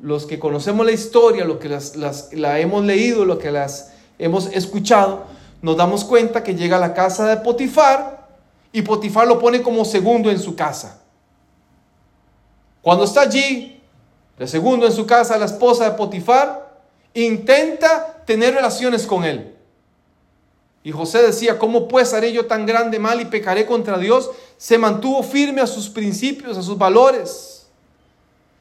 los 0.00 0.24
que 0.24 0.38
conocemos 0.38 0.86
la 0.86 0.92
historia, 0.92 1.44
los 1.44 1.58
que 1.58 1.78
la 2.32 2.60
hemos 2.60 2.82
leído, 2.82 3.26
lo 3.26 3.38
que 3.38 3.50
las 3.50 3.92
hemos 4.18 4.46
escuchado, 4.46 5.35
nos 5.66 5.76
damos 5.76 6.04
cuenta 6.04 6.44
que 6.44 6.54
llega 6.54 6.76
a 6.76 6.78
la 6.78 6.94
casa 6.94 7.26
de 7.26 7.38
Potifar 7.38 8.28
y 8.70 8.82
Potifar 8.82 9.26
lo 9.26 9.40
pone 9.40 9.62
como 9.62 9.84
segundo 9.84 10.30
en 10.30 10.38
su 10.38 10.54
casa. 10.54 11.02
Cuando 12.80 13.02
está 13.02 13.22
allí, 13.22 13.82
de 14.38 14.46
segundo 14.46 14.86
en 14.86 14.92
su 14.92 15.04
casa, 15.06 15.36
la 15.36 15.46
esposa 15.46 15.90
de 15.90 15.96
Potifar 15.96 16.72
intenta 17.14 18.22
tener 18.24 18.54
relaciones 18.54 19.08
con 19.08 19.24
él. 19.24 19.56
Y 20.84 20.92
José 20.92 21.20
decía, 21.20 21.58
¿cómo 21.58 21.88
pues 21.88 22.14
haré 22.14 22.32
yo 22.32 22.46
tan 22.46 22.64
grande 22.64 23.00
mal 23.00 23.20
y 23.20 23.24
pecaré 23.24 23.66
contra 23.66 23.98
Dios? 23.98 24.30
Se 24.56 24.78
mantuvo 24.78 25.20
firme 25.24 25.62
a 25.62 25.66
sus 25.66 25.88
principios, 25.88 26.56
a 26.56 26.62
sus 26.62 26.78
valores. 26.78 27.66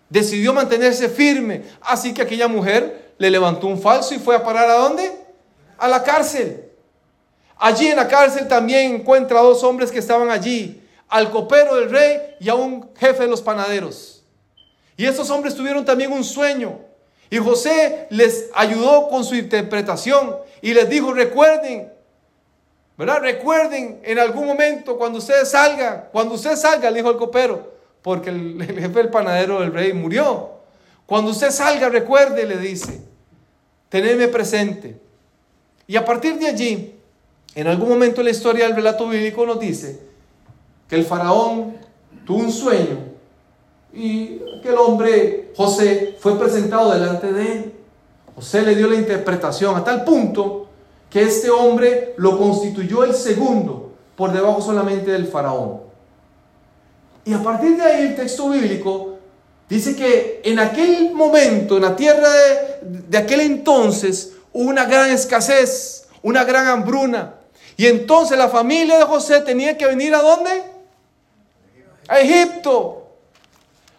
Decidió 0.09 0.55
mantenerse 0.55 1.07
firme. 1.07 1.65
Así 1.81 2.15
que 2.15 2.23
aquella 2.23 2.47
mujer 2.47 3.13
le 3.19 3.29
levantó 3.29 3.67
un 3.67 3.79
falso 3.79 4.15
y 4.15 4.17
fue 4.17 4.35
a 4.35 4.43
parar 4.43 4.71
a 4.71 4.73
dónde? 4.73 5.11
A 5.77 5.87
la 5.87 6.01
cárcel. 6.01 6.65
Allí 7.57 7.87
en 7.87 7.95
la 7.95 8.07
cárcel 8.07 8.47
también 8.47 8.95
encuentra 8.95 9.39
a 9.39 9.43
dos 9.43 9.63
hombres 9.63 9.91
que 9.91 9.99
estaban 9.99 10.29
allí, 10.29 10.81
al 11.07 11.31
copero 11.31 11.75
del 11.75 11.89
rey 11.89 12.35
y 12.39 12.49
a 12.49 12.55
un 12.55 12.89
jefe 12.95 13.23
de 13.23 13.29
los 13.29 13.41
panaderos. 13.41 14.23
Y 14.97 15.05
estos 15.05 15.29
hombres 15.29 15.55
tuvieron 15.55 15.85
también 15.85 16.11
un 16.11 16.23
sueño. 16.23 16.79
Y 17.29 17.37
José 17.37 18.07
les 18.09 18.49
ayudó 18.53 19.07
con 19.07 19.23
su 19.23 19.35
interpretación 19.35 20.35
y 20.61 20.73
les 20.73 20.89
dijo, 20.89 21.13
recuerden 21.13 21.95
¿Verdad? 22.97 23.19
Recuerden 23.19 23.99
en 24.03 24.19
algún 24.19 24.45
momento 24.45 24.97
cuando 24.97 25.19
ustedes 25.19 25.51
salgan, 25.51 26.05
cuando 26.11 26.35
usted 26.35 26.55
salga, 26.55 26.89
le 26.89 26.97
dijo 26.97 27.11
el 27.11 27.17
copero, 27.17 27.73
porque 28.01 28.29
el, 28.29 28.63
jefe 28.63 28.87
del 28.89 29.09
panadero 29.09 29.59
del 29.59 29.73
rey 29.73 29.91
murió. 29.93 30.51
Cuando 31.05 31.31
usted 31.31 31.51
salga, 31.51 31.89
recuerde, 31.89 32.45
le 32.45 32.57
dice, 32.57 33.01
tenedme 33.89 34.27
presente. 34.29 34.97
Y 35.87 35.97
a 35.97 36.05
partir 36.05 36.39
de 36.39 36.47
allí, 36.47 36.94
en 37.55 37.67
algún 37.67 37.89
momento 37.89 38.21
en 38.21 38.25
la 38.25 38.31
historia 38.31 38.65
del 38.65 38.75
relato 38.75 39.07
bíblico 39.07 39.45
nos 39.45 39.59
dice 39.59 39.99
que 40.87 40.95
el 40.95 41.05
faraón 41.05 41.77
tuvo 42.25 42.39
un 42.39 42.51
sueño 42.51 42.97
y 43.93 44.39
que 44.61 44.69
el 44.69 44.77
hombre 44.77 45.53
José 45.55 46.17
fue 46.19 46.37
presentado 46.37 46.91
delante 46.91 47.31
de 47.31 47.51
él. 47.51 47.73
José 48.35 48.61
le 48.63 48.75
dio 48.75 48.87
la 48.87 48.95
interpretación 48.95 49.75
a 49.75 49.83
tal 49.83 50.03
punto 50.03 50.67
que 51.09 51.23
este 51.23 51.49
hombre 51.49 52.13
lo 52.17 52.37
constituyó 52.37 53.05
el 53.05 53.13
segundo, 53.13 53.93
por 54.17 54.33
debajo 54.33 54.61
solamente 54.61 55.11
del 55.11 55.27
faraón. 55.27 55.79
Y 57.23 57.33
a 57.33 57.41
partir 57.41 57.77
de 57.77 57.83
ahí 57.83 58.01
el 58.07 58.15
texto 58.15 58.49
bíblico 58.49 59.15
dice 59.69 59.95
que 59.95 60.41
en 60.43 60.59
aquel 60.59 61.13
momento, 61.13 61.77
en 61.77 61.83
la 61.83 61.95
tierra 61.95 62.27
de, 62.81 63.17
aquel 63.17 63.39
entonces, 63.39 64.33
hubo 64.51 64.69
una 64.69 64.85
gran 64.85 65.09
escasez, 65.09 66.07
una 66.21 66.43
gran 66.43 66.67
hambruna. 66.67 67.35
Y 67.77 67.87
entonces 67.87 68.37
la 68.37 68.49
familia 68.49 68.97
de 68.97 69.03
José 69.03 69.41
tenía 69.41 69.77
que 69.77 69.85
venir 69.85 70.13
a 70.15 70.21
dónde? 70.21 70.63
A 72.07 72.19
Egipto, 72.19 73.07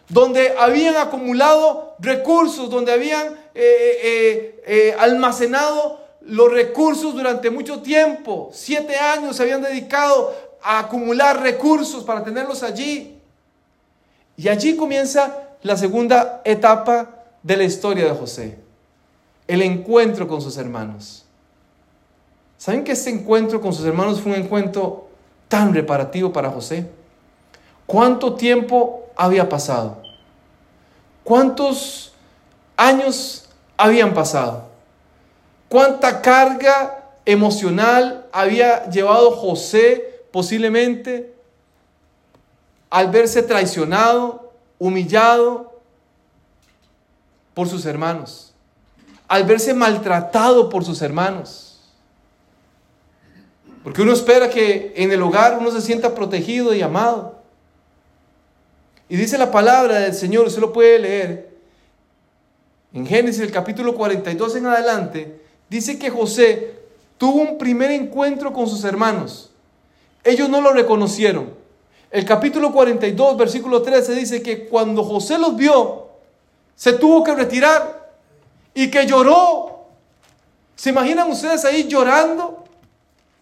donde 0.09 0.55
habían 0.57 0.95
acumulado 0.95 1.95
recursos, 1.99 2.69
donde 2.69 2.93
habían 2.93 3.33
eh, 3.53 3.99
eh, 4.03 4.63
eh, 4.65 4.95
almacenado 4.97 5.99
los 6.21 6.51
recursos 6.51 7.13
durante 7.13 7.49
mucho 7.49 7.81
tiempo. 7.81 8.49
Siete 8.53 8.95
años 8.97 9.35
se 9.35 9.43
habían 9.43 9.61
dedicado 9.61 10.33
a 10.61 10.79
acumular 10.79 11.41
recursos 11.41 12.03
para 12.03 12.23
tenerlos 12.23 12.63
allí. 12.63 13.19
Y 14.35 14.47
allí 14.47 14.75
comienza 14.75 15.49
la 15.61 15.77
segunda 15.77 16.41
etapa 16.45 17.25
de 17.43 17.57
la 17.57 17.63
historia 17.63 18.05
de 18.05 18.11
José. 18.11 18.57
El 19.47 19.61
encuentro 19.61 20.27
con 20.27 20.41
sus 20.41 20.57
hermanos. 20.57 21.26
¿Saben 22.57 22.83
que 22.83 22.93
este 22.93 23.09
encuentro 23.09 23.61
con 23.61 23.73
sus 23.73 23.85
hermanos 23.85 24.21
fue 24.21 24.33
un 24.33 24.39
encuentro 24.39 25.07
tan 25.47 25.73
reparativo 25.73 26.33
para 26.33 26.49
José? 26.49 26.89
¿Cuánto 27.85 28.35
tiempo 28.35 29.05
había 29.15 29.47
pasado? 29.47 30.01
¿Cuántos 31.23 32.13
años 32.75 33.47
habían 33.77 34.13
pasado? 34.13 34.67
cuánta 35.69 36.21
carga 36.21 37.03
emocional 37.25 38.25
había 38.31 38.89
llevado 38.89 39.31
José 39.31 40.23
posiblemente 40.31 41.33
al 42.89 43.09
verse 43.09 43.43
traicionado, 43.43 44.53
humillado 44.79 45.81
por 47.53 47.67
sus 47.67 47.85
hermanos, 47.85 48.53
al 49.27 49.43
verse 49.43 49.73
maltratado 49.73 50.69
por 50.69 50.85
sus 50.85 51.01
hermanos. 51.01 51.66
Porque 53.87 54.01
uno 54.01 54.11
espera 54.11 54.49
que 54.49 54.91
en 54.97 55.13
el 55.13 55.21
hogar 55.21 55.57
uno 55.57 55.71
se 55.71 55.79
sienta 55.79 56.13
protegido 56.13 56.75
y 56.75 56.81
amado. 56.81 57.37
Y 59.07 59.15
dice 59.15 59.37
la 59.37 59.49
palabra 59.49 59.99
del 59.99 60.13
Señor, 60.13 60.45
usted 60.45 60.59
lo 60.59 60.73
puede 60.73 60.99
leer, 60.99 61.57
en 62.91 63.07
Génesis 63.07 63.41
el 63.41 63.49
capítulo 63.49 63.95
42 63.95 64.57
en 64.57 64.65
adelante, 64.65 65.39
dice 65.69 65.97
que 65.97 66.09
José 66.09 66.79
tuvo 67.17 67.39
un 67.39 67.57
primer 67.57 67.91
encuentro 67.91 68.51
con 68.51 68.67
sus 68.67 68.83
hermanos. 68.83 69.51
ellos 70.25 70.49
no 70.49 70.59
lo 70.59 70.73
reconocieron. 70.73 71.53
El 72.11 72.25
capítulo 72.25 72.73
42, 72.73 73.37
versículo 73.37 73.83
13 73.83 74.15
dice 74.15 74.41
que 74.41 74.67
cuando 74.67 75.01
José 75.01 75.37
los 75.37 75.55
vio, 75.55 76.09
se 76.75 76.91
tuvo 76.91 77.23
que 77.23 77.33
retirar 77.33 78.11
y 78.73 78.91
que 78.91 79.07
lloró. 79.07 79.85
¿Se 80.75 80.89
imaginan 80.89 81.31
ustedes 81.31 81.63
ahí 81.63 81.87
llorando? 81.87 82.66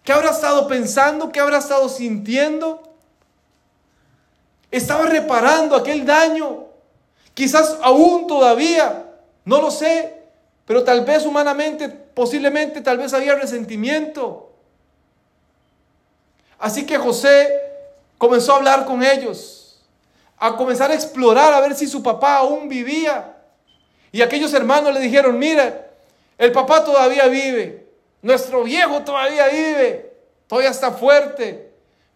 ¿Qué 0.05 0.13
habrá 0.13 0.29
estado 0.29 0.67
pensando? 0.67 1.31
¿Qué 1.31 1.39
habrá 1.39 1.57
estado 1.57 1.89
sintiendo? 1.89 2.83
Estaba 4.69 5.07
reparando 5.07 5.75
aquel 5.75 6.05
daño. 6.05 6.65
Quizás 7.33 7.79
aún 7.81 8.27
todavía, 8.27 9.07
no 9.43 9.59
lo 9.59 9.71
sé, 9.71 10.21
pero 10.65 10.83
tal 10.83 11.03
vez 11.03 11.25
humanamente, 11.25 11.89
posiblemente, 11.89 12.81
tal 12.81 12.99
vez 12.99 13.13
había 13.15 13.33
resentimiento. 13.33 14.51
Así 16.59 16.85
que 16.85 16.99
José 16.99 17.49
comenzó 18.19 18.53
a 18.53 18.57
hablar 18.57 18.85
con 18.85 19.03
ellos, 19.03 19.81
a 20.37 20.55
comenzar 20.55 20.91
a 20.91 20.93
explorar 20.93 21.51
a 21.51 21.61
ver 21.61 21.75
si 21.75 21.87
su 21.87 22.03
papá 22.03 22.37
aún 22.37 22.69
vivía. 22.69 23.37
Y 24.11 24.21
aquellos 24.21 24.53
hermanos 24.53 24.93
le 24.93 24.99
dijeron, 24.99 25.37
mira, 25.39 25.87
el 26.37 26.51
papá 26.51 26.83
todavía 26.83 27.25
vive, 27.27 27.84
nuestro 28.25 28.63
viejo 28.63 29.03
todavía 29.03 29.49
vive, 29.49 30.11
todavía 30.47 30.71
está 30.71 30.91
fuerte. 30.91 31.71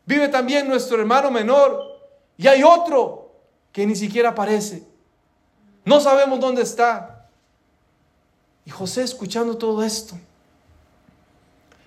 Vive 0.08 0.28
también 0.28 0.68
nuestro 0.68 1.00
hermano 1.00 1.30
menor. 1.30 2.00
Y 2.36 2.48
hay 2.48 2.64
otro 2.64 3.32
que 3.72 3.86
ni 3.86 3.96
siquiera 3.96 4.30
aparece. 4.30 4.88
No 5.86 6.00
sabemos 6.00 6.40
dónde 6.40 6.64
está. 6.64 7.28
Y 8.66 8.72
José 8.72 9.04
escuchando 9.04 9.56
todo 9.56 9.84
esto. 9.84 10.18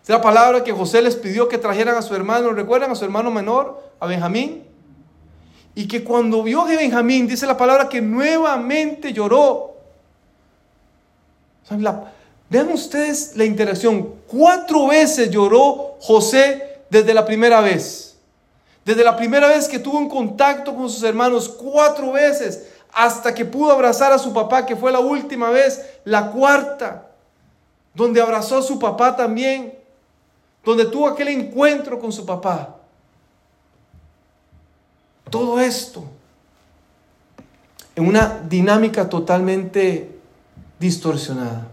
Es 0.04 0.08
la 0.08 0.22
palabra 0.22 0.62
que 0.62 0.70
José 0.70 1.02
les 1.02 1.16
pidió 1.16 1.48
que 1.48 1.58
trajeran 1.58 1.96
a 1.96 2.02
su 2.02 2.14
hermano. 2.14 2.52
¿Recuerdan 2.52 2.92
a 2.92 2.94
su 2.94 3.04
hermano 3.04 3.32
menor, 3.32 3.82
a 3.98 4.06
Benjamín? 4.06 4.62
Y 5.74 5.88
que 5.88 6.04
cuando 6.04 6.44
vio 6.44 6.60
a 6.60 6.66
Benjamín, 6.66 7.26
dice 7.26 7.44
la 7.44 7.56
palabra 7.56 7.88
que 7.88 8.00
nuevamente 8.00 9.12
lloró. 9.12 9.74
Vean 12.52 12.68
ustedes 12.68 13.34
la 13.34 13.46
interacción. 13.46 14.12
Cuatro 14.26 14.88
veces 14.88 15.30
lloró 15.30 15.96
José 16.00 16.82
desde 16.90 17.14
la 17.14 17.24
primera 17.24 17.62
vez. 17.62 18.18
Desde 18.84 19.02
la 19.02 19.16
primera 19.16 19.48
vez 19.48 19.68
que 19.68 19.78
tuvo 19.78 19.96
un 19.96 20.08
contacto 20.08 20.76
con 20.76 20.90
sus 20.90 21.02
hermanos, 21.02 21.48
cuatro 21.48 22.12
veces, 22.12 22.66
hasta 22.92 23.32
que 23.32 23.46
pudo 23.46 23.72
abrazar 23.72 24.12
a 24.12 24.18
su 24.18 24.34
papá, 24.34 24.66
que 24.66 24.76
fue 24.76 24.92
la 24.92 25.00
última 25.00 25.48
vez, 25.48 25.80
la 26.04 26.30
cuarta, 26.30 27.08
donde 27.94 28.20
abrazó 28.20 28.58
a 28.58 28.62
su 28.62 28.78
papá 28.78 29.16
también 29.16 29.72
donde 30.62 30.84
tuvo 30.84 31.08
aquel 31.08 31.28
encuentro 31.28 31.98
con 31.98 32.12
su 32.12 32.26
papá. 32.26 32.76
Todo 35.30 35.58
esto 35.58 36.04
en 37.96 38.06
una 38.06 38.42
dinámica 38.46 39.08
totalmente 39.08 40.20
distorsionada. 40.78 41.71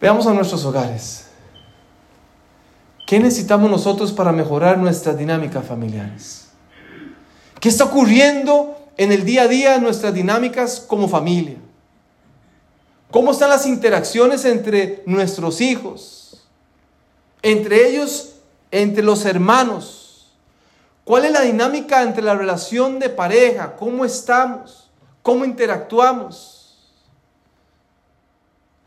Veamos 0.00 0.26
a 0.26 0.32
nuestros 0.32 0.64
hogares. 0.64 1.26
¿Qué 3.06 3.20
necesitamos 3.20 3.70
nosotros 3.70 4.12
para 4.12 4.32
mejorar 4.32 4.78
nuestras 4.78 5.18
dinámicas 5.18 5.66
familiares? 5.66 6.48
¿Qué 7.60 7.68
está 7.68 7.84
ocurriendo 7.84 8.78
en 8.96 9.12
el 9.12 9.24
día 9.24 9.42
a 9.42 9.48
día 9.48 9.74
en 9.74 9.82
nuestras 9.82 10.14
dinámicas 10.14 10.80
como 10.80 11.08
familia? 11.08 11.56
¿Cómo 13.10 13.32
están 13.32 13.50
las 13.50 13.66
interacciones 13.66 14.44
entre 14.44 15.02
nuestros 15.04 15.60
hijos? 15.60 16.44
Entre 17.42 17.88
ellos, 17.88 18.36
entre 18.70 19.02
los 19.02 19.26
hermanos. 19.26 20.32
¿Cuál 21.04 21.24
es 21.24 21.32
la 21.32 21.40
dinámica 21.40 22.02
entre 22.02 22.22
la 22.22 22.34
relación 22.34 23.00
de 23.00 23.10
pareja? 23.10 23.74
¿Cómo 23.76 24.04
estamos? 24.04 24.88
¿Cómo 25.22 25.44
interactuamos? 25.44 26.59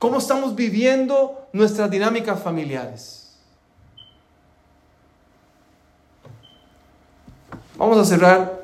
¿Cómo 0.03 0.17
estamos 0.17 0.53
viviendo 0.53 1.47
nuestras 1.53 1.89
dinámicas 1.89 2.37
familiares? 2.37 3.37
Vamos 7.77 7.97
a 7.97 8.03
cerrar 8.03 8.59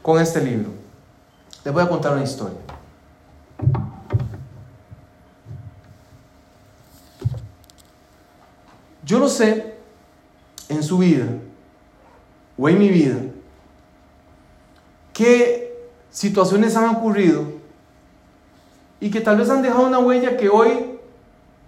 con 0.00 0.18
este 0.18 0.40
libro. 0.40 0.70
Les 1.62 1.74
voy 1.74 1.82
a 1.82 1.88
contar 1.90 2.14
una 2.14 2.24
historia. 2.24 2.56
Yo 9.04 9.18
no 9.18 9.28
sé 9.28 9.74
en 10.70 10.82
su 10.82 10.96
vida 10.96 11.26
o 12.56 12.66
en 12.66 12.78
mi 12.78 12.88
vida 12.88 13.18
qué 15.12 15.90
situaciones 16.10 16.76
han 16.76 16.96
ocurrido 16.96 17.57
y 19.00 19.10
que 19.10 19.20
tal 19.20 19.36
vez 19.36 19.50
han 19.50 19.62
dejado 19.62 19.86
una 19.86 19.98
huella 19.98 20.36
que 20.36 20.48
hoy 20.48 20.98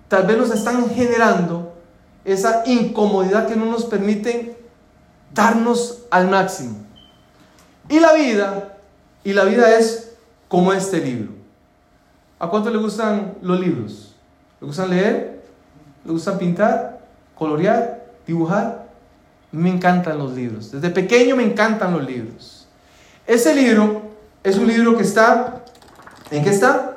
tal 0.08 0.26
vez 0.26 0.36
nos 0.36 0.50
están 0.50 0.90
generando 0.90 1.74
esa 2.24 2.62
incomodidad 2.66 3.46
que 3.46 3.56
no 3.56 3.66
nos 3.66 3.84
permiten 3.84 4.56
darnos 5.32 6.02
al 6.10 6.28
máximo. 6.28 6.76
Y 7.88 8.00
la 8.00 8.12
vida 8.12 8.76
y 9.24 9.32
la 9.32 9.44
vida 9.44 9.78
es 9.78 10.12
como 10.48 10.72
este 10.72 10.98
libro. 10.98 11.32
¿A 12.38 12.48
cuánto 12.48 12.70
le 12.70 12.78
gustan 12.78 13.34
los 13.42 13.60
libros? 13.60 14.16
¿Le 14.60 14.66
gustan 14.66 14.90
leer? 14.90 15.42
¿Le 16.04 16.12
gustan 16.12 16.38
pintar? 16.38 17.00
¿Colorear? 17.34 18.06
¿Dibujar? 18.26 18.88
Me 19.52 19.70
encantan 19.70 20.18
los 20.18 20.32
libros. 20.32 20.72
Desde 20.72 20.90
pequeño 20.90 21.36
me 21.36 21.44
encantan 21.44 21.92
los 21.92 22.04
libros. 22.04 22.66
Ese 23.26 23.54
libro 23.54 24.02
es 24.42 24.56
un 24.56 24.66
libro 24.66 24.96
que 24.96 25.02
está... 25.02 25.64
¿En 26.30 26.42
qué 26.44 26.50
está? 26.50 26.96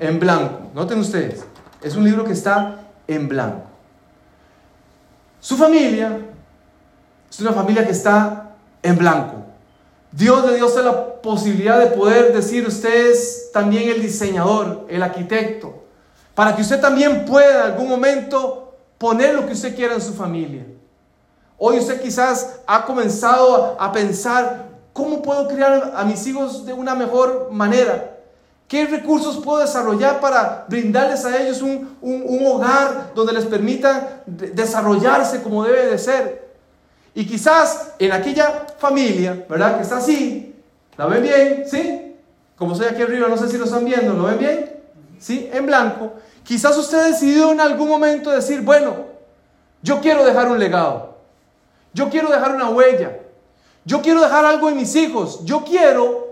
En 0.00 0.18
blanco. 0.18 0.70
Noten 0.74 0.98
ustedes. 0.98 1.44
Es 1.82 1.96
un 1.96 2.04
libro 2.04 2.24
que 2.24 2.32
está 2.32 2.76
en 3.06 3.28
blanco. 3.28 3.62
Su 5.40 5.56
familia 5.56 6.18
es 7.30 7.40
una 7.40 7.52
familia 7.52 7.84
que 7.84 7.92
está 7.92 8.56
en 8.82 8.96
blanco. 8.98 9.44
Dios 10.10 10.44
le 10.46 10.56
dio 10.56 10.82
la 10.82 11.20
posibilidad 11.20 11.78
de 11.78 11.88
poder 11.88 12.32
decir 12.32 12.66
usted 12.66 13.10
es 13.10 13.50
también 13.52 13.90
el 13.90 14.00
diseñador, 14.00 14.86
el 14.88 15.02
arquitecto, 15.02 15.84
para 16.34 16.56
que 16.56 16.62
usted 16.62 16.80
también 16.80 17.24
pueda 17.24 17.66
en 17.66 17.72
algún 17.72 17.88
momento 17.88 18.76
poner 18.96 19.34
lo 19.34 19.46
que 19.46 19.52
usted 19.52 19.76
quiera 19.76 19.94
en 19.94 20.00
su 20.00 20.14
familia. 20.14 20.64
Hoy 21.58 21.78
usted 21.78 22.00
quizás 22.00 22.60
ha 22.66 22.84
comenzado 22.84 23.76
a 23.78 23.92
pensar, 23.92 24.68
¿cómo 24.92 25.20
puedo 25.20 25.46
criar 25.48 25.92
a 25.94 26.04
mis 26.04 26.26
hijos 26.26 26.64
de 26.64 26.72
una 26.72 26.94
mejor 26.94 27.50
manera? 27.52 28.17
¿Qué 28.68 28.86
recursos 28.86 29.38
puedo 29.38 29.60
desarrollar 29.60 30.20
para 30.20 30.66
brindarles 30.68 31.24
a 31.24 31.42
ellos 31.42 31.62
un, 31.62 31.96
un 32.02 32.46
hogar 32.46 33.12
donde 33.14 33.32
les 33.32 33.46
permita 33.46 34.22
desarrollarse 34.26 35.42
como 35.42 35.64
debe 35.64 35.86
de 35.86 35.98
ser? 35.98 36.48
Y 37.14 37.26
quizás 37.26 37.94
en 37.98 38.12
aquella 38.12 38.66
familia, 38.78 39.46
¿verdad? 39.48 39.76
Que 39.76 39.82
está 39.82 39.96
así, 39.96 40.54
¿la 40.98 41.06
ven 41.06 41.22
bien? 41.22 41.64
¿Sí? 41.66 42.14
Como 42.56 42.74
soy 42.74 42.86
aquí 42.86 43.00
arriba, 43.00 43.26
no 43.26 43.38
sé 43.38 43.48
si 43.48 43.56
lo 43.56 43.64
están 43.64 43.86
viendo, 43.86 44.12
¿lo 44.12 44.24
ven 44.24 44.38
bien? 44.38 44.72
¿Sí? 45.18 45.48
En 45.50 45.64
blanco. 45.64 46.12
Quizás 46.44 46.76
usted 46.76 47.06
decidió 47.06 47.52
en 47.52 47.60
algún 47.60 47.88
momento 47.88 48.30
decir, 48.30 48.60
bueno, 48.60 48.96
yo 49.82 50.00
quiero 50.00 50.24
dejar 50.24 50.50
un 50.50 50.58
legado. 50.58 51.16
Yo 51.94 52.10
quiero 52.10 52.30
dejar 52.30 52.54
una 52.54 52.68
huella. 52.68 53.18
Yo 53.84 54.02
quiero 54.02 54.20
dejar 54.20 54.44
algo 54.44 54.68
en 54.68 54.76
mis 54.76 54.94
hijos. 54.94 55.44
Yo 55.44 55.64
quiero 55.64 56.27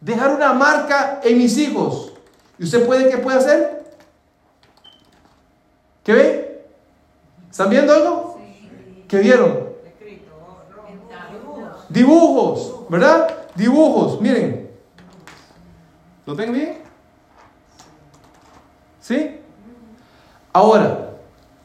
dejar 0.00 0.34
una 0.34 0.52
marca 0.52 1.20
en 1.22 1.38
mis 1.38 1.56
hijos. 1.58 2.12
¿Y 2.58 2.64
usted 2.64 2.86
puede 2.86 3.10
qué 3.10 3.18
puede 3.18 3.38
hacer? 3.38 3.84
¿Qué 6.04 6.12
ve? 6.12 6.64
¿Están 7.50 7.70
viendo 7.70 7.92
algo? 7.92 8.40
¿Qué 9.06 9.18
vieron? 9.18 9.68
Dibujos, 11.88 12.88
¿verdad? 12.88 13.28
Dibujos, 13.54 14.20
miren. 14.20 14.70
¿Lo 16.26 16.34
ven 16.34 16.52
bien? 16.52 16.78
¿Sí? 19.00 19.40
Ahora, 20.52 21.12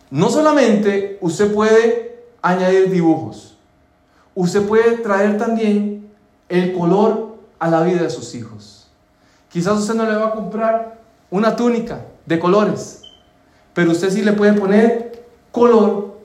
no 0.10 0.30
solamente 0.30 1.18
usted 1.20 1.54
puede 1.54 2.24
añadir 2.42 2.90
dibujos, 2.90 3.58
usted 4.36 4.66
puede 4.66 4.98
traer 4.98 5.38
también 5.38 6.10
el 6.48 6.74
color 6.74 7.33
a 7.64 7.70
la 7.70 7.82
vida 7.82 8.02
de 8.02 8.10
sus 8.10 8.36
hijos. 8.36 8.88
Quizás 9.48 9.80
usted 9.80 9.94
no 9.94 10.06
le 10.06 10.18
va 10.18 10.28
a 10.28 10.36
comprar 10.36 11.00
una 11.32 11.56
túnica 11.56 12.06
de 12.26 12.38
colores, 12.38 13.02
pero 13.74 13.92
usted 13.92 14.10
sí 14.10 14.22
le 14.22 14.34
puede 14.34 14.52
poner 14.52 15.24
color 15.50 16.20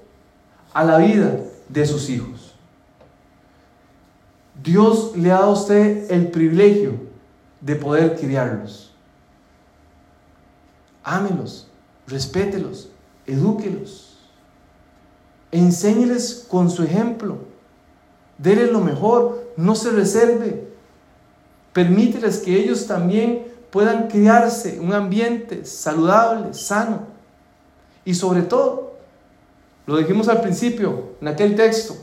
a 0.75 0.83
la 0.83 0.99
vida 0.99 1.39
de 1.69 1.87
sus 1.87 2.11
hijos. 2.11 2.57
Dios 4.61 5.13
le 5.17 5.31
ha 5.31 5.35
dado 5.35 5.51
a 5.51 5.53
usted 5.53 6.11
el 6.11 6.29
privilegio 6.33 6.95
de 7.61 7.77
poder 7.77 8.17
criarlos. 8.19 8.93
Ámelos. 11.05 11.69
respételos, 12.09 12.89
edúquelos, 13.27 14.19
enséñeles 15.53 16.47
con 16.49 16.71
su 16.71 16.83
ejemplo, 16.83 17.37
déles 18.39 18.73
lo 18.73 18.81
mejor, 18.81 19.53
no 19.57 19.75
se 19.75 19.91
reserve, 19.91 20.68
permíteles 21.79 22.39
que 22.39 22.59
ellos 22.59 22.89
también 22.89 23.47
puedan 23.71 24.09
criarse 24.09 24.79
en 24.79 24.85
un 24.85 24.93
ambiente 24.93 25.65
saludable, 25.65 26.53
sano, 26.53 27.03
y 28.05 28.15
sobre 28.15 28.43
todo, 28.43 28.95
lo 29.87 29.97
dijimos 29.97 30.29
al 30.29 30.41
principio 30.41 31.11
en 31.21 31.29
aquel 31.29 31.55
texto, 31.55 31.95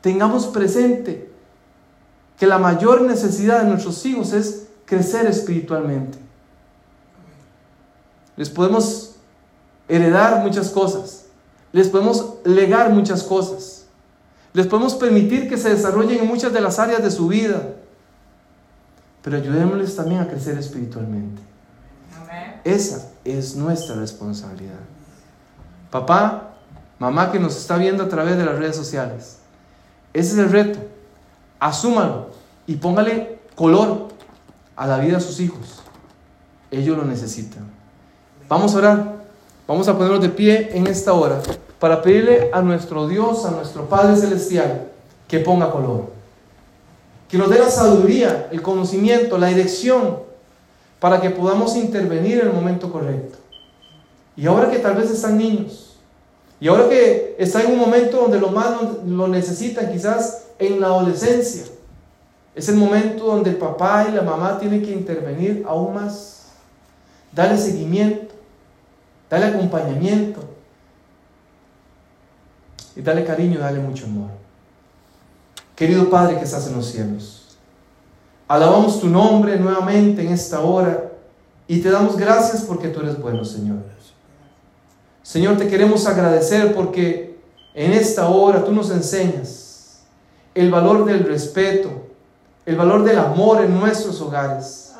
tengamos 0.00 0.48
presente 0.48 1.30
que 2.36 2.48
la 2.48 2.58
mayor 2.58 3.02
necesidad 3.02 3.62
de 3.62 3.68
nuestros 3.68 4.04
hijos 4.06 4.32
es 4.32 4.66
crecer 4.86 5.26
espiritualmente. 5.26 6.18
Les 8.36 8.50
podemos 8.50 9.14
heredar 9.88 10.42
muchas 10.42 10.68
cosas, 10.68 11.26
les 11.70 11.88
podemos 11.88 12.38
legar 12.44 12.90
muchas 12.90 13.22
cosas, 13.22 13.86
les 14.52 14.66
podemos 14.66 14.96
permitir 14.96 15.48
que 15.48 15.58
se 15.58 15.68
desarrollen 15.68 16.18
en 16.18 16.26
muchas 16.26 16.52
de 16.52 16.60
las 16.60 16.80
áreas 16.80 17.04
de 17.04 17.10
su 17.12 17.28
vida, 17.28 17.76
pero 19.22 19.36
ayudémosles 19.36 19.94
también 19.96 20.20
a 20.20 20.28
crecer 20.28 20.58
espiritualmente. 20.58 21.40
Esa 22.64 23.08
es 23.24 23.56
nuestra 23.56 23.96
responsabilidad. 23.96 24.80
Papá, 25.90 26.54
mamá 26.98 27.30
que 27.30 27.38
nos 27.38 27.56
está 27.56 27.76
viendo 27.76 28.04
a 28.04 28.08
través 28.08 28.36
de 28.36 28.44
las 28.44 28.58
redes 28.58 28.76
sociales, 28.76 29.38
ese 30.12 30.32
es 30.32 30.38
el 30.38 30.50
reto. 30.50 30.78
Asúmalo 31.58 32.30
y 32.66 32.76
póngale 32.76 33.40
color 33.54 34.08
a 34.76 34.86
la 34.86 34.98
vida 34.98 35.16
de 35.16 35.20
sus 35.20 35.40
hijos. 35.40 35.82
Ellos 36.70 36.96
lo 36.96 37.04
necesitan. 37.04 37.66
Vamos 38.48 38.74
a 38.74 38.78
orar. 38.78 39.22
Vamos 39.66 39.86
a 39.88 39.96
ponernos 39.96 40.20
de 40.20 40.28
pie 40.28 40.76
en 40.76 40.86
esta 40.86 41.12
hora 41.12 41.40
para 41.78 42.02
pedirle 42.02 42.50
a 42.52 42.60
nuestro 42.62 43.08
Dios, 43.08 43.44
a 43.44 43.52
nuestro 43.52 43.88
Padre 43.88 44.16
Celestial, 44.16 44.88
que 45.28 45.38
ponga 45.38 45.70
color. 45.70 46.12
Que 47.32 47.38
nos 47.38 47.48
dé 47.48 47.58
la 47.58 47.70
sabiduría, 47.70 48.50
el 48.52 48.60
conocimiento, 48.60 49.38
la 49.38 49.46
dirección 49.46 50.18
para 51.00 51.18
que 51.18 51.30
podamos 51.30 51.74
intervenir 51.76 52.40
en 52.40 52.48
el 52.48 52.52
momento 52.52 52.92
correcto. 52.92 53.38
Y 54.36 54.46
ahora 54.46 54.70
que 54.70 54.78
tal 54.80 54.96
vez 54.96 55.10
están 55.10 55.38
niños, 55.38 55.96
y 56.60 56.68
ahora 56.68 56.90
que 56.90 57.34
están 57.38 57.62
en 57.62 57.72
un 57.72 57.78
momento 57.78 58.18
donde 58.18 58.38
lo 58.38 58.50
más 58.50 58.74
lo 59.06 59.28
necesitan, 59.28 59.90
quizás 59.90 60.42
en 60.58 60.78
la 60.78 60.88
adolescencia, 60.88 61.62
es 62.54 62.68
el 62.68 62.76
momento 62.76 63.24
donde 63.24 63.48
el 63.48 63.56
papá 63.56 64.08
y 64.10 64.12
la 64.12 64.20
mamá 64.20 64.58
tienen 64.58 64.82
que 64.82 64.92
intervenir 64.92 65.64
aún 65.66 65.94
más. 65.94 66.48
Dale 67.32 67.56
seguimiento, 67.56 68.34
dale 69.30 69.46
acompañamiento 69.46 70.40
y 72.94 73.00
dale 73.00 73.24
cariño, 73.24 73.58
dale 73.58 73.80
mucho 73.80 74.04
amor. 74.04 74.42
Querido 75.76 76.10
Padre 76.10 76.38
que 76.38 76.44
estás 76.44 76.66
en 76.66 76.76
los 76.76 76.86
cielos, 76.86 77.56
alabamos 78.46 79.00
tu 79.00 79.08
nombre 79.08 79.58
nuevamente 79.58 80.22
en 80.22 80.32
esta 80.32 80.60
hora 80.60 81.10
y 81.66 81.80
te 81.80 81.90
damos 81.90 82.16
gracias 82.16 82.62
porque 82.62 82.88
tú 82.88 83.00
eres 83.00 83.20
bueno, 83.20 83.44
Señor. 83.44 83.78
Señor, 85.22 85.56
te 85.56 85.68
queremos 85.68 86.06
agradecer 86.06 86.74
porque 86.74 87.38
en 87.74 87.92
esta 87.92 88.28
hora 88.28 88.64
tú 88.64 88.72
nos 88.72 88.90
enseñas 88.90 90.02
el 90.54 90.70
valor 90.70 91.04
del 91.04 91.24
respeto, 91.24 91.88
el 92.66 92.76
valor 92.76 93.04
del 93.04 93.18
amor 93.18 93.64
en 93.64 93.78
nuestros 93.78 94.20
hogares. 94.20 94.92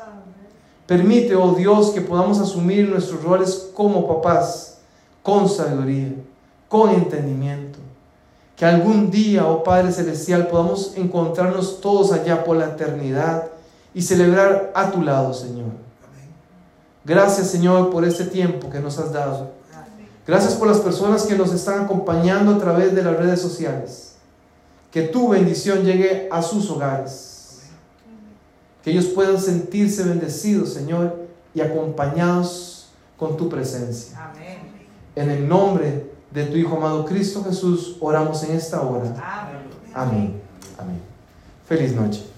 Permite, 0.87 1.35
oh 1.35 1.53
Dios, 1.53 1.91
que 1.91 2.01
podamos 2.01 2.39
asumir 2.39 2.89
nuestros 2.89 3.23
roles 3.23 3.69
como 3.73 4.07
papás 4.07 4.79
con 5.21 5.47
sabiduría, 5.47 6.13
con 6.67 6.89
entendimiento. 6.89 7.72
Que 8.55 8.65
algún 8.65 9.09
día, 9.09 9.47
oh 9.47 9.63
Padre 9.63 9.91
Celestial, 9.91 10.47
podamos 10.47 10.93
encontrarnos 10.95 11.81
todos 11.81 12.11
allá 12.11 12.43
por 12.43 12.57
la 12.57 12.65
eternidad 12.65 13.49
y 13.93 14.01
celebrar 14.01 14.71
a 14.75 14.91
tu 14.91 15.01
lado, 15.01 15.33
Señor. 15.33 15.71
Gracias, 17.03 17.47
Señor, 17.47 17.89
por 17.89 18.05
este 18.05 18.25
tiempo 18.25 18.69
que 18.69 18.79
nos 18.79 18.97
has 18.99 19.11
dado. 19.11 19.51
Gracias 20.25 20.53
por 20.53 20.67
las 20.67 20.79
personas 20.79 21.23
que 21.23 21.35
nos 21.35 21.51
están 21.53 21.83
acompañando 21.83 22.55
a 22.55 22.57
través 22.57 22.95
de 22.95 23.03
las 23.03 23.17
redes 23.17 23.41
sociales. 23.41 24.13
Que 24.91 25.01
tu 25.03 25.29
bendición 25.29 25.83
llegue 25.83 26.29
a 26.31 26.41
sus 26.41 26.69
hogares 26.69 27.33
que 28.83 28.91
ellos 28.91 29.05
puedan 29.05 29.39
sentirse 29.39 30.03
bendecidos, 30.03 30.73
Señor, 30.73 31.27
y 31.55 31.61
acompañados 31.61 32.89
con 33.17 33.37
tu 33.37 33.47
presencia. 33.47 34.31
En 35.15 35.29
el 35.29 35.47
nombre 35.47 36.11
de 36.33 36.45
tu 36.45 36.57
Hijo 36.57 36.77
amado 36.77 37.05
Cristo 37.05 37.43
Jesús, 37.43 37.95
oramos 37.99 38.43
en 38.43 38.55
esta 38.55 38.81
hora. 38.81 39.03
Amén. 39.03 39.61
Amén. 39.93 40.41
Amén. 40.77 41.01
Feliz 41.67 41.93
noche. 41.93 42.32